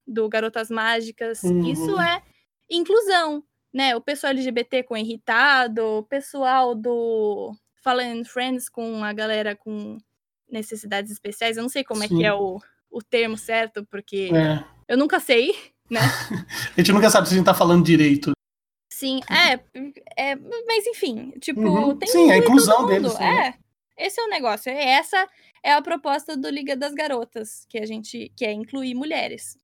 do 0.06 0.30
Garotas 0.30 0.70
Mágicas. 0.70 1.42
Uhum. 1.42 1.66
Isso 1.72 2.00
é 2.00 2.22
inclusão, 2.70 3.44
né? 3.74 3.96
O 3.96 4.02
pessoal 4.02 4.32
LGBT 4.32 4.84
com 4.84 4.96
irritado, 4.98 5.84
o 6.00 6.04
pessoal 6.04 6.74
do 6.76 7.54
Fallen 7.84 8.24
Friends 8.24 8.68
com 8.70 9.04
a 9.04 9.14
galera 9.14 9.56
com 9.56 9.98
necessidades 10.50 11.12
especiais. 11.12 11.58
Eu 11.58 11.64
não 11.64 11.70
sei 11.70 11.84
como 11.84 12.04
é 12.04 12.08
Sim. 12.08 12.18
que 12.18 12.26
é 12.26 12.34
o, 12.34 12.60
o 12.90 13.02
termo 13.02 13.38
certo, 13.38 13.86
porque 13.86 14.32
É. 14.34 14.64
eu 14.88 14.98
nunca 14.98 15.20
sei, 15.20 15.54
né? 15.90 16.00
A 16.76 16.80
gente 16.82 16.92
nunca 16.92 17.10
sabe 17.10 17.28
se 17.28 17.34
a 17.34 17.38
gente 17.38 17.46
tá 17.46 17.54
falando 17.54 17.86
direito. 17.86 18.32
Sim, 18.92 19.22
é, 19.30 19.54
é, 20.18 20.36
mas 20.36 20.86
enfim, 20.88 21.32
tipo, 21.40 21.62
Uhum. 21.62 21.96
tem 21.98 22.10
Sim, 22.10 22.32
a 22.32 22.38
incluir 22.38 22.40
inclusão 22.40 22.86
deles, 22.86 23.18
né? 23.18 23.54
É, 23.98 24.06
esse 24.08 24.20
é 24.20 24.24
o 24.26 24.30
negócio. 24.30 24.70
é- 24.72 24.84
Essa 24.94 25.26
é 25.64 25.72
a 25.72 25.82
proposta 25.82 26.36
do 26.36 26.50
Liga 26.50 26.76
das 26.76 26.94
Garotas, 26.94 27.66
que 27.70 27.78
a 27.78 27.86
gente 27.86 28.30
quer 28.36 28.52
incluir 28.52 28.96
mulheres. 28.96 29.58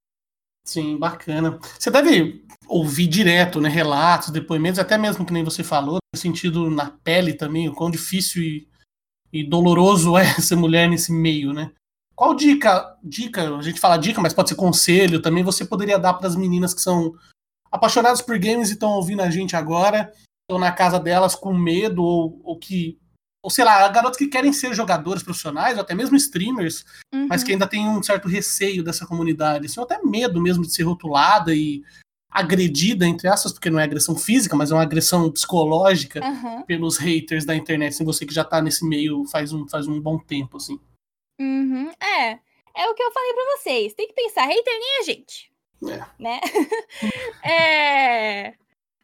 Sim, 0.65 0.97
bacana. 0.97 1.59
Você 1.79 1.91
deve 1.91 2.43
ouvir 2.67 3.07
direto, 3.07 3.61
né, 3.61 3.69
relatos, 3.69 4.31
depoimentos, 4.31 4.79
até 4.79 4.97
mesmo 4.97 5.23
que 5.23 5.31
nem 5.31 5.43
você 5.43 5.63
falou, 5.63 5.99
sentido 6.15 6.69
na 6.71 6.89
pele 6.89 7.33
também, 7.33 7.69
o 7.69 7.73
quão 7.73 7.91
difícil 7.91 8.41
e, 8.41 8.67
e 9.31 9.43
doloroso 9.47 10.17
é 10.17 10.25
ser 10.41 10.55
mulher 10.55 10.89
nesse 10.89 11.11
meio, 11.11 11.53
né? 11.53 11.71
Qual 12.15 12.33
dica, 12.33 12.97
dica, 13.03 13.55
a 13.55 13.61
gente 13.61 13.79
fala 13.79 13.97
dica, 13.97 14.21
mas 14.21 14.33
pode 14.33 14.49
ser 14.49 14.55
conselho 14.55 15.21
também, 15.21 15.43
você 15.43 15.65
poderia 15.65 15.99
dar 15.99 16.13
para 16.13 16.27
as 16.27 16.35
meninas 16.35 16.73
que 16.73 16.81
são 16.81 17.13
apaixonadas 17.71 18.21
por 18.21 18.39
games 18.39 18.69
e 18.69 18.73
estão 18.73 18.91
ouvindo 18.91 19.21
a 19.21 19.29
gente 19.29 19.55
agora, 19.55 20.11
estão 20.43 20.57
na 20.57 20.71
casa 20.71 20.99
delas 20.99 21.35
com 21.35 21.53
medo, 21.53 22.01
ou, 22.01 22.41
ou 22.43 22.57
que, 22.57 22.97
ou 23.45 23.51
sei 23.51 23.63
lá, 23.63 23.87
garotos 23.89 24.17
que 24.17 24.25
querem 24.25 24.51
ser 24.51 24.73
jogadores 24.73 25.21
profissionais, 25.21 25.75
ou 25.75 25.81
até 25.83 25.93
mesmo 25.93 26.15
streamers, 26.17 26.83
mas 27.29 27.41
Uhum. 27.41 27.45
que 27.45 27.51
ainda 27.53 27.67
tem 27.67 27.87
um 27.87 28.01
certo 28.01 28.27
receio 28.27 28.83
dessa 28.83 29.05
comunidade, 29.05 29.67
assim, 29.67 29.79
ou 29.79 29.85
até 29.85 30.01
medo 30.03 30.41
mesmo 30.41 30.63
de 30.63 30.73
ser 30.73 30.81
rotulada 30.81 31.53
e 31.53 31.83
agredida, 32.31 33.05
entre 33.05 33.27
aspas, 33.27 33.53
porque 33.53 33.69
não 33.69 33.79
é 33.79 33.83
agressão 33.83 34.15
física, 34.17 34.55
mas 34.55 34.71
é 34.71 34.73
uma 34.73 34.81
agressão 34.81 35.31
psicológica 35.31 36.25
Aham. 36.25 36.63
pelos 36.63 36.97
haters 36.97 37.45
da 37.45 37.55
internet, 37.55 37.93
assim, 37.93 38.03
você 38.03 38.25
que 38.25 38.33
já 38.33 38.43
tá 38.43 38.59
nesse 38.63 38.83
meio 38.83 39.25
faz 39.27 39.53
um, 39.53 39.67
faz 39.67 39.85
um 39.87 40.01
bom 40.01 40.17
tempo, 40.17 40.57
assim. 40.57 40.79
Uhum. 41.39 41.91
É, 42.01 42.31
é 42.75 42.89
o 42.89 42.95
que 42.95 43.03
eu 43.03 43.11
falei 43.11 43.31
pra 43.31 43.57
vocês. 43.57 43.93
Tem 43.93 44.07
que 44.07 44.13
pensar, 44.15 44.47
hater 44.47 44.79
nem 44.79 44.99
a 45.01 45.03
gente. 45.03 45.51
É. 45.87 46.03
Né? 46.17 46.39
é, 47.43 48.47
é, 48.47 48.55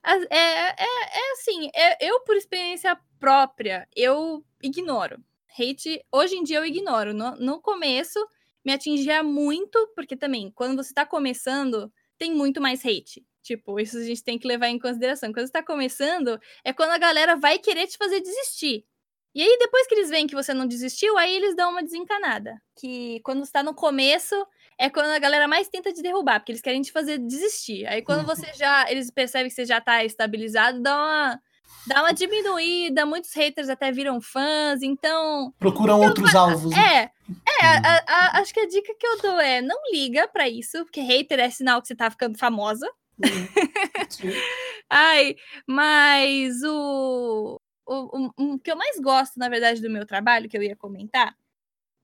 é, 0.03 0.75
é 0.79 1.31
assim, 1.33 1.69
é- 1.75 2.07
eu 2.09 2.21
por 2.21 2.35
experiência 2.35 2.97
própria, 3.21 3.87
eu 3.95 4.43
ignoro. 4.61 5.23
Hate, 5.57 6.03
hoje 6.11 6.35
em 6.35 6.43
dia 6.43 6.57
eu 6.57 6.65
ignoro. 6.65 7.13
No, 7.13 7.35
no 7.35 7.61
começo, 7.61 8.19
me 8.65 8.73
atingia 8.73 9.21
muito, 9.21 9.87
porque 9.95 10.17
também, 10.17 10.51
quando 10.51 10.83
você 10.83 10.91
tá 10.91 11.05
começando, 11.05 11.93
tem 12.17 12.33
muito 12.33 12.59
mais 12.59 12.83
hate. 12.83 13.23
Tipo, 13.43 13.79
isso 13.79 13.97
a 13.97 14.03
gente 14.03 14.23
tem 14.23 14.39
que 14.39 14.47
levar 14.47 14.67
em 14.69 14.79
consideração. 14.79 15.31
Quando 15.31 15.45
você 15.45 15.51
tá 15.51 15.63
começando, 15.63 16.39
é 16.63 16.73
quando 16.73 16.91
a 16.91 16.97
galera 16.97 17.35
vai 17.35 17.59
querer 17.59 17.85
te 17.87 17.97
fazer 17.97 18.21
desistir. 18.21 18.85
E 19.33 19.41
aí, 19.41 19.57
depois 19.59 19.87
que 19.87 19.95
eles 19.95 20.09
veem 20.09 20.27
que 20.27 20.35
você 20.35 20.53
não 20.53 20.67
desistiu, 20.67 21.17
aí 21.17 21.33
eles 21.33 21.55
dão 21.55 21.71
uma 21.71 21.83
desencanada. 21.83 22.61
Que 22.77 23.21
quando 23.23 23.45
você 23.45 23.51
tá 23.51 23.63
no 23.63 23.73
começo, 23.73 24.35
é 24.77 24.89
quando 24.89 25.07
a 25.07 25.19
galera 25.19 25.47
mais 25.47 25.69
tenta 25.69 25.93
te 25.93 26.01
derrubar, 26.01 26.39
porque 26.39 26.51
eles 26.51 26.61
querem 26.61 26.81
te 26.81 26.91
fazer 26.91 27.17
desistir. 27.17 27.85
Aí 27.85 28.01
quando 28.01 28.25
você 28.25 28.51
já. 28.53 28.91
Eles 28.91 29.09
percebem 29.11 29.47
que 29.47 29.55
você 29.55 29.65
já 29.65 29.79
tá 29.79 30.03
estabilizado, 30.03 30.81
dá 30.81 30.97
uma. 30.97 31.41
Dá 31.87 32.01
uma 32.03 32.13
diminuída, 32.13 33.05
muitos 33.05 33.33
haters 33.33 33.67
até 33.69 33.91
viram 33.91 34.21
fãs, 34.21 34.81
então. 34.83 35.51
Procuram 35.59 35.99
outros 35.99 36.33
alvos. 36.35 36.71
né? 36.75 36.77
É, 36.79 37.63
é, 37.63 37.65
a- 37.65 38.03
a- 38.07 38.39
acho 38.39 38.53
que 38.53 38.59
a 38.59 38.67
dica 38.67 38.93
que 38.97 39.07
eu 39.07 39.17
dou 39.21 39.39
é 39.39 39.61
não 39.61 39.77
liga 39.91 40.27
pra 40.27 40.47
isso, 40.47 40.83
porque 40.85 41.01
hater 41.01 41.39
é 41.39 41.49
sinal 41.49 41.81
que 41.81 41.87
você 41.87 41.95
tá 41.95 42.09
ficando 42.11 42.37
famosa. 42.37 42.87
Ai, 44.89 45.35
mas 45.67 46.61
o, 46.63 47.59
o, 47.85 48.29
o, 48.37 48.53
o 48.53 48.59
que 48.59 48.71
eu 48.71 48.75
mais 48.75 48.99
gosto, 48.99 49.37
na 49.37 49.49
verdade, 49.49 49.81
do 49.81 49.89
meu 49.89 50.05
trabalho, 50.05 50.49
que 50.49 50.57
eu 50.57 50.63
ia 50.63 50.75
comentar, 50.75 51.35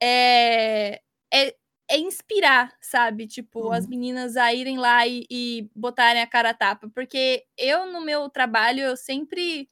é, 0.02 1.00
é, 1.32 1.54
é 1.90 1.98
inspirar, 1.98 2.72
sabe? 2.80 3.26
Tipo, 3.26 3.72
as 3.72 3.86
Uhum. 3.86 3.88
meninas 3.88 4.36
a 4.36 4.52
irem 4.54 4.78
lá 4.78 5.06
e, 5.06 5.26
e 5.30 5.70
botarem 5.74 6.22
a 6.22 6.26
cara 6.26 6.50
a 6.50 6.54
tapa. 6.54 6.88
Porque 6.94 7.44
eu, 7.56 7.86
no 7.92 8.00
meu 8.02 8.28
trabalho, 8.30 8.80
eu 8.82 8.96
sempre. 8.96 9.68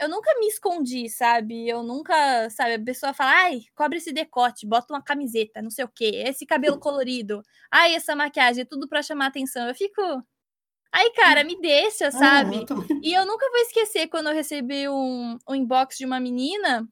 eu 0.00 0.08
nunca 0.08 0.30
me 0.40 0.46
escondi, 0.48 1.08
sabe? 1.10 1.68
Eu 1.68 1.82
nunca, 1.82 2.50
sabe, 2.50 2.74
a 2.74 2.84
pessoa 2.84 3.14
fala, 3.14 3.32
ai, 3.32 3.62
cobre 3.76 3.98
esse 3.98 4.12
decote, 4.12 4.66
bota 4.66 4.92
uma 4.94 5.02
camiseta, 5.02 5.62
não 5.62 5.70
sei 5.70 5.84
o 5.84 5.88
quê, 5.88 6.24
esse 6.26 6.46
cabelo 6.46 6.78
colorido, 6.80 7.42
ai, 7.72 7.94
essa 7.94 8.16
maquiagem, 8.16 8.62
é 8.62 8.66
tudo 8.66 8.88
pra 8.88 9.02
chamar 9.02 9.26
atenção. 9.28 9.68
Eu 9.68 9.74
fico. 9.74 10.02
Aí, 10.92 11.12
cara, 11.14 11.44
me 11.44 11.60
deixa, 11.60 12.10
sabe? 12.10 12.70
eu 12.70 12.98
E 13.02 13.12
eu 13.12 13.26
nunca 13.26 13.48
vou 13.50 13.58
esquecer 13.60 14.08
quando 14.08 14.28
eu 14.28 14.34
recebi 14.34 14.88
um, 14.88 15.38
um 15.48 15.54
inbox 15.54 15.96
de 15.98 16.04
uma 16.06 16.18
menina 16.20 16.88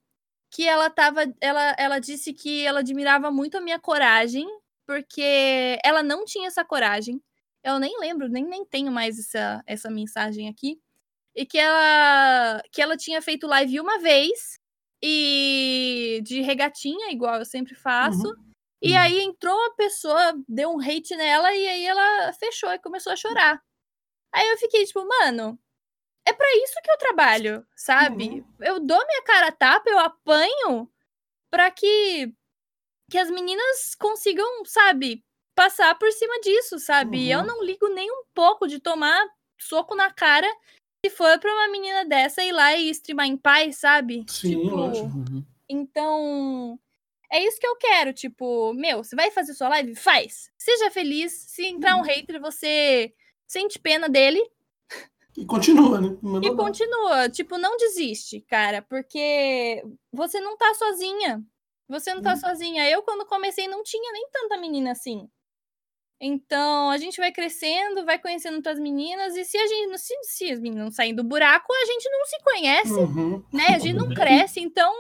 que 0.51 0.67
ela 0.67 0.89
tava. 0.91 1.23
Ela, 1.41 1.75
ela 1.79 1.99
disse 1.99 2.33
que 2.33 2.65
ela 2.65 2.81
admirava 2.81 3.31
muito 3.31 3.57
a 3.57 3.61
minha 3.61 3.79
coragem, 3.79 4.47
porque 4.87 5.79
ela 5.85 6.03
não 6.03 6.25
tinha 6.25 6.49
essa 6.49 6.65
coragem. 6.65 7.21
Eu 7.65 7.79
nem 7.79 7.99
lembro, 7.99 8.29
nem, 8.29 8.45
nem 8.45 8.65
tenho 8.65 8.93
mais 8.93 9.19
essa, 9.19 9.63
essa 9.67 9.91
mensagem 9.91 10.49
aqui. 10.49 10.81
E 11.35 11.45
que 11.45 11.59
ela, 11.59 12.63
que 12.73 12.81
ela 12.81 12.97
tinha 12.97 13.21
feito 13.21 13.47
live 13.47 13.81
uma 13.81 13.99
vez 13.99 14.59
e 15.03 16.21
de 16.25 16.41
regatinha, 16.41 17.11
igual 17.13 17.37
eu 17.39 17.45
sempre 17.45 17.75
faço. 17.75 18.29
Uhum. 18.29 18.47
E 18.83 18.93
Uhum. 18.93 18.99
aí 18.99 19.21
entrou 19.21 19.55
uma 19.55 19.75
pessoa, 19.75 20.35
deu 20.49 20.71
um 20.71 20.81
hate 20.81 21.17
nela 21.17 21.53
e 21.55 21.67
aí 21.69 21.85
ela 21.85 22.33
fechou 22.35 22.71
e 22.73 22.79
começou 22.79 23.13
a 23.13 23.17
chorar. 23.17 23.61
Aí 24.33 24.47
eu 24.49 24.59
fiquei 24.59 24.85
tipo, 24.85 25.07
mano, 25.07 25.59
é 26.27 26.33
pra 26.33 26.47
isso 26.57 26.75
que 26.83 26.91
eu 26.91 26.99
trabalho, 26.99 27.67
sabe? 27.77 28.45
Eu 28.61 28.81
dou 28.81 29.07
minha 29.07 29.23
cara 29.23 29.49
a 29.49 29.53
tapa, 29.53 29.89
eu 29.91 29.99
apanho 29.99 30.91
pra 31.51 31.71
que 31.71 32.33
que 33.11 33.19
as 33.19 33.31
meninas 33.31 33.95
consigam, 33.95 34.65
sabe, 34.65 35.25
passar 35.55 35.97
por 35.99 36.11
cima 36.13 36.41
disso, 36.41 36.79
sabe? 36.79 37.19
E 37.27 37.31
Eu 37.31 37.41
Uhum. 37.41 37.47
não 37.47 37.65
ligo 37.65 37.89
nem 37.89 38.11
um 38.11 38.25
pouco 38.35 38.67
de 38.67 38.81
tomar 38.81 39.25
soco 39.61 39.95
na 39.95 40.13
cara 40.13 40.49
se 41.05 41.11
for 41.11 41.39
pra 41.39 41.53
uma 41.53 41.69
menina 41.69 42.05
dessa 42.05 42.43
ir 42.45 42.53
lá 42.53 42.75
e 42.77 42.91
streamar 42.91 43.27
em 43.27 43.37
paz, 43.37 43.77
sabe? 43.79 44.25
Sim, 44.29 44.61
tipo, 44.65 44.75
lógico. 44.75 45.07
Uhum. 45.07 45.45
então, 45.69 46.79
é 47.33 47.43
isso 47.45 47.59
que 47.61 47.67
eu 47.67 47.77
quero. 47.77 48.13
Tipo, 48.13 48.73
meu, 48.75 49.05
você 49.05 49.15
vai 49.15 49.31
fazer 49.31 49.55
sua 49.55 49.69
live? 49.69 49.95
Faz. 49.95 50.51
Seja 50.59 50.91
feliz. 50.91 51.33
Se 51.33 51.65
entrar 51.67 51.97
um 51.97 52.03
hater, 52.03 52.41
você 52.41 53.15
sente 53.47 53.79
pena 53.79 54.09
dele 54.09 54.43
E 55.37 55.45
continua, 55.45 56.01
né? 56.01 56.09
E 56.43 56.55
continua. 56.57 57.29
Tipo, 57.29 57.59
não 57.59 57.77
desiste, 57.77 58.41
cara, 58.43 58.83
porque 58.83 59.83
você 60.13 60.41
não 60.41 60.57
tá 60.57 60.73
sozinha. 60.75 61.43
Você 61.89 62.13
não 62.15 62.23
tá 62.23 62.33
Hum. 62.33 62.37
sozinha. 62.37 62.89
Eu, 62.91 63.03
quando 63.03 63.27
comecei, 63.27 63.69
não 63.69 63.83
tinha 63.83 64.13
nem 64.13 64.29
tanta 64.33 64.57
menina 64.57 64.93
assim. 64.93 65.29
Então, 66.21 66.89
a 66.91 66.97
gente 66.97 67.19
vai 67.19 67.31
crescendo, 67.31 68.05
vai 68.07 68.19
conhecendo 68.19 68.57
outras 68.57 68.79
meninas, 68.81 69.37
e 69.37 69.45
se 69.45 69.59
a 69.59 69.67
gente, 69.67 69.99
se, 69.99 70.15
se 70.23 70.51
as 70.51 70.59
meninas 70.59 70.85
não 70.87 70.91
saem 70.91 71.15
do 71.15 71.23
buraco, 71.23 71.71
a 71.73 71.85
gente 71.85 72.09
não 72.09 72.25
se 72.25 72.43
conhece 72.43 72.93
Uhum. 72.95 73.45
né? 73.53 73.67
A 73.75 73.79
gente 73.79 73.93
não 73.95 74.09
cresce, 74.51 74.61
então 74.61 74.91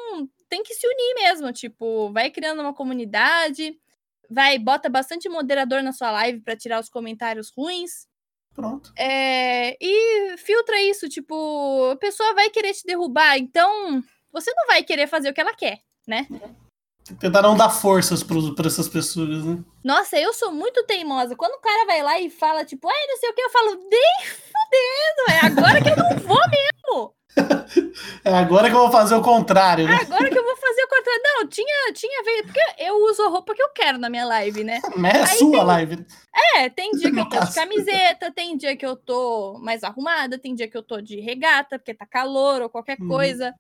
tem 0.49 0.63
que 0.63 0.75
se 0.75 0.87
unir 0.87 1.15
mesmo. 1.15 1.51
Tipo, 1.53 2.13
vai 2.13 2.31
criando 2.31 2.61
uma 2.61 2.75
comunidade, 2.75 3.81
vai, 4.31 4.59
bota 4.59 4.91
bastante 4.91 5.27
moderador 5.29 5.83
na 5.83 5.93
sua 5.93 6.11
live 6.11 6.41
pra 6.43 6.55
tirar 6.57 6.81
os 6.81 6.91
comentários 6.91 7.51
ruins. 7.57 8.07
Pronto. 8.57 8.91
é, 8.97 9.77
e 9.79 10.37
filtra 10.39 10.81
isso, 10.81 11.09
tipo, 11.11 11.91
a 11.93 11.97
pessoa 11.97 12.35
vai 12.35 12.49
querer 12.49 12.73
te 12.73 12.85
derrubar, 12.87 13.37
então 13.37 14.03
você 14.33 14.51
não 14.55 14.67
vai 14.67 14.83
querer 14.83 15.07
fazer 15.07 15.29
o 15.29 15.35
que 15.35 15.41
ela 15.41 15.55
quer, 15.55 15.79
né? 16.09 16.27
Tentar 17.21 17.43
não 17.43 17.57
dar 17.57 17.71
forças 17.71 18.23
para 18.25 18.67
essas 18.67 18.89
pessoas, 18.89 19.45
né? 19.45 19.59
Nossa, 19.85 20.19
eu 20.19 20.33
sou 20.33 20.51
muito 20.51 20.83
teimosa. 20.87 21.37
Quando 21.37 21.53
o 21.53 21.61
cara 21.61 21.87
vai 21.87 22.03
lá 22.03 22.19
e 22.19 22.29
fala, 22.29 22.65
tipo, 22.65 22.89
ai, 22.89 23.07
não 23.07 23.17
sei 23.19 23.31
o 23.31 23.35
que, 23.35 23.43
eu 23.43 23.51
falo, 23.51 23.75
nem 23.89 24.27
fudendo, 24.27 25.31
é 25.31 25.47
agora 25.47 25.81
que 25.83 25.91
eu 25.91 25.97
não 25.97 26.19
vou 26.19 26.41
mesmo. 26.51 27.15
É 28.25 28.33
agora 28.35 28.69
que 28.69 28.75
eu 28.75 28.81
vou 28.81 28.91
fazer 28.91 29.15
o 29.15 29.21
contrário, 29.23 29.87
né? 29.87 29.99
Agora 30.01 30.29
que 30.29 30.39
eu 30.39 30.45
o 31.11 31.13
contrário. 31.15 31.41
Não, 31.41 31.49
tinha, 31.49 31.93
tinha 31.93 32.23
vez. 32.23 32.43
Porque 32.43 32.61
eu 32.83 32.95
uso 33.05 33.23
a 33.23 33.29
roupa 33.29 33.55
que 33.55 33.63
eu 33.63 33.69
quero 33.71 33.99
na 33.99 34.09
minha 34.11 34.25
live, 34.27 34.65
né? 34.65 34.81
Não 34.97 35.09
é 35.09 35.21
aí 35.23 35.39
sua 35.39 35.51
tem- 35.51 35.65
live. 35.65 36.07
É, 36.57 36.69
tem 36.69 36.91
dia 36.93 37.11
que 37.13 37.21
eu 37.21 37.29
tô 37.29 37.41
de 37.41 37.55
camiseta, 37.55 38.33
tem 38.33 38.57
dia 38.57 38.77
que 38.77 38.87
eu 38.87 38.97
tô 38.97 39.59
mais 39.61 39.83
arrumada, 39.85 40.39
tem 40.39 40.55
dia 40.55 40.69
que 40.69 40.77
eu 40.77 40.83
tô 40.83 41.01
de 41.01 41.21
regata, 41.21 41.79
porque 41.79 41.95
tá 41.95 42.07
calor 42.07 42.63
ou 42.63 42.69
qualquer 42.71 42.99
Uhum. 43.01 43.09
coisa. 43.09 43.55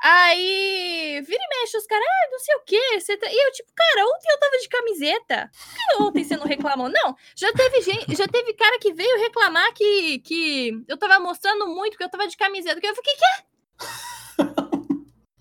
Aí, 0.00 1.20
vira 1.26 1.40
e 1.42 1.60
mexe, 1.60 1.76
os 1.76 1.84
caras, 1.86 2.04
ah, 2.06 2.28
não 2.30 2.38
sei 2.38 2.54
o 2.54 2.60
quê. 2.60 3.00
Você 3.00 3.16
tá... 3.16 3.26
E 3.28 3.46
eu, 3.46 3.50
tipo, 3.52 3.72
cara, 3.74 4.06
ontem 4.06 4.30
eu 4.30 4.38
tava 4.38 4.56
de 4.58 4.68
camiseta. 4.68 5.50
Por 5.52 5.74
que 5.74 6.02
ontem 6.04 6.24
você 6.24 6.36
não 6.36 6.44
reclamou? 6.46 6.88
Não, 6.88 7.16
já 7.34 7.52
teve 7.52 7.80
gente, 7.82 8.14
já 8.14 8.28
teve 8.28 8.52
cara 8.54 8.78
que 8.78 8.92
veio 8.92 9.18
reclamar 9.18 9.74
que, 9.74 10.20
que 10.20 10.84
eu 10.86 10.96
tava 10.96 11.18
mostrando 11.18 11.66
muito, 11.66 11.96
que 11.98 12.04
eu 12.04 12.08
tava 12.08 12.28
de 12.28 12.36
camiseta. 12.36 12.80
Que 12.80 12.86
eu 12.86 12.94
fiquei, 12.94 13.14
quê? 13.14 13.44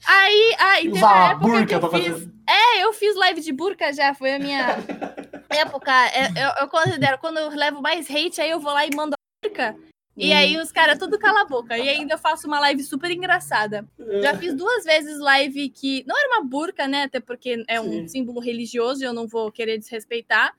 Aí, 0.08 0.56
aí, 0.58 0.92
teve 0.92 1.04
a 1.04 1.30
época 1.32 1.66
que 1.66 1.76
eu 1.76 1.82
fiz. 1.92 2.08
fazer. 2.08 2.30
É, 2.50 2.84
eu 2.84 2.94
fiz 2.94 3.16
live 3.16 3.42
de 3.42 3.52
burca 3.52 3.92
já, 3.92 4.14
foi 4.14 4.36
a 4.36 4.40
minha 4.40 4.66
época. 5.50 5.92
é, 6.14 6.28
eu, 6.46 6.62
eu 6.62 6.68
considero, 6.70 7.18
quando 7.18 7.38
eu 7.38 7.50
levo 7.50 7.82
mais 7.82 8.10
hate, 8.10 8.40
aí 8.40 8.50
eu 8.50 8.60
vou 8.60 8.72
lá 8.72 8.86
e 8.86 8.96
mando 8.96 9.14
a 9.16 9.48
burca. 9.48 9.76
E 10.16 10.32
Uhum. 10.32 10.38
aí 10.38 10.58
os 10.58 10.72
caras 10.72 10.98
tudo 10.98 11.20
cala 11.20 11.42
a 11.42 11.46
boca. 11.46 11.78
E 11.78 11.88
ainda 11.90 12.16
eu 12.16 12.18
faço 12.18 12.48
uma 12.48 12.60
live 12.62 12.82
super 12.84 13.12
engraçada. 13.12 13.86
Já 14.22 14.36
fiz 14.36 14.56
duas 14.56 14.84
vezes 14.84 15.20
live 15.20 15.70
que. 15.70 16.04
Não 16.08 16.18
era 16.18 16.30
uma 16.30 16.44
burca, 16.44 16.88
né? 16.88 17.04
Até 17.04 17.20
porque 17.20 17.64
é 17.68 17.80
um 17.80 17.92
Sim. 17.92 18.08
símbolo 18.08 18.40
religioso 18.40 19.04
e 19.04 19.06
eu 19.06 19.14
não 19.14 19.28
vou 19.28 19.52
querer 19.52 19.78
desrespeitar. 19.78 20.56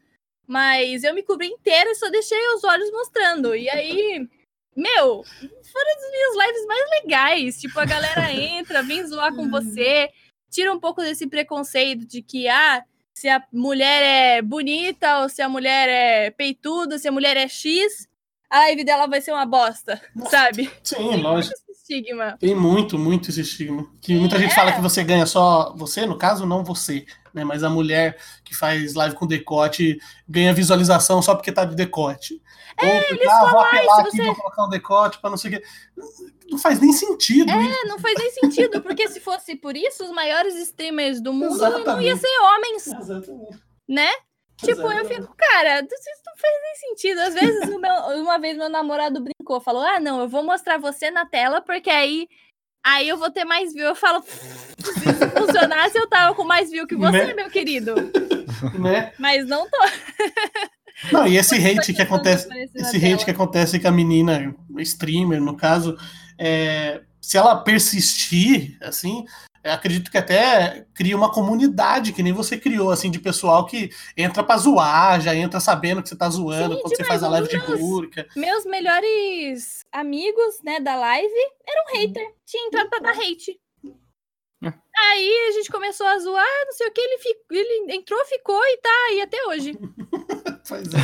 Mas 0.47 1.03
eu 1.03 1.13
me 1.13 1.25
cobri 1.25 1.49
inteira 1.49 1.91
e 1.91 1.95
só 1.97 2.09
deixei 2.09 2.39
os 2.55 2.63
olhos 2.63 2.91
mostrando. 2.93 3.53
E 3.57 3.69
aí. 3.69 4.29
Meu, 4.79 5.25
foram 5.25 5.91
as 5.97 6.11
minhas 6.13 6.47
lives 6.47 6.67
mais 6.69 6.91
legais. 7.03 7.61
Tipo, 7.61 7.81
a 7.81 7.85
galera 7.85 8.31
entra, 8.33 8.81
vem 8.81 9.05
zoar 9.05 9.35
com 9.35 9.51
você, 9.51 10.09
tira 10.49 10.73
um 10.73 10.79
pouco 10.79 11.03
desse 11.03 11.27
preconceito 11.27 12.07
de 12.07 12.23
que, 12.23 12.47
ah, 12.47 12.85
se 13.13 13.29
a 13.29 13.43
mulher 13.53 14.39
é 14.39 14.41
bonita 14.41 15.19
ou 15.19 15.29
se 15.29 15.43
a 15.43 15.49
mulher 15.49 15.89
é 15.89 16.31
peituda, 16.31 16.97
se 16.97 17.09
a 17.09 17.13
mulher 17.13 17.37
é 17.37 17.49
X, 17.49 18.09
a 18.49 18.61
live 18.61 18.85
dela 18.85 19.09
vai 19.09 19.21
ser 19.21 19.33
uma 19.33 19.45
bosta, 19.45 20.01
sabe? 20.31 20.71
Sim, 20.85 21.17
lógico. 21.17 21.55
Esse 21.69 21.73
estigma. 21.73 22.37
Tem 22.39 22.55
muito, 22.55 22.97
muito 22.97 23.31
esse 23.31 23.41
estigma. 23.41 23.85
Que 24.01 24.15
muita 24.15 24.39
gente 24.39 24.53
é. 24.53 24.55
fala 24.55 24.73
que 24.73 24.81
você 24.81 25.03
ganha 25.03 25.27
só 25.27 25.75
você, 25.77 26.07
no 26.07 26.17
caso, 26.17 26.47
não 26.47 26.63
você, 26.63 27.05
né? 27.39 27.45
Mas 27.45 27.63
a 27.65 27.71
mulher 27.71 28.19
que 28.45 28.55
faz 28.55 28.93
live 28.95 29.15
com 29.17 29.27
decote 29.27 29.99
ganha 30.29 30.53
visualização 30.53 31.23
só 31.23 31.35
porque 31.35 31.51
tá 31.53 31.65
de 31.65 31.75
decote. 31.75 32.43
Ou 32.83 33.03
porque, 33.09 33.27
ah, 33.29 33.47
vou 33.51 33.61
apelar 33.61 34.01
aqui, 34.01 34.11
você- 34.17 34.25
vou 34.25 34.35
colocar 34.37 34.65
um 34.67 34.69
decote 34.69 35.19
pra 35.21 35.31
não 35.31 35.37
sei 35.37 35.51
o 35.51 35.59
quê. 35.59 35.67
Não 36.51 36.59
faz 36.59 36.81
nem 36.81 36.93
sentido 36.93 37.51
isso. 37.51 37.81
É, 37.85 37.89
não 37.89 37.99
faz 37.99 38.15
nem 38.19 38.31
sentido, 38.31 38.81
porque 38.83 39.09
se 39.09 39.21
fosse 39.21 39.57
por 39.57 39.77
isso, 39.77 40.05
os 40.05 40.11
maiores 40.11 40.55
streamers 40.57 41.21
do 41.21 41.33
mundo 41.33 41.57
não 41.59 42.01
ia 42.01 42.13
Exatamente. 42.13 42.21
ser 42.21 42.39
homens, 42.41 42.87
Exatamente. 42.87 43.59
né? 43.89 44.11
Tipo, 44.59 44.81
eu 44.83 44.87
Exatamente. 44.91 45.15
fico, 45.23 45.35
cara, 45.37 45.81
isso 45.81 46.23
não 46.27 46.37
faz 46.37 46.55
nem 46.63 46.75
sentido. 46.89 47.21
Às 47.21 47.35
vezes, 47.35 47.69
meu- 47.79 48.23
uma 48.23 48.39
vez 48.39 48.57
meu 48.57 48.69
namorado 48.69 49.21
brincou, 49.23 49.61
falou: 49.61 49.83
Ah, 49.83 50.01
não, 50.01 50.21
eu 50.21 50.29
vou 50.29 50.43
mostrar 50.43 50.79
você 50.79 51.11
na 51.13 51.25
tela, 51.27 51.61
porque 51.61 51.91
aí, 51.91 52.27
aí 52.85 53.09
eu 53.09 53.17
vou 53.17 53.31
ter 53.31 53.45
mais 53.45 53.73
view. 53.73 53.87
Eu 53.87 53.95
falo, 53.95 54.25
isso 54.79 55.28
funcionasse, 55.39 55.99
eu 55.99 56.09
tava 56.09 56.35
com 56.35 56.45
mais 56.45 56.71
view 56.71 56.87
que 56.87 56.97
você, 56.97 57.27
Né? 57.27 57.35
meu 57.35 57.51
querido. 57.51 57.95
Né? 58.79 59.13
Mas 59.19 59.47
não 59.47 59.69
tô. 59.69 59.79
Não, 61.13 61.27
e 61.27 61.37
esse 61.37 61.55
hate 61.55 61.95
que 61.95 62.03
acontece, 62.03 62.49
esse 62.75 62.99
tela. 62.99 63.15
hate 63.15 63.25
que 63.25 63.31
acontece 63.31 63.79
com 63.79 63.89
a 63.89 63.93
menina 63.93 64.55
streamer, 64.79 65.41
no 65.41 65.57
caso, 65.57 65.97
é, 66.37 67.03
se 67.21 67.37
ela 67.37 67.57
persistir, 67.57 68.77
assim, 68.81 69.25
acredito 69.65 70.11
que 70.11 70.19
até 70.19 70.87
cria 70.95 71.17
uma 71.17 71.31
comunidade 71.31 72.13
que 72.13 72.23
nem 72.23 72.33
você 72.33 72.57
criou, 72.57 72.91
assim, 72.91 73.11
de 73.11 73.19
pessoal 73.19 73.67
que 73.67 73.91
entra 74.17 74.43
pra 74.43 74.57
zoar, 74.57 75.21
já 75.21 75.35
entra 75.35 75.61
sabendo 75.61 76.03
que 76.03 76.09
você 76.09 76.17
tá 76.17 76.29
zoando 76.29 76.75
Sim, 76.75 76.81
quando 76.81 76.97
você 76.97 77.03
demais, 77.03 77.21
faz 77.21 77.23
a 77.23 77.29
live 77.29 77.49
de 77.49 77.59
burca. 77.79 78.27
Meus 78.35 78.65
melhores 78.65 79.85
amigos, 79.93 80.61
né, 80.65 80.81
da 80.81 80.97
live 80.97 81.33
eram 81.69 81.85
hater. 81.95 82.27
Tinha 82.47 82.67
entrado 82.67 82.89
pra 82.89 82.99
dar 82.99 83.13
hate. 83.13 83.59
Aí 85.07 85.47
a 85.49 85.53
gente 85.53 85.71
começou 85.71 86.07
a 86.07 86.19
zoar, 86.19 86.65
não 86.67 86.73
sei 86.73 86.87
o 86.89 86.91
que, 86.93 87.01
ele, 87.01 87.19
fi- 87.19 87.37
ele 87.51 87.93
entrou, 87.95 88.23
ficou 88.27 88.61
e 88.65 88.77
tá 88.79 88.91
aí 89.11 89.21
até 89.23 89.43
hoje. 89.47 89.73
Pois 90.69 90.87
é. 90.93 90.99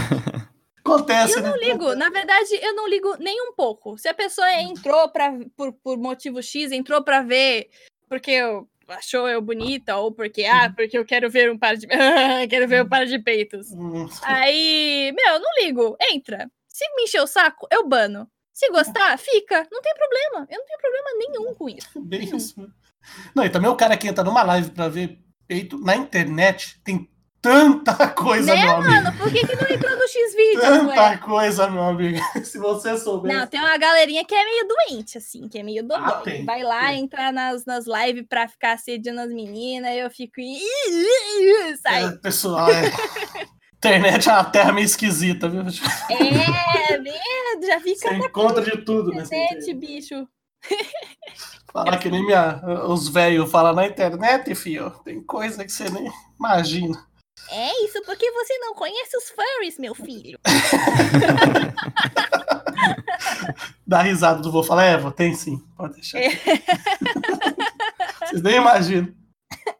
Acontece, 0.80 1.38
Eu 1.38 1.42
não 1.42 1.52
né? 1.52 1.58
ligo, 1.68 1.94
na 1.94 2.10
verdade, 2.10 2.54
eu 2.60 2.74
não 2.74 2.86
ligo 2.86 3.16
nem 3.18 3.40
um 3.40 3.54
pouco. 3.54 3.96
Se 3.96 4.06
a 4.08 4.12
pessoa 4.12 4.52
entrou 4.60 5.08
pra, 5.08 5.32
por, 5.56 5.72
por 5.72 5.96
motivo 5.96 6.42
X, 6.42 6.70
entrou 6.70 7.02
pra 7.02 7.22
ver 7.22 7.70
porque 8.06 8.30
eu, 8.32 8.68
achou 8.88 9.26
eu 9.26 9.40
bonita, 9.40 9.96
ou 9.96 10.12
porque, 10.12 10.44
ah, 10.44 10.70
porque 10.76 10.98
eu 10.98 11.04
quero 11.06 11.30
ver 11.30 11.50
um 11.50 11.56
par 11.58 11.74
de. 11.76 11.86
quero 12.50 12.68
ver 12.68 12.84
um 12.84 12.88
par 12.88 13.06
de 13.06 13.18
peitos. 13.18 13.72
Hum, 13.72 14.06
Aí, 14.22 15.10
meu, 15.16 15.38
não 15.40 15.50
ligo. 15.62 15.96
Entra. 16.12 16.50
Se 16.68 16.84
me 16.94 17.04
encher 17.04 17.22
o 17.22 17.26
saco, 17.26 17.66
eu 17.72 17.88
bano. 17.88 18.30
Se 18.52 18.68
gostar, 18.68 19.16
fica. 19.18 19.66
Não 19.72 19.80
tem 19.80 19.94
problema. 19.94 20.46
Eu 20.50 20.58
não 20.58 20.66
tenho 20.66 20.78
problema 20.78 21.08
nenhum 21.16 21.54
com 21.54 21.68
isso. 21.70 21.98
Bem 22.02 22.20
Nenhum. 22.20 22.36
isso. 22.36 22.60
né? 22.60 22.68
Não, 23.34 23.44
e 23.44 23.50
também 23.50 23.70
o 23.70 23.76
cara 23.76 23.96
que 23.96 24.08
entra 24.08 24.24
numa 24.24 24.42
live 24.42 24.70
pra 24.70 24.88
ver 24.88 25.18
peito 25.46 25.78
na 25.78 25.94
internet 25.96 26.80
tem 26.84 27.08
tanta 27.42 28.08
coisa, 28.08 28.54
né, 28.54 28.62
meu 28.62 28.76
amigo. 28.76 28.90
mano? 28.90 29.18
Por 29.18 29.30
que, 29.30 29.46
que 29.46 29.54
não 29.54 29.68
entrou 29.68 29.94
no 29.98 30.08
X-Vídeos, 30.08 30.62
Tanta 30.62 30.86
ué? 31.10 31.16
coisa, 31.18 31.68
meu 31.68 31.82
amigo. 31.82 32.18
Se 32.42 32.56
você 32.58 32.96
soubesse. 32.96 33.36
Não, 33.36 33.46
tem 33.46 33.60
uma 33.60 33.76
galerinha 33.76 34.24
que 34.24 34.34
é 34.34 34.42
meio 34.44 34.66
doente, 34.66 35.18
assim, 35.18 35.46
que 35.46 35.58
é 35.58 35.62
meio 35.62 35.86
Ah, 35.92 35.98
dodói. 35.98 36.22
tem, 36.22 36.44
Vai 36.46 36.62
lá 36.62 36.86
tem. 36.88 37.00
entrar 37.04 37.30
nas, 37.34 37.66
nas 37.66 37.84
lives 37.86 38.24
pra 38.26 38.48
ficar 38.48 38.72
assediando 38.72 39.20
as 39.20 39.28
meninas, 39.28 39.92
eu 39.94 40.08
fico. 40.10 40.40
"Ih, 40.40 40.56
ih, 40.56 41.70
ih", 41.70 41.76
Sai. 41.76 42.04
É, 42.06 42.10
pessoal, 42.12 42.70
é. 42.70 42.82
Internet 43.76 44.26
é 44.30 44.32
uma 44.32 44.44
terra 44.44 44.72
meio 44.72 44.86
esquisita, 44.86 45.46
viu? 45.46 45.60
É, 45.60 46.96
merda, 46.98 47.66
já 47.66 47.78
fica 47.80 48.08
Você 48.08 48.14
encontra 48.14 48.62
de 48.64 48.78
tudo 48.78 49.10
internet, 49.12 49.30
internet. 49.68 49.74
bicho. 49.74 50.26
Falar 51.74 51.98
que 51.98 52.08
nem 52.08 52.24
minha, 52.24 52.62
os 52.86 53.08
velhos 53.08 53.50
falam 53.50 53.74
na 53.74 53.84
internet, 53.84 54.54
filho. 54.54 54.90
Tem 55.04 55.20
coisa 55.20 55.64
que 55.64 55.72
você 55.72 55.90
nem 55.90 56.08
imagina. 56.38 57.04
É 57.50 57.84
isso 57.84 58.00
porque 58.06 58.30
você 58.30 58.56
não 58.58 58.74
conhece 58.74 59.16
os 59.16 59.30
furries, 59.30 59.76
meu 59.76 59.92
filho. 59.92 60.38
Dá 63.84 64.02
risada 64.02 64.40
do 64.40 64.52
vou 64.52 64.62
falar, 64.62 64.84
é, 64.84 64.96
vô, 64.96 65.10
tem 65.10 65.34
sim, 65.34 65.58
pode 65.76 65.94
deixar. 65.94 66.20
Vocês 68.22 68.40
nem 68.40 68.54
imaginam. 68.56 69.12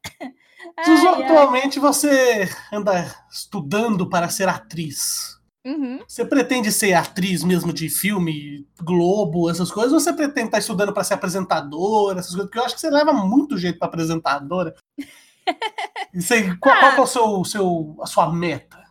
Suzu, 0.85 1.09
Ai, 1.09 1.15
ai. 1.15 1.23
atualmente 1.23 1.79
você 1.79 2.49
anda 2.73 3.15
estudando 3.31 4.09
para 4.09 4.29
ser 4.29 4.49
atriz. 4.49 5.34
Uhum. 5.67 6.01
Você 6.07 6.25
pretende 6.25 6.71
ser 6.71 6.93
atriz 6.93 7.43
mesmo 7.43 7.73
de 7.73 7.89
filme, 7.89 8.67
Globo, 8.83 9.51
essas 9.51 9.71
coisas, 9.71 9.93
ou 9.93 10.01
você 10.01 10.13
pretende 10.13 10.49
estar 10.49 10.59
estudando 10.59 10.93
para 10.93 11.05
ser 11.05 11.15
apresentadora, 11.15 12.19
essas 12.21 12.33
coisas? 12.33 12.47
Porque 12.47 12.59
eu 12.59 12.65
acho 12.65 12.75
que 12.75 12.81
você 12.81 12.91
leva 12.91 13.13
muito 13.13 13.57
jeito 13.57 13.79
para 13.79 13.89
apresentadora. 13.89 14.75
Você- 16.15 16.55
qual, 16.59 16.79
qual 16.79 16.93
que 16.95 17.01
é 17.01 17.03
o 17.03 17.07
seu, 17.07 17.45
seu, 17.45 17.97
a 18.01 18.07
sua 18.07 18.31
meta? 18.33 18.85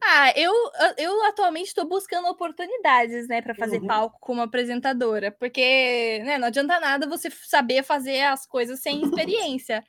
Ah, 0.00 0.32
eu, 0.36 0.52
eu 0.96 1.24
atualmente 1.24 1.66
estou 1.66 1.86
buscando 1.86 2.28
oportunidades, 2.28 3.26
né, 3.28 3.42
para 3.42 3.54
fazer 3.54 3.80
Uhum. 3.80 3.86
palco 3.88 4.16
como 4.20 4.40
apresentadora, 4.40 5.32
porque, 5.32 6.22
né, 6.24 6.38
não 6.38 6.46
adianta 6.46 6.78
nada 6.78 7.06
você 7.08 7.28
saber 7.44 7.82
fazer 7.82 8.22
as 8.22 8.46
coisas 8.46 8.80
sem 8.80 9.02
experiência. 9.60 9.84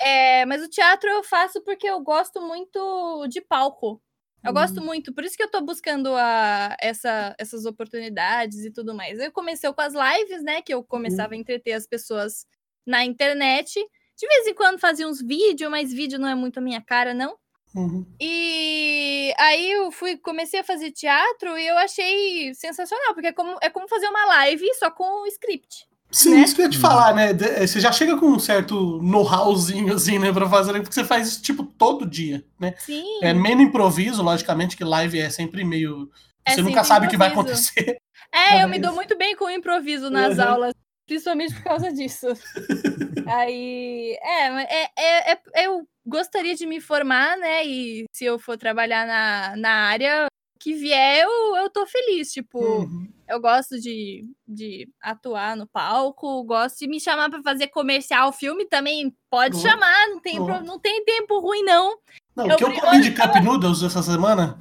É, 0.00 0.46
mas 0.46 0.62
o 0.62 0.68
teatro 0.68 1.10
eu 1.10 1.24
faço 1.24 1.60
porque 1.64 1.88
eu 1.88 2.00
gosto 2.00 2.40
muito 2.40 3.26
de 3.28 3.40
palco. 3.40 4.00
Eu 4.48 4.52
gosto 4.54 4.80
muito, 4.80 5.12
por 5.12 5.24
isso 5.24 5.36
que 5.36 5.42
eu 5.42 5.50
tô 5.50 5.60
buscando 5.60 6.14
a, 6.14 6.76
essa, 6.80 7.34
essas 7.38 7.66
oportunidades 7.66 8.64
e 8.64 8.70
tudo 8.70 8.94
mais. 8.94 9.18
Eu 9.18 9.30
comecei 9.30 9.72
com 9.72 9.80
as 9.80 9.94
lives, 9.94 10.42
né? 10.42 10.62
Que 10.62 10.74
eu 10.74 10.82
começava 10.82 11.34
a 11.34 11.36
entreter 11.36 11.72
as 11.72 11.86
pessoas 11.86 12.46
na 12.86 13.04
internet. 13.04 13.74
De 14.16 14.26
vez 14.26 14.46
em 14.46 14.54
quando 14.54 14.78
fazia 14.78 15.06
uns 15.06 15.22
vídeos, 15.22 15.70
mas 15.70 15.92
vídeo 15.92 16.18
não 16.18 16.28
é 16.28 16.34
muito 16.34 16.58
a 16.58 16.62
minha 16.62 16.80
cara, 16.80 17.14
não. 17.14 17.36
Uhum. 17.74 18.06
E 18.20 19.32
aí 19.38 19.70
eu 19.70 19.92
fui, 19.92 20.16
comecei 20.16 20.60
a 20.60 20.64
fazer 20.64 20.90
teatro 20.90 21.56
e 21.58 21.66
eu 21.66 21.76
achei 21.76 22.54
sensacional, 22.54 23.14
porque 23.14 23.28
é 23.28 23.32
como, 23.32 23.56
é 23.62 23.70
como 23.70 23.86
fazer 23.88 24.08
uma 24.08 24.24
live 24.26 24.66
só 24.74 24.90
com 24.90 25.22
o 25.22 25.26
script. 25.26 25.86
Sim, 26.10 26.30
né? 26.36 26.40
isso 26.40 26.54
que 26.54 26.62
eu 26.62 26.64
ia 26.66 26.70
te 26.70 26.78
falar, 26.78 27.14
né? 27.14 27.32
De- 27.32 27.66
Você 27.66 27.80
já 27.80 27.92
chega 27.92 28.16
com 28.16 28.26
um 28.26 28.38
certo 28.38 29.00
know-howzinho, 29.02 29.94
assim, 29.94 30.18
né, 30.18 30.32
pra 30.32 30.48
fazer, 30.48 30.72
porque 30.80 30.92
você 30.94 31.04
faz 31.04 31.28
isso, 31.28 31.42
tipo, 31.42 31.62
todo 31.64 32.06
dia, 32.06 32.44
né? 32.58 32.74
Sim. 32.78 33.04
É 33.22 33.32
meio 33.34 33.56
no 33.56 33.62
improviso, 33.62 34.22
logicamente, 34.22 34.76
que 34.76 34.84
live 34.84 35.18
é 35.20 35.28
sempre 35.30 35.64
meio. 35.64 36.10
É 36.46 36.52
Você 36.54 36.62
nunca 36.62 36.82
sabe 36.84 37.06
o 37.06 37.10
que 37.10 37.16
vai 37.16 37.28
improviso. 37.30 37.70
acontecer. 37.72 37.98
É, 38.32 38.62
eu 38.64 38.68
me 38.68 38.78
Mas- 38.78 38.82
dou 38.82 38.94
muito 38.94 39.16
bem 39.18 39.36
com 39.36 39.44
o 39.44 39.50
improviso 39.50 40.08
nas 40.08 40.38
Uhum. 40.38 40.44
aulas, 40.44 40.74
principalmente 41.06 41.54
por 41.54 41.62
causa 41.64 41.92
disso. 41.92 42.26
Aí, 43.26 44.16
é, 44.22 44.50
mas 44.50 44.66
é, 44.70 44.88
é, 44.98 45.32
é- 45.32 45.66
eu 45.66 45.86
gostaria 46.06 46.54
de 46.54 46.64
me 46.66 46.80
formar, 46.80 47.36
né? 47.36 47.66
E 47.66 48.04
se 48.14 48.24
eu 48.24 48.38
for 48.38 48.56
trabalhar 48.56 49.06
na, 49.06 49.56
na 49.56 49.70
área 49.88 50.26
que 50.58 50.74
vier, 50.74 51.24
eu, 51.24 51.56
eu 51.56 51.70
tô 51.70 51.86
feliz. 51.86 52.32
Tipo, 52.32 52.58
Uhum. 52.60 53.08
eu 53.28 53.40
gosto 53.40 53.78
de, 53.80 54.24
de 54.46 54.88
atuar 55.00 55.56
no 55.56 55.66
palco, 55.66 56.42
gosto 56.44 56.78
de 56.78 56.88
me 56.88 57.00
chamar 57.00 57.30
pra 57.30 57.42
fazer 57.42 57.68
comercial, 57.68 58.32
filme 58.32 58.66
também 58.66 59.14
pode 59.30 59.56
Uhum. 59.56 59.62
chamar, 59.62 60.08
não 60.08 60.20
tem, 60.20 60.38
Uhum. 60.40 60.62
não 60.64 60.78
tem 60.78 61.04
tempo 61.04 61.38
ruim, 61.40 61.62
não. 61.62 61.96
Não, 62.36 62.46
Eu 62.46 62.54
o 62.54 62.56
que 62.56 62.64
eu 62.64 62.72
comi 62.74 63.00
de 63.00 63.10
Cup 63.12 63.34
Noodles 63.42 63.82
essa 63.82 64.02
semana. 64.02 64.58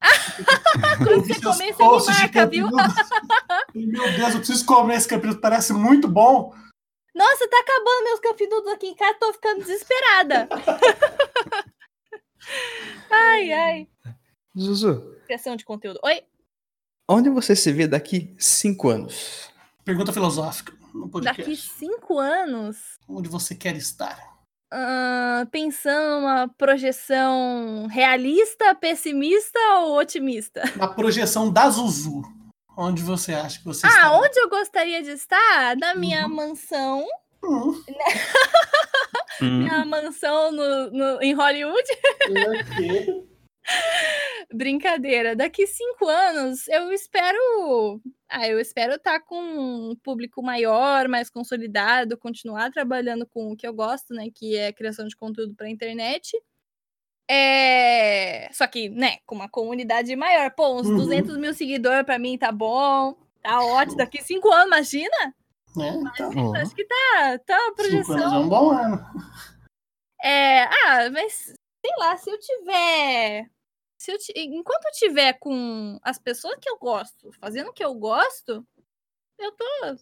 vi 1.24 1.34
você 1.34 1.40
comer, 1.40 1.72
você 1.74 2.10
me 2.10 2.18
marca, 2.18 2.46
viu? 2.46 2.68
Noodles. 2.68 2.94
Meu 3.74 4.12
Deus, 4.16 4.32
eu 4.34 4.38
preciso 4.38 4.66
comer 4.66 4.96
esse 4.96 5.08
Cup 5.08 5.22
Noodles, 5.22 5.40
parece 5.40 5.72
muito 5.72 6.08
bom. 6.08 6.52
Nossa, 7.14 7.48
tá 7.48 7.58
acabando 7.60 8.04
meus 8.04 8.20
capinudos 8.20 8.72
aqui 8.72 8.88
em 8.88 8.94
casa, 8.96 9.16
tô 9.20 9.32
ficando 9.32 9.60
desesperada. 9.60 10.48
ai, 13.10 13.52
ai. 13.52 13.88
Zuzu, 14.58 15.16
Criação 15.26 15.56
de 15.56 15.64
conteúdo. 15.64 15.98
Oi? 16.04 16.22
onde 17.08 17.28
você 17.28 17.54
se 17.54 17.70
vê 17.72 17.86
daqui 17.86 18.34
cinco 18.38 18.88
anos? 18.88 19.50
Pergunta 19.84 20.12
filosófica 20.12 20.72
no 20.94 21.08
podcast. 21.08 21.42
Daqui 21.42 21.56
cinco 21.56 22.18
anos, 22.18 22.98
Onde 23.08 23.28
você 23.28 23.54
quer 23.54 23.76
estar? 23.76 24.18
ah, 24.72 25.46
pensando 25.50 26.20
numa 26.20 26.48
projeção 26.56 27.86
realista, 27.88 28.74
pessimista 28.74 29.58
ou 29.80 29.98
otimista? 29.98 30.62
Na 30.76 30.88
projeção 30.88 31.52
da 31.52 31.68
Zuzu. 31.68 32.22
Onde 32.76 33.02
você 33.02 33.32
acha 33.34 33.58
que 33.58 33.64
você 33.64 33.86
Ah, 33.86 33.90
está? 33.90 34.18
onde 34.18 34.38
eu 34.40 34.48
gostaria 34.48 35.02
de 35.02 35.10
estar? 35.10 35.76
Na 35.76 35.94
minha 35.94 36.26
Uhum. 36.26 36.34
mansão. 36.34 37.06
Hum, 37.44 37.82
Hum, 39.42 39.58
Minha 39.64 39.84
mansão 39.84 40.50
no, 40.50 40.90
no- 40.90 41.22
em 41.22 41.34
Hollywood. 41.34 41.86
ok. 42.30 43.28
Brincadeira. 44.52 45.34
Daqui 45.36 45.66
cinco 45.66 46.06
anos, 46.06 46.66
eu 46.68 46.92
espero. 46.92 48.00
Ah, 48.28 48.48
eu 48.48 48.58
espero 48.60 48.94
estar 48.94 49.20
com 49.20 49.36
um 49.40 49.96
público 50.02 50.42
maior, 50.42 51.08
mais 51.08 51.30
consolidado, 51.30 52.16
continuar 52.18 52.70
trabalhando 52.70 53.26
com 53.26 53.52
o 53.52 53.56
que 53.56 53.66
eu 53.66 53.72
gosto, 53.74 54.12
né? 54.14 54.28
Que 54.34 54.56
é 54.56 54.68
a 54.68 54.72
criação 54.72 55.06
de 55.06 55.16
conteúdo 55.16 55.54
para 55.54 55.68
internet. 55.68 56.36
É... 57.30 58.48
Só 58.52 58.66
que, 58.66 58.88
né, 58.90 59.18
com 59.26 59.34
uma 59.34 59.48
comunidade 59.48 60.14
maior. 60.16 60.50
Pô, 60.50 60.74
uns 60.78 60.86
Uhum. 60.88 60.96
200 60.96 61.36
mil 61.38 61.54
seguidores 61.54 62.04
para 62.04 62.18
mim 62.18 62.36
tá 62.36 62.52
bom. 62.52 63.16
Tá 63.42 63.60
ótimo. 63.60 63.96
Daqui 63.96 64.22
cinco 64.22 64.50
anos, 64.52 64.66
imagina? 64.66 65.34
É, 65.80 65.88
então, 65.88 66.30
ó. 66.50 66.56
Acho 66.56 66.74
que 66.74 66.84
tá, 66.84 67.38
tá 67.46 67.58
uma 67.58 67.84
cinco 67.84 68.12
anos 68.12 68.24
é 68.24 68.28
projeção. 68.28 68.42
um 68.42 68.48
bom 68.48 68.70
ano. 68.70 69.04
É, 70.22 70.62
ah, 70.64 71.10
mas 71.12 71.32
sei 71.84 71.92
lá, 71.98 72.16
se 72.16 72.30
eu 72.30 72.38
tiver. 72.38 73.50
Se 74.04 74.12
eu 74.12 74.18
enquanto 74.36 74.84
eu 74.84 74.92
tiver 74.92 75.32
com 75.38 75.98
as 76.02 76.18
pessoas 76.18 76.56
que 76.60 76.68
eu 76.68 76.76
gosto, 76.76 77.32
fazendo 77.40 77.70
o 77.70 77.72
que 77.72 77.82
eu 77.82 77.94
gosto, 77.94 78.62
eu 79.38 79.50
tô. 79.52 79.96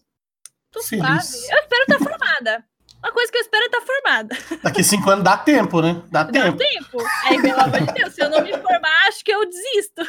tô 0.71 0.81
suave. 0.81 1.05
Eu 1.05 1.59
espero 1.59 1.83
estar 1.83 1.99
formada. 1.99 2.65
Uma 3.01 3.13
coisa 3.13 3.31
que 3.31 3.37
eu 3.37 3.41
espero 3.41 3.63
é 3.63 3.67
estar 3.67 3.81
formada. 3.81 4.37
Daqui 4.61 4.83
cinco 4.83 5.09
anos 5.09 5.23
dá 5.23 5.37
tempo, 5.37 5.81
né? 5.81 6.03
Dá 6.11 6.23
Dá 6.23 6.33
tempo. 6.33 6.57
tempo. 6.57 6.97
Aí, 7.23 7.41
pelo 7.41 7.61
amor 7.61 7.79
de 7.79 7.93
Deus, 7.93 8.13
se 8.13 8.21
eu 8.21 8.29
não 8.29 8.41
me 8.41 8.51
formar, 8.51 9.07
acho 9.07 9.23
que 9.23 9.31
eu 9.31 9.45
desisto. 9.45 10.02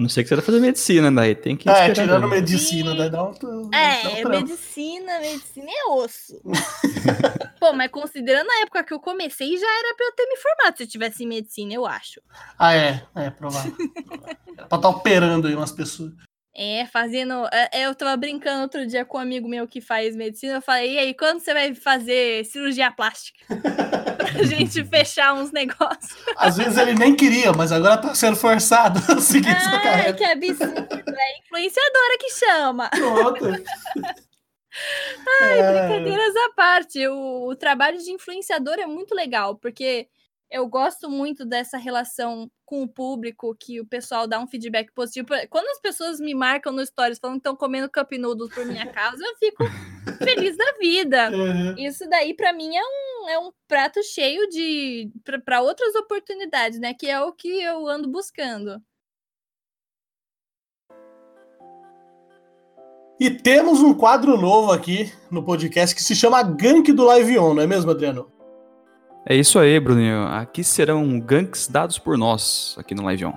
A 0.00 0.02
não 0.02 0.08
ser 0.08 0.22
que 0.22 0.30
você 0.30 0.36
vai 0.36 0.44
fazer 0.44 0.60
medicina, 0.60 1.12
daí 1.12 1.34
tem 1.34 1.54
que 1.54 1.68
É, 1.68 1.92
tirando 1.92 2.22
daí. 2.22 2.30
medicina, 2.40 2.94
daí 2.94 3.10
dá 3.10 3.22
um. 3.22 3.32
dá 3.32 3.48
um 3.48 3.70
É, 3.74 4.24
medicina, 4.24 5.20
medicina 5.20 5.66
é 5.68 5.90
osso. 5.90 6.40
Pô, 7.60 7.74
mas 7.74 7.90
considerando 7.90 8.48
a 8.50 8.62
época 8.62 8.82
que 8.82 8.94
eu 8.94 8.98
comecei, 8.98 9.54
já 9.58 9.66
era 9.66 9.94
pra 9.94 10.06
eu 10.06 10.12
ter 10.12 10.24
me 10.24 10.36
formado 10.38 10.76
se 10.78 10.84
eu 10.84 10.88
tivesse 10.88 11.22
em 11.22 11.26
medicina, 11.26 11.74
eu 11.74 11.84
acho. 11.84 12.18
Ah, 12.58 12.72
é, 12.74 13.06
é, 13.14 13.28
provável. 13.28 13.74
Era 14.56 14.64
pra 14.68 14.78
estar 14.78 14.88
operando 14.88 15.46
aí 15.48 15.54
umas 15.54 15.70
pessoas. 15.70 16.12
É, 16.54 16.84
fazendo. 16.86 17.46
é, 17.52 17.84
Eu 17.86 17.94
tava 17.94 18.16
brincando 18.16 18.62
outro 18.62 18.84
dia 18.86 19.04
com 19.04 19.18
um 19.18 19.20
amigo 19.20 19.48
meu 19.48 19.66
que 19.68 19.80
faz 19.80 20.16
medicina. 20.16 20.54
Eu 20.54 20.62
falei, 20.62 20.94
e 20.94 20.98
aí, 20.98 21.14
quando 21.14 21.40
você 21.40 21.54
vai 21.54 21.74
fazer 21.74 22.44
cirurgia 22.44 22.90
plástica? 22.90 23.38
pra 24.18 24.42
gente 24.44 24.84
fechar 24.84 25.32
uns 25.34 25.52
negócios. 25.52 26.16
Às 26.36 26.56
vezes 26.56 26.76
ele 26.76 26.94
nem 26.94 27.14
queria, 27.14 27.52
mas 27.52 27.70
agora 27.72 27.96
tá 27.98 28.14
sendo 28.14 28.36
forçado 28.36 29.00
a 29.12 29.18
seguir 29.22 29.48
essa 29.50 29.70
Ai, 29.70 29.82
carreira. 29.82 30.12
que 30.14 30.24
absurdo. 30.24 30.88
É 30.90 31.38
influenciadora 31.38 32.18
que 32.18 32.30
chama. 32.30 32.88
Pronto. 32.90 33.44
Ai, 35.42 35.58
É, 35.58 35.88
brincadeiras 35.88 36.34
à 36.36 36.50
parte. 36.54 37.06
O, 37.08 37.48
o 37.48 37.56
trabalho 37.56 37.98
de 37.98 38.10
influenciador 38.12 38.74
é 38.78 38.86
muito 38.86 39.14
legal, 39.14 39.56
porque 39.56 40.08
eu 40.50 40.66
gosto 40.66 41.08
muito 41.08 41.44
dessa 41.44 41.78
relação 41.78 42.50
com 42.66 42.82
o 42.82 42.88
público, 42.88 43.54
que 43.58 43.80
o 43.80 43.86
pessoal 43.86 44.26
dá 44.26 44.40
um 44.40 44.48
feedback 44.48 44.92
positivo. 44.92 45.28
Quando 45.48 45.66
as 45.68 45.80
pessoas 45.80 46.18
me 46.18 46.34
marcam 46.34 46.72
no 46.72 46.84
stories 46.84 47.18
falando 47.18 47.36
que 47.36 47.40
estão 47.40 47.56
comendo 47.56 47.90
cup 47.90 48.12
noodles 48.12 48.52
por 48.52 48.66
minha 48.66 48.86
causa, 48.86 49.22
eu 49.22 49.36
fico 49.36 49.64
feliz 50.18 50.56
da 50.56 50.72
vida. 50.80 51.30
Uhum. 51.30 51.74
Isso 51.78 52.08
daí, 52.08 52.34
pra 52.34 52.52
mim, 52.52 52.76
é 52.76 52.82
um, 52.82 53.28
é 53.28 53.38
um 53.38 53.52
prato 53.68 54.02
cheio 54.02 54.48
de. 54.48 55.10
para 55.44 55.62
outras 55.62 55.94
oportunidades, 55.94 56.80
né? 56.80 56.94
Que 56.94 57.08
é 57.08 57.20
o 57.20 57.32
que 57.32 57.62
eu 57.62 57.86
ando 57.86 58.08
buscando. 58.08 58.82
E 63.20 63.30
temos 63.30 63.82
um 63.82 63.92
quadro 63.94 64.36
novo 64.36 64.72
aqui 64.72 65.12
no 65.30 65.44
podcast 65.44 65.94
que 65.94 66.02
se 66.02 66.16
chama 66.16 66.42
Gank 66.42 66.90
do 66.90 67.04
Live 67.04 67.38
On, 67.38 67.54
não 67.54 67.62
é 67.62 67.66
mesmo, 67.66 67.90
Adriano? 67.90 68.39
É 69.26 69.36
isso 69.36 69.58
aí, 69.58 69.78
Bruninho. 69.78 70.26
Aqui 70.26 70.64
serão 70.64 71.20
ganks 71.20 71.68
dados 71.68 71.98
por 71.98 72.16
nós, 72.16 72.74
aqui 72.78 72.94
no 72.94 73.04
Live 73.04 73.26
On. 73.26 73.34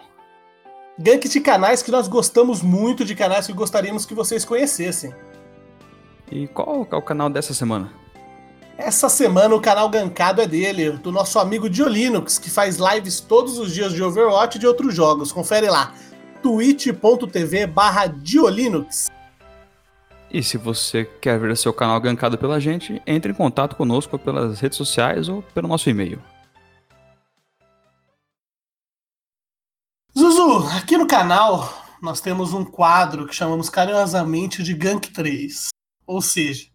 Ganks 0.98 1.32
de 1.32 1.42
canais 1.42 1.82
que 1.82 1.92
nós 1.92 2.08
gostamos 2.08 2.62
muito, 2.62 3.04
de 3.04 3.16
canais 3.16 3.48
que 3.48 3.54
gostaríamos 3.54 4.06
que 4.06 4.14
vocês 4.14 4.46
conhecessem. 4.46 5.14
E 6.32 6.48
qual 6.48 6.88
é 6.90 6.96
o 6.96 7.02
canal 7.02 7.30
dessa 7.30 7.54
semana? 7.54 7.92
Essa 8.78 9.08
semana 9.08 9.54
o 9.54 9.62
canal 9.62 9.88
gankado 9.90 10.42
é 10.42 10.48
dele, 10.48 10.92
do 10.92 11.12
nosso 11.12 11.38
amigo 11.38 11.70
Diolinux, 11.70 12.40
que 12.40 12.50
faz 12.50 12.78
lives 12.78 13.20
todos 13.20 13.60
os 13.60 13.74
dias 13.74 13.94
de 13.94 14.02
Overwatch 14.02 14.58
e 14.58 14.60
de 14.60 14.66
outros 14.66 14.96
jogos. 14.96 15.32
Confere 15.32 15.68
lá, 15.68 15.94
twitch.tv 16.42 17.68
barra 17.68 18.08
Diolinux. 18.08 19.12
E 20.34 20.42
se 20.42 20.58
você 20.58 21.06
quer 21.06 21.40
ver 21.40 21.56
seu 21.56 21.72
canal 21.72 22.02
gankado 22.02 22.40
pela 22.40 22.60
gente, 22.60 23.00
entre 23.06 23.32
em 23.32 23.36
contato 23.36 23.76
conosco 23.76 24.18
pelas 24.18 24.60
redes 24.60 24.76
sociais 24.76 25.30
ou 25.30 25.44
pelo 25.44 25.68
nosso 25.68 25.88
e-mail. 25.92 26.20
Zuzu, 30.18 30.68
aqui 30.76 30.98
no 30.98 31.06
canal 31.06 31.72
nós 32.02 32.20
temos 32.20 32.52
um 32.52 32.66
quadro 32.66 33.28
que 33.28 33.36
chamamos 33.36 33.70
carinhosamente 33.70 34.64
de 34.64 34.74
Gank 34.74 35.12
3. 35.12 35.68
Ou 36.08 36.20
seja, 36.20 36.68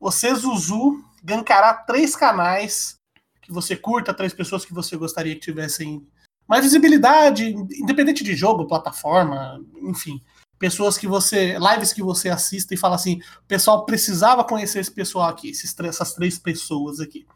você, 0.00 0.34
Zuzu, 0.34 1.00
gankará 1.22 1.72
três 1.72 2.16
canais 2.16 2.96
que 3.40 3.52
você 3.52 3.76
curta, 3.76 4.12
três 4.12 4.34
pessoas 4.34 4.64
que 4.64 4.74
você 4.74 4.96
gostaria 4.96 5.36
que 5.36 5.40
tivessem 5.40 6.04
mais 6.48 6.64
visibilidade, 6.64 7.46
independente 7.46 8.24
de 8.24 8.34
jogo, 8.34 8.66
plataforma, 8.66 9.64
enfim 9.82 10.20
pessoas 10.58 10.96
que 10.96 11.06
você. 11.06 11.58
lives 11.58 11.92
que 11.92 12.02
você 12.02 12.28
assista 12.28 12.74
e 12.74 12.76
fala 12.76 12.96
assim: 12.96 13.20
o 13.42 13.46
pessoal 13.46 13.84
precisava 13.84 14.44
conhecer 14.44 14.80
esse 14.80 14.90
pessoal 14.90 15.28
aqui, 15.28 15.50
esses, 15.50 15.74
essas 15.80 16.14
três 16.14 16.38
pessoas 16.38 17.00
aqui. 17.00 17.26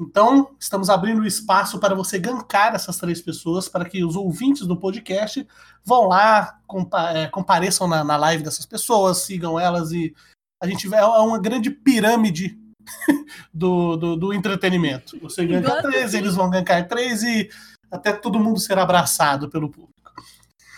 Então, 0.00 0.50
estamos 0.58 0.90
abrindo 0.90 1.24
espaço 1.24 1.78
para 1.78 1.94
você 1.94 2.18
gankar 2.18 2.74
essas 2.74 2.96
três 2.96 3.20
pessoas, 3.20 3.68
para 3.68 3.84
que 3.84 4.04
os 4.04 4.16
ouvintes 4.16 4.66
do 4.66 4.76
podcast 4.76 5.46
vão 5.84 6.08
lá, 6.08 6.58
compa 6.66 7.10
é, 7.10 7.28
compareçam 7.28 7.86
na, 7.86 8.02
na, 8.02 8.16
live 8.16 8.42
dessas 8.42 8.66
pessoas, 8.66 9.18
sigam 9.18 9.60
elas 9.60 9.92
e 9.92 10.14
a 10.60 10.66
gente 10.66 10.88
vai. 10.88 11.00
É 11.00 11.04
uma 11.04 11.38
grande 11.38 11.70
pirâmide 11.70 12.58
do, 13.52 13.96
do, 13.96 14.16
do 14.16 14.32
entretenimento. 14.32 15.18
Você 15.20 15.46
ganka 15.46 15.82
três, 15.82 16.14
eles 16.14 16.34
vão 16.34 16.50
gankar 16.50 16.88
três 16.88 17.22
e 17.22 17.48
até 17.90 18.12
todo 18.12 18.40
mundo 18.40 18.58
ser 18.58 18.78
abraçado 18.78 19.48
pelo 19.50 19.70
público. 19.70 20.01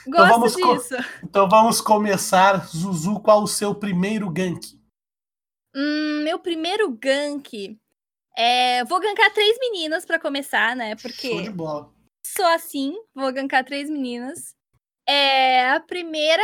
Gosto 0.06 0.24
então 0.24 0.28
vamos 0.28 0.54
disso. 0.54 0.94
Então 1.22 1.48
vamos 1.48 1.80
começar. 1.80 2.66
Zuzu, 2.66 3.20
qual 3.20 3.42
o 3.42 3.46
seu 3.46 3.74
primeiro 3.74 4.30
gank? 4.30 4.78
Hum, 5.74 6.22
meu 6.22 6.38
primeiro 6.38 6.90
gank. 6.90 7.78
É... 8.36 8.84
Vou 8.84 9.00
gankar 9.00 9.32
três 9.32 9.58
meninas 9.58 10.04
para 10.04 10.18
começar, 10.18 10.76
né? 10.76 10.96
Porque. 10.96 11.28
Show 11.28 11.42
de 11.42 11.50
bola. 11.50 11.92
Sou 12.26 12.46
assim, 12.46 12.94
vou 13.14 13.32
gankar 13.32 13.64
três 13.64 13.88
meninas. 13.88 14.54
É... 15.08 15.70
A 15.70 15.80
primeira 15.80 16.42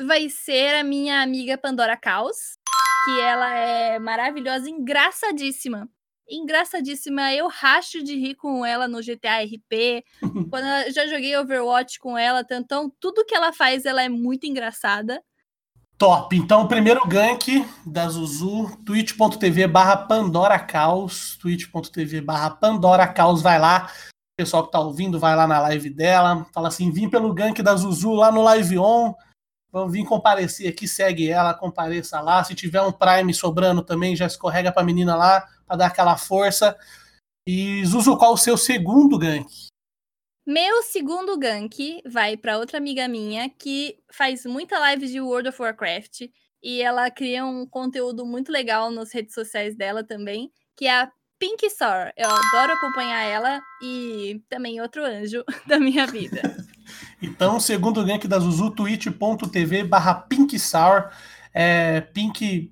vai 0.00 0.28
ser 0.28 0.76
a 0.76 0.84
minha 0.84 1.22
amiga 1.22 1.58
Pandora 1.58 1.96
Caos, 1.96 2.58
que 3.04 3.20
ela 3.20 3.54
é 3.54 3.98
maravilhosa, 3.98 4.68
engraçadíssima 4.68 5.88
engraçadíssima. 6.32 7.32
Eu 7.32 7.48
racho 7.48 8.02
de 8.02 8.16
rir 8.16 8.34
com 8.34 8.64
ela 8.64 8.88
no 8.88 9.00
GTA 9.00 9.42
RP. 9.42 10.04
Quando 10.50 10.66
eu 10.86 10.92
já 10.92 11.06
joguei 11.06 11.36
Overwatch 11.36 11.98
com 11.98 12.16
ela, 12.16 12.44
então 12.50 12.90
tudo 12.98 13.24
que 13.24 13.34
ela 13.34 13.52
faz, 13.52 13.84
ela 13.84 14.02
é 14.02 14.08
muito 14.08 14.46
engraçada. 14.46 15.22
Top. 15.98 16.34
Então, 16.34 16.62
o 16.62 16.68
primeiro 16.68 17.06
gank 17.06 17.64
da 17.86 18.08
Zuzu, 18.08 18.76
twitch.tv 18.84 19.68
barra 19.68 19.96
Pandora 19.96 20.58
Caos, 20.58 21.36
twitch.tv 21.40 22.20
barra 22.20 22.50
Pandora 22.50 23.06
Caos, 23.06 23.40
vai 23.40 23.58
lá. 23.60 23.88
O 24.08 24.36
pessoal 24.36 24.64
que 24.64 24.72
tá 24.72 24.80
ouvindo, 24.80 25.20
vai 25.20 25.36
lá 25.36 25.46
na 25.46 25.60
live 25.60 25.90
dela. 25.90 26.44
Fala 26.52 26.68
assim, 26.68 26.90
vim 26.90 27.08
pelo 27.08 27.32
gank 27.32 27.62
da 27.62 27.76
Zuzu 27.76 28.14
lá 28.14 28.32
no 28.32 28.42
Live 28.42 28.78
On. 28.78 29.14
Vamos 29.70 29.92
vir 29.92 30.04
comparecer 30.04 30.68
aqui, 30.68 30.88
segue 30.88 31.30
ela, 31.30 31.54
compareça 31.54 32.20
lá. 32.20 32.42
Se 32.44 32.54
tiver 32.54 32.82
um 32.82 32.92
Prime 32.92 33.32
sobrando 33.32 33.82
também, 33.82 34.16
já 34.16 34.26
escorrega 34.26 34.72
pra 34.72 34.82
menina 34.82 35.14
lá, 35.14 35.46
pra 35.72 35.76
dar 35.76 35.86
aquela 35.86 36.16
força. 36.16 36.76
E 37.48 37.84
Zuzu, 37.86 38.16
qual 38.18 38.34
o 38.34 38.38
seu 38.38 38.56
segundo 38.56 39.18
gank? 39.18 39.48
Meu 40.46 40.82
segundo 40.82 41.38
gank 41.38 42.02
vai 42.06 42.36
para 42.36 42.58
outra 42.58 42.76
amiga 42.76 43.08
minha 43.08 43.48
que 43.48 43.96
faz 44.12 44.44
muita 44.44 44.78
live 44.78 45.06
de 45.06 45.20
World 45.20 45.48
of 45.48 45.62
Warcraft 45.62 46.28
e 46.62 46.82
ela 46.82 47.10
cria 47.10 47.44
um 47.44 47.66
conteúdo 47.66 48.26
muito 48.26 48.52
legal 48.52 48.90
nas 48.90 49.12
redes 49.12 49.34
sociais 49.34 49.76
dela 49.76 50.04
também, 50.04 50.50
que 50.76 50.86
é 50.86 51.00
a 51.00 51.10
Pink 51.38 51.68
Star. 51.70 52.12
Eu 52.16 52.28
adoro 52.28 52.72
acompanhar 52.72 53.22
ela 53.22 53.60
e 53.82 54.42
também 54.48 54.80
outro 54.80 55.04
anjo 55.04 55.44
da 55.66 55.78
minha 55.78 56.06
vida. 56.06 56.42
Então, 57.22 57.60
segundo 57.60 58.04
gank 58.04 58.26
da 58.26 58.38
Zuzu, 58.40 58.72
twitch.tv 58.72 59.84
barra 59.84 60.12
Pink 60.12 60.58
Sour. 60.58 61.10
É, 61.54 62.00
Pink 62.00 62.70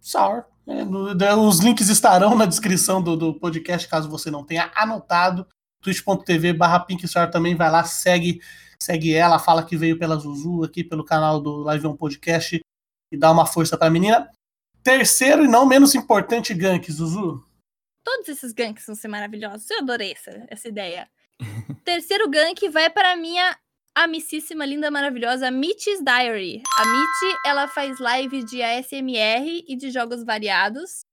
Sour. 0.00 0.46
É, 0.70 1.34
os 1.34 1.58
links 1.58 1.88
estarão 1.88 2.36
na 2.36 2.46
descrição 2.46 3.02
do, 3.02 3.16
do, 3.16 3.34
podcast, 3.34 3.88
caso 3.88 4.08
você 4.08 4.30
não 4.30 4.44
tenha 4.44 4.70
anotado. 4.74 5.46
twitch.tv 5.82 6.52
barra 6.52 6.78
Pink 6.80 7.06
Sour 7.08 7.28
também 7.28 7.56
vai 7.56 7.68
lá, 7.70 7.82
segue, 7.82 8.40
segue 8.80 9.12
ela, 9.12 9.40
fala 9.40 9.64
que 9.64 9.76
veio 9.76 9.98
pela 9.98 10.16
Zuzu 10.16 10.62
aqui 10.62 10.84
pelo 10.84 11.04
canal 11.04 11.40
do 11.40 11.56
Live 11.62 11.86
On 11.86 11.96
Podcast 11.96 12.60
e 13.12 13.16
dá 13.16 13.32
uma 13.32 13.46
força 13.46 13.76
pra 13.76 13.90
menina. 13.90 14.30
Terceiro 14.82 15.44
e 15.44 15.48
não 15.48 15.66
menos 15.66 15.94
importante 15.94 16.54
gank, 16.54 16.90
Zuzu. 16.90 17.44
Todos 18.04 18.28
esses 18.28 18.52
ganks 18.52 18.86
vão 18.86 18.94
ser 18.94 19.08
maravilhosos. 19.08 19.68
Eu 19.70 19.78
adorei 19.78 20.12
essa, 20.12 20.46
essa 20.48 20.68
ideia. 20.68 21.10
Terceiro 21.84 22.30
gank 22.30 22.68
vai 22.68 22.88
para 22.88 23.16
minha 23.16 23.58
amicíssima, 23.94 24.64
linda, 24.64 24.90
maravilhosa 24.90 25.50
Mitch's 25.50 26.02
Diary. 26.02 26.62
A 26.78 26.86
Mitch, 26.86 27.38
ela 27.44 27.68
faz 27.68 27.98
live 27.98 28.44
de 28.44 28.62
ASMR 28.62 29.64
e 29.66 29.76
de 29.76 29.90
jogos 29.90 30.24
variados. 30.24 31.04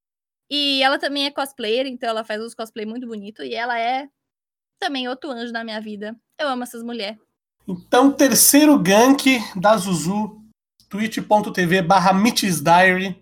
E 0.50 0.82
ela 0.82 0.98
também 0.98 1.26
é 1.26 1.32
cosplayer, 1.32 1.86
então 1.86 2.10
ela 2.10 2.24
faz 2.24 2.42
uns 2.42 2.56
cosplay 2.56 2.86
muito 2.86 3.06
bonito. 3.06 3.44
E 3.44 3.54
ela 3.54 3.78
é 3.80 4.08
também 4.80 5.08
outro 5.08 5.30
anjo 5.32 5.52
na 5.52 5.64
minha 5.64 5.82
vida. 5.82 6.16
Eu 6.40 6.48
amo 6.48 6.64
essas 6.64 6.84
mulheres. 6.84 7.20
Então, 7.68 8.14
terceiro 8.14 8.80
gank 8.80 9.40
da 9.60 9.76
Zuzu, 9.76 10.42
twitch.tv 10.90 11.82
barra 11.82 12.14
Mitch's 12.14 12.62
Diary. 12.62 13.22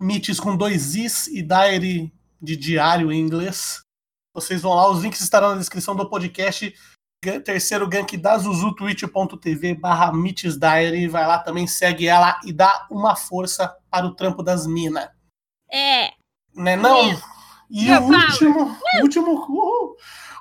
Mitch's 0.00 0.40
com 0.40 0.56
dois 0.56 0.94
Is 0.94 1.26
e 1.26 1.42
Diary 1.42 2.12
de 2.40 2.56
diário 2.56 3.12
em 3.12 3.20
inglês. 3.20 3.80
Vocês 4.32 4.62
vão 4.62 4.74
lá, 4.74 4.90
os 4.90 5.02
links 5.02 5.20
estarão 5.20 5.50
na 5.50 5.58
descrição 5.58 5.96
do 5.96 6.08
podcast 6.08 6.74
terceiro 7.20 7.88
gank 7.88 8.16
da 8.16 8.38
Zuzu, 8.38 8.74
twitch.tv 8.74 9.74
barra 9.74 10.12
Diary. 10.12 11.08
Vai 11.08 11.26
lá 11.26 11.38
também, 11.38 11.66
segue 11.66 12.06
ela 12.06 12.40
e 12.44 12.52
dá 12.52 12.86
uma 12.90 13.16
força 13.16 13.74
para 13.90 14.06
o 14.06 14.14
trampo 14.14 14.42
das 14.42 14.66
minas. 14.66 15.08
É. 15.72 16.10
Né 16.54 16.76
não? 16.76 17.18
E 17.68 17.90
o 17.90 18.02
último, 18.02 18.78
último, 19.02 19.34
uh, 19.34 19.96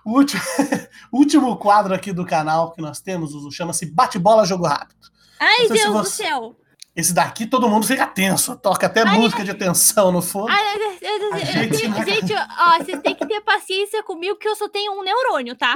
último, 0.06 0.42
último 1.12 1.58
quadro 1.58 1.94
aqui 1.94 2.14
do 2.14 2.26
canal 2.26 2.72
que 2.72 2.82
nós 2.82 3.02
temos, 3.02 3.32
Zuzu, 3.32 3.52
chama-se 3.52 3.88
Bate-Bola 3.88 4.46
Jogo 4.46 4.68
Rápido. 4.68 5.08
Ai, 5.40 5.68
Deus 5.68 5.86
você... 5.86 6.24
do 6.24 6.30
céu! 6.30 6.56
Esse 6.96 7.14
daqui 7.14 7.46
todo 7.46 7.68
mundo 7.68 7.86
fica 7.86 8.08
tenso, 8.08 8.56
toca 8.56 8.86
até 8.86 9.02
ai, 9.02 9.18
música 9.18 9.42
ai, 9.42 9.46
de 9.46 9.54
tensão 9.54 10.14
no 10.14 10.22
fundo. 10.22 10.48
Ai, 10.50 10.80
gente, 11.44 11.78
gente, 11.78 12.34
ó, 12.34 12.78
vocês 12.78 13.00
têm 13.02 13.14
que 13.14 13.28
ter 13.28 13.42
paciência 13.42 14.02
comigo 14.02 14.38
que 14.38 14.48
eu 14.48 14.56
só 14.56 14.70
tenho 14.70 14.94
um 14.94 15.04
neurônio, 15.04 15.56
tá? 15.56 15.76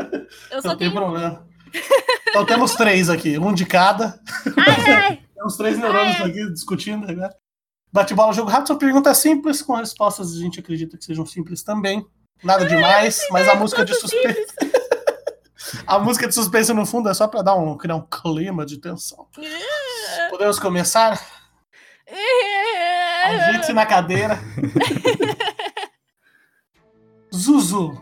Eu 0.49 0.61
só 0.61 0.69
Não 0.69 0.77
tenho... 0.77 0.91
tem 0.91 0.91
problema. 0.91 1.45
Então 2.29 2.45
temos 2.45 2.73
três 2.73 3.09
aqui, 3.09 3.37
um 3.37 3.53
de 3.53 3.65
cada. 3.65 4.19
Ai, 4.57 4.93
ai. 4.93 5.19
Temos 5.39 5.55
três 5.55 5.77
neurônios 5.77 6.19
aqui 6.19 6.51
discutindo. 6.51 7.07
Né? 7.07 7.29
Bate-bola, 7.93 8.33
jogo 8.33 8.49
rápido, 8.49 8.67
são 8.67 8.77
perguntas 8.77 9.17
simples, 9.19 9.61
com 9.61 9.73
respostas 9.73 10.33
a 10.35 10.39
gente 10.39 10.59
acredita 10.59 10.97
que 10.97 11.05
sejam 11.05 11.25
simples 11.25 11.63
também. 11.63 12.05
Nada 12.43 12.65
demais, 12.65 13.25
mas 13.31 13.47
a 13.47 13.55
música 13.55 13.85
de 13.85 13.93
suspense. 13.95 14.47
A 15.89 15.97
música 15.97 16.27
de 16.27 16.35
suspense 16.35 16.71
no 16.71 16.85
fundo 16.85 17.09
é 17.09 17.13
só 17.15 17.27
para 17.27 17.41
dar 17.41 17.55
um, 17.55 17.75
criar 17.75 17.95
um 17.95 18.01
clima 18.01 18.63
de 18.63 18.77
tensão. 18.77 19.27
Podemos 20.29 20.59
começar? 20.59 21.19
Ajeite-se 23.25 23.73
na 23.73 23.87
cadeira. 23.87 24.37
Zuzu, 27.33 27.99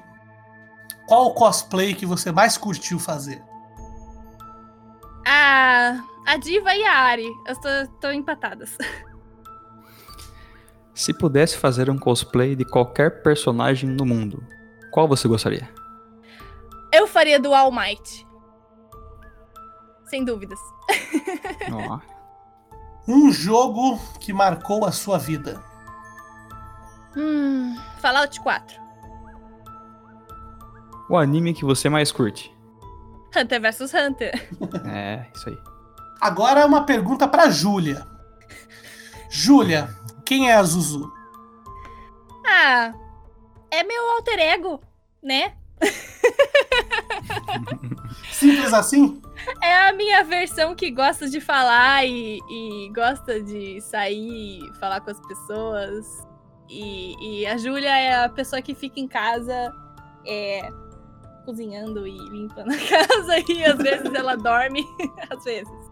qual 1.07 1.27
o 1.27 1.33
cosplay 1.33 1.93
que 1.93 2.05
você 2.05 2.29
mais 2.29 2.57
curtiu 2.57 2.99
fazer? 2.99 3.41
Ah, 5.25 6.03
a 6.25 6.35
Diva 6.35 6.75
e 6.75 6.83
a 6.83 6.93
Ari. 6.93 7.27
Eu 7.45 7.53
estou 7.83 8.11
empatadas. 8.11 8.77
Se 10.93 11.13
pudesse 11.13 11.55
fazer 11.57 11.89
um 11.89 11.97
cosplay 11.97 12.53
de 12.53 12.65
qualquer 12.65 13.23
personagem 13.23 13.89
no 13.89 14.05
mundo, 14.05 14.43
qual 14.91 15.07
você 15.07 15.27
gostaria? 15.27 15.76
Eu 16.97 17.05
faria 17.05 17.39
do 17.39 17.53
All 17.53 17.71
Might. 17.71 18.27
Sem 20.05 20.25
dúvidas. 20.25 20.59
Oh. 21.69 21.99
Um 23.11 23.29
jogo 23.29 23.99
que 24.21 24.31
marcou 24.31 24.85
a 24.85 24.91
sua 24.91 25.17
vida. 25.17 25.61
Hum, 27.15 27.75
Fallout 27.99 28.39
4. 28.39 28.79
o 31.09 31.17
anime 31.17 31.53
que 31.53 31.65
você 31.65 31.89
mais 31.89 32.09
curte? 32.09 32.55
Hunter 33.35 33.61
vs 33.61 33.93
Hunter. 33.93 34.49
É, 34.89 35.27
isso 35.35 35.49
aí. 35.49 35.57
Agora 36.21 36.65
uma 36.65 36.85
pergunta 36.85 37.27
pra 37.27 37.49
Júlia. 37.49 38.07
Júlia, 39.29 39.89
quem 40.25 40.49
é 40.49 40.55
a 40.55 40.63
Zuzu? 40.63 41.11
Ah, 42.45 42.93
é 43.69 43.83
meu 43.83 44.09
alter 44.11 44.39
ego, 44.39 44.79
né? 45.21 45.53
Simples 48.31 48.73
assim? 48.73 49.21
É 49.63 49.87
a 49.87 49.93
minha 49.93 50.23
versão 50.23 50.75
que 50.75 50.91
gosta 50.91 51.29
de 51.29 51.39
falar 51.39 52.05
e, 52.05 52.39
e 52.49 52.91
gosta 52.93 53.41
de 53.41 53.79
sair 53.81 54.59
falar 54.79 55.01
com 55.01 55.11
as 55.11 55.19
pessoas. 55.27 56.27
E, 56.69 57.41
e 57.41 57.45
a 57.45 57.57
Júlia 57.57 57.97
é 57.97 58.25
a 58.25 58.29
pessoa 58.29 58.61
que 58.61 58.75
fica 58.75 58.99
em 58.99 59.07
casa 59.07 59.73
é, 60.25 60.69
cozinhando 61.45 62.05
e 62.05 62.17
limpando 62.29 62.73
a 62.73 62.77
casa. 62.89 63.39
E 63.49 63.63
às 63.63 63.77
vezes 63.77 64.13
ela 64.13 64.35
dorme. 64.35 64.85
às 65.29 65.43
vezes. 65.43 65.87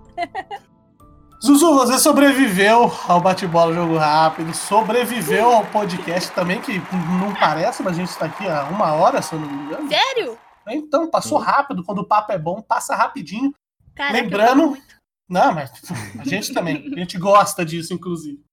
Zuzu, 1.46 1.76
você 1.76 2.00
sobreviveu 2.00 2.92
ao 3.08 3.22
bate-bola 3.22 3.72
jogo 3.72 3.98
rápido, 3.98 4.52
sobreviveu 4.52 5.54
ao 5.54 5.64
podcast 5.68 6.32
também, 6.32 6.60
que 6.60 6.80
não 7.20 7.36
parece, 7.36 7.84
mas 7.84 7.94
a 7.94 8.00
gente 8.00 8.10
está 8.10 8.26
aqui 8.26 8.50
há 8.50 8.64
uma 8.64 8.94
hora, 8.94 9.22
se 9.22 9.34
eu 9.34 9.40
não 9.40 9.48
me 9.48 9.64
engano. 9.64 9.88
Sério? 9.88 10.40
Então, 10.68 11.08
passou 11.08 11.38
rápido. 11.38 11.84
Quando 11.84 12.00
o 12.00 12.08
papo 12.08 12.32
é 12.32 12.40
bom, 12.40 12.64
passa 12.64 12.96
rapidinho. 12.96 13.54
Caraca, 13.94 14.16
Lembrando. 14.16 14.76
Não, 15.30 15.54
mas 15.54 15.72
a 16.20 16.24
gente 16.24 16.52
também. 16.52 16.92
A 16.96 17.00
gente 17.00 17.16
gosta 17.20 17.64
disso, 17.64 17.94
inclusive. 17.94 18.44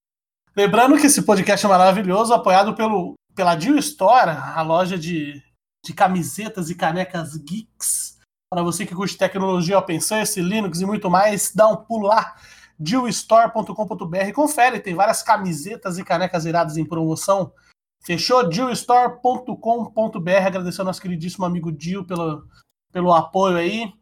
Lembrando 0.55 0.99
que 0.99 1.07
esse 1.07 1.22
podcast 1.22 1.64
é 1.64 1.68
maravilhoso, 1.70 2.34
apoiado 2.34 2.74
pelo, 2.74 3.14
pela 3.34 3.55
Dio 3.55 3.78
Store, 3.78 4.32
a 4.32 4.61
loja 4.61 4.99
de, 4.99 5.43
de 5.82 5.95
camisetas 5.95 6.68
e 6.68 6.74
canecas 6.74 7.38
geeks. 7.38 8.18
Para 8.53 8.62
você 8.62 8.84
que 8.84 8.95
curte 8.95 9.16
tecnologia 9.16 9.78
open 9.78 9.99
source, 9.99 10.38
Linux 10.43 10.82
e 10.82 10.84
muito 10.84 11.09
mais, 11.09 11.55
dá 11.55 11.66
um 11.68 11.76
pulo 11.76 12.09
lá, 12.09 12.36
dillstore.com.br. 12.79 14.33
Confere, 14.35 14.81
tem 14.81 14.95
várias 14.95 15.23
camisetas 15.23 15.99
e 15.99 16.05
canecas 16.05 16.45
iradas 16.45 16.77
em 16.77 16.85
promoção. 16.85 17.53
Fechou? 18.05 18.49
dillstore.com.br. 18.49 20.47
Agradecer 20.47 20.81
ao 20.81 20.87
nosso 20.87 21.01
queridíssimo 21.01 21.45
amigo 21.45 21.70
Dil 21.70 22.05
pelo, 22.05 22.47
pelo 22.93 23.12
apoio 23.12 23.57
aí. 23.57 23.93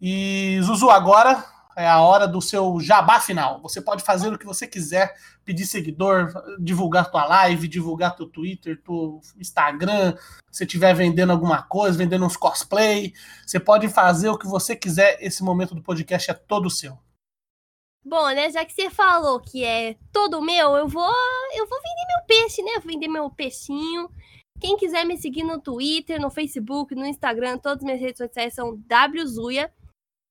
E 0.00 0.58
Zuzu, 0.62 0.90
agora 0.90 1.44
é 1.76 1.86
a 1.86 2.00
hora 2.00 2.26
do 2.26 2.40
seu 2.40 2.80
jabá 2.80 3.20
final. 3.20 3.60
Você 3.62 3.80
pode 3.80 4.02
fazer 4.02 4.32
o 4.32 4.38
que 4.38 4.46
você 4.46 4.66
quiser, 4.66 5.14
pedir 5.44 5.66
seguidor, 5.66 6.32
divulgar 6.58 7.10
tua 7.10 7.24
live, 7.24 7.68
divulgar 7.68 8.16
teu 8.16 8.26
Twitter, 8.26 8.80
teu 8.82 9.20
Instagram, 9.38 10.14
se 10.50 10.64
estiver 10.64 10.94
vendendo 10.94 11.32
alguma 11.32 11.62
coisa, 11.62 11.96
vendendo 11.96 12.26
uns 12.26 12.36
cosplay, 12.36 13.12
você 13.46 13.58
pode 13.58 13.88
fazer 13.88 14.28
o 14.28 14.38
que 14.38 14.46
você 14.46 14.76
quiser. 14.76 15.16
Esse 15.20 15.42
momento 15.42 15.74
do 15.74 15.82
podcast 15.82 16.30
é 16.30 16.34
todo 16.34 16.70
seu. 16.70 16.98
Bom, 18.04 18.26
né, 18.30 18.50
já 18.50 18.64
que 18.64 18.72
você 18.72 18.90
falou 18.90 19.40
que 19.40 19.64
é 19.64 19.96
todo 20.12 20.42
meu, 20.42 20.76
eu 20.76 20.88
vou, 20.88 21.12
eu 21.54 21.66
vou 21.68 21.78
vender 21.78 22.06
meu 22.08 22.26
peixe, 22.26 22.62
né? 22.62 22.72
Vou 22.74 22.92
vender 22.92 23.08
meu 23.08 23.30
peixinho. 23.30 24.08
Quem 24.60 24.76
quiser 24.76 25.04
me 25.04 25.16
seguir 25.16 25.44
no 25.44 25.60
Twitter, 25.60 26.20
no 26.20 26.30
Facebook, 26.30 26.94
no 26.94 27.06
Instagram, 27.06 27.58
todas 27.58 27.78
as 27.78 27.84
minhas 27.84 28.00
redes 28.00 28.18
sociais 28.18 28.54
são 28.54 28.78
wzuia. 29.16 29.72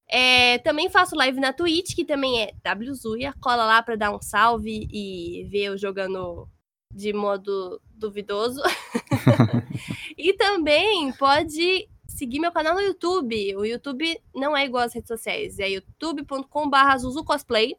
É, 0.09 0.57
também 0.59 0.89
faço 0.89 1.15
live 1.15 1.39
na 1.39 1.53
Twitch, 1.53 1.95
que 1.95 2.03
também 2.03 2.43
é 2.43 2.51
wzuia. 2.75 3.33
Cola 3.39 3.65
lá 3.65 3.81
pra 3.81 3.95
dar 3.95 4.13
um 4.13 4.21
salve 4.21 4.87
e 4.91 5.47
ver 5.49 5.65
eu 5.65 5.77
jogando 5.77 6.49
de 6.93 7.13
modo 7.13 7.81
duvidoso. 7.93 8.61
e 10.17 10.33
também 10.33 11.13
pode 11.13 11.87
seguir 12.21 12.39
meu 12.39 12.51
canal 12.51 12.75
no 12.75 12.81
YouTube. 12.81 13.55
O 13.55 13.65
YouTube 13.65 14.21
não 14.35 14.55
é 14.55 14.63
igual 14.63 14.83
às 14.83 14.93
redes 14.93 15.07
sociais, 15.07 15.57
é 15.57 15.67
youtube.com.br 15.69 16.97
zuzucosplay. 16.99 17.75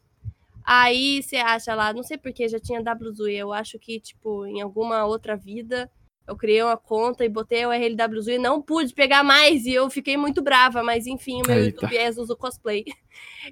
Aí 0.64 1.22
você 1.22 1.36
acha 1.36 1.74
lá, 1.76 1.92
não 1.92 2.02
sei 2.02 2.18
porque 2.18 2.48
já 2.48 2.58
tinha 2.58 2.80
WZU, 2.80 3.28
eu 3.28 3.52
acho 3.52 3.78
que, 3.78 4.00
tipo, 4.00 4.44
em 4.46 4.60
alguma 4.60 5.04
outra 5.04 5.36
vida 5.36 5.88
eu 6.26 6.36
criei 6.36 6.62
uma 6.62 6.76
conta 6.76 7.24
e 7.24 7.28
botei 7.28 7.64
o 7.66 7.72
RLWZU 7.72 8.30
e 8.32 8.38
não 8.38 8.62
pude 8.62 8.94
pegar 8.94 9.24
mais 9.24 9.64
e 9.64 9.72
eu 9.72 9.88
fiquei 9.90 10.16
muito 10.16 10.40
brava, 10.42 10.82
mas 10.82 11.06
enfim, 11.06 11.42
o 11.42 11.46
meu 11.46 11.58
Eita. 11.58 11.84
YouTube 11.84 11.96
é 11.96 12.12
Zuzu 12.12 12.36
Cosplay. 12.36 12.84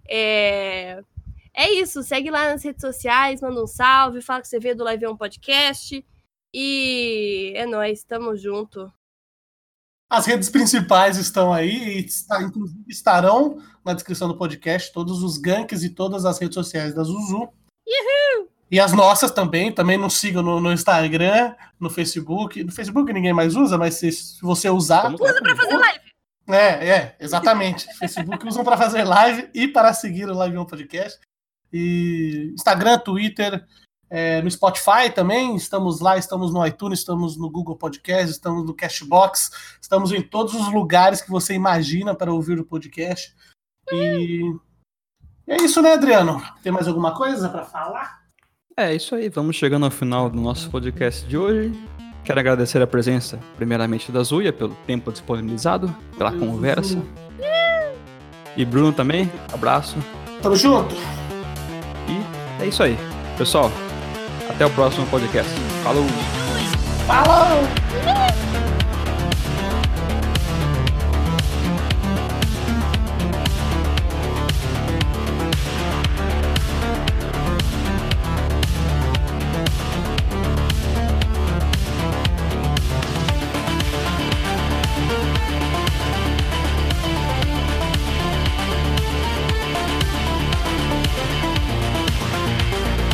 É... 0.08 1.02
é 1.52 1.70
isso, 1.72 2.02
segue 2.02 2.30
lá 2.30 2.50
nas 2.50 2.64
redes 2.64 2.80
sociais, 2.80 3.40
manda 3.40 3.62
um 3.62 3.66
salve, 3.66 4.22
fala 4.22 4.40
que 4.40 4.48
você 4.48 4.58
veio 4.58 4.76
do 4.76 4.84
Live 4.84 5.06
On 5.06 5.16
Podcast 5.16 6.04
e 6.54 7.52
é 7.56 7.66
nóis, 7.66 8.04
tamo 8.04 8.36
junto. 8.36 8.90
As 10.10 10.26
redes 10.26 10.50
principais 10.50 11.16
estão 11.16 11.52
aí 11.52 12.00
e 12.00 12.04
está- 12.04 12.42
inclusive 12.42 12.80
estarão 12.88 13.62
na 13.84 13.94
descrição 13.94 14.26
do 14.26 14.36
podcast 14.36 14.92
todos 14.92 15.22
os 15.22 15.38
ganks 15.38 15.84
e 15.84 15.88
todas 15.90 16.24
as 16.24 16.38
redes 16.40 16.54
sociais 16.54 16.92
da 16.92 17.04
Zuzu. 17.04 17.48
E 18.70 18.78
as 18.78 18.92
nossas 18.92 19.30
também, 19.32 19.72
também 19.72 19.96
nos 19.96 20.14
sigam 20.14 20.42
no, 20.42 20.60
no 20.60 20.72
Instagram, 20.72 21.54
no 21.78 21.90
Facebook. 21.90 22.62
No 22.62 22.70
Facebook 22.70 23.12
ninguém 23.12 23.32
mais 23.32 23.56
usa, 23.56 23.76
mas 23.76 23.94
se, 23.94 24.12
se 24.12 24.40
você 24.42 24.68
usar. 24.68 25.10
Lá 25.10 25.32
também. 25.32 25.56
Fazer 25.56 25.76
live. 25.76 26.00
É, 26.48 26.88
é, 26.88 27.16
exatamente. 27.20 27.86
Facebook 27.98 28.46
usam 28.46 28.64
para 28.64 28.76
fazer 28.76 29.04
live 29.04 29.48
e 29.54 29.68
para 29.68 29.92
seguir 29.92 30.28
o 30.28 30.34
Live 30.34 30.56
On 30.58 30.64
Podcast. 30.64 31.18
E 31.72 32.50
Instagram, 32.54 32.98
Twitter, 32.98 33.64
é, 34.10 34.42
no 34.42 34.50
Spotify 34.50 35.08
também. 35.14 35.54
Estamos 35.54 36.00
lá, 36.00 36.18
estamos 36.18 36.52
no 36.52 36.66
iTunes, 36.66 36.98
estamos 36.98 37.36
no 37.36 37.48
Google 37.48 37.76
Podcast, 37.76 38.32
estamos 38.32 38.66
no 38.66 38.74
Cashbox, 38.74 39.50
estamos 39.80 40.12
em 40.12 40.20
todos 40.20 40.54
os 40.54 40.72
lugares 40.72 41.22
que 41.22 41.30
você 41.30 41.54
imagina 41.54 42.14
para 42.14 42.32
ouvir 42.32 42.58
o 42.58 42.64
podcast. 42.64 43.32
E 43.92 44.52
é 45.46 45.56
isso, 45.56 45.80
né, 45.80 45.92
Adriano? 45.92 46.42
Tem 46.62 46.72
mais 46.72 46.88
alguma 46.88 47.14
coisa 47.14 47.48
para 47.48 47.64
falar? 47.64 48.20
É 48.76 48.94
isso 48.94 49.14
aí, 49.14 49.28
vamos 49.28 49.56
chegando 49.56 49.84
ao 49.84 49.90
final 49.90 50.28
do 50.28 50.40
nosso 50.40 50.70
podcast 50.70 51.26
de 51.26 51.38
hoje. 51.38 51.72
Quero 52.24 52.38
agradecer 52.38 52.80
a 52.82 52.86
presença, 52.86 53.38
primeiramente, 53.56 54.12
da 54.12 54.22
Zuia, 54.22 54.52
pelo 54.52 54.74
tempo 54.86 55.10
disponibilizado, 55.10 55.94
pela 56.16 56.32
conversa. 56.32 56.94
Zuzu. 56.94 57.06
E 58.56 58.64
Bruno 58.64 58.92
também, 58.92 59.30
abraço. 59.52 59.96
Tamo 60.42 60.56
junto! 60.56 60.94
E 62.08 62.62
é 62.62 62.66
isso 62.66 62.82
aí. 62.82 62.96
Pessoal, 63.38 63.70
até 64.60 64.66
o 64.66 64.70
próximo 64.70 65.06
podcast. 65.06 65.50
Falou! 65.82 66.04
Falou! 67.06 68.29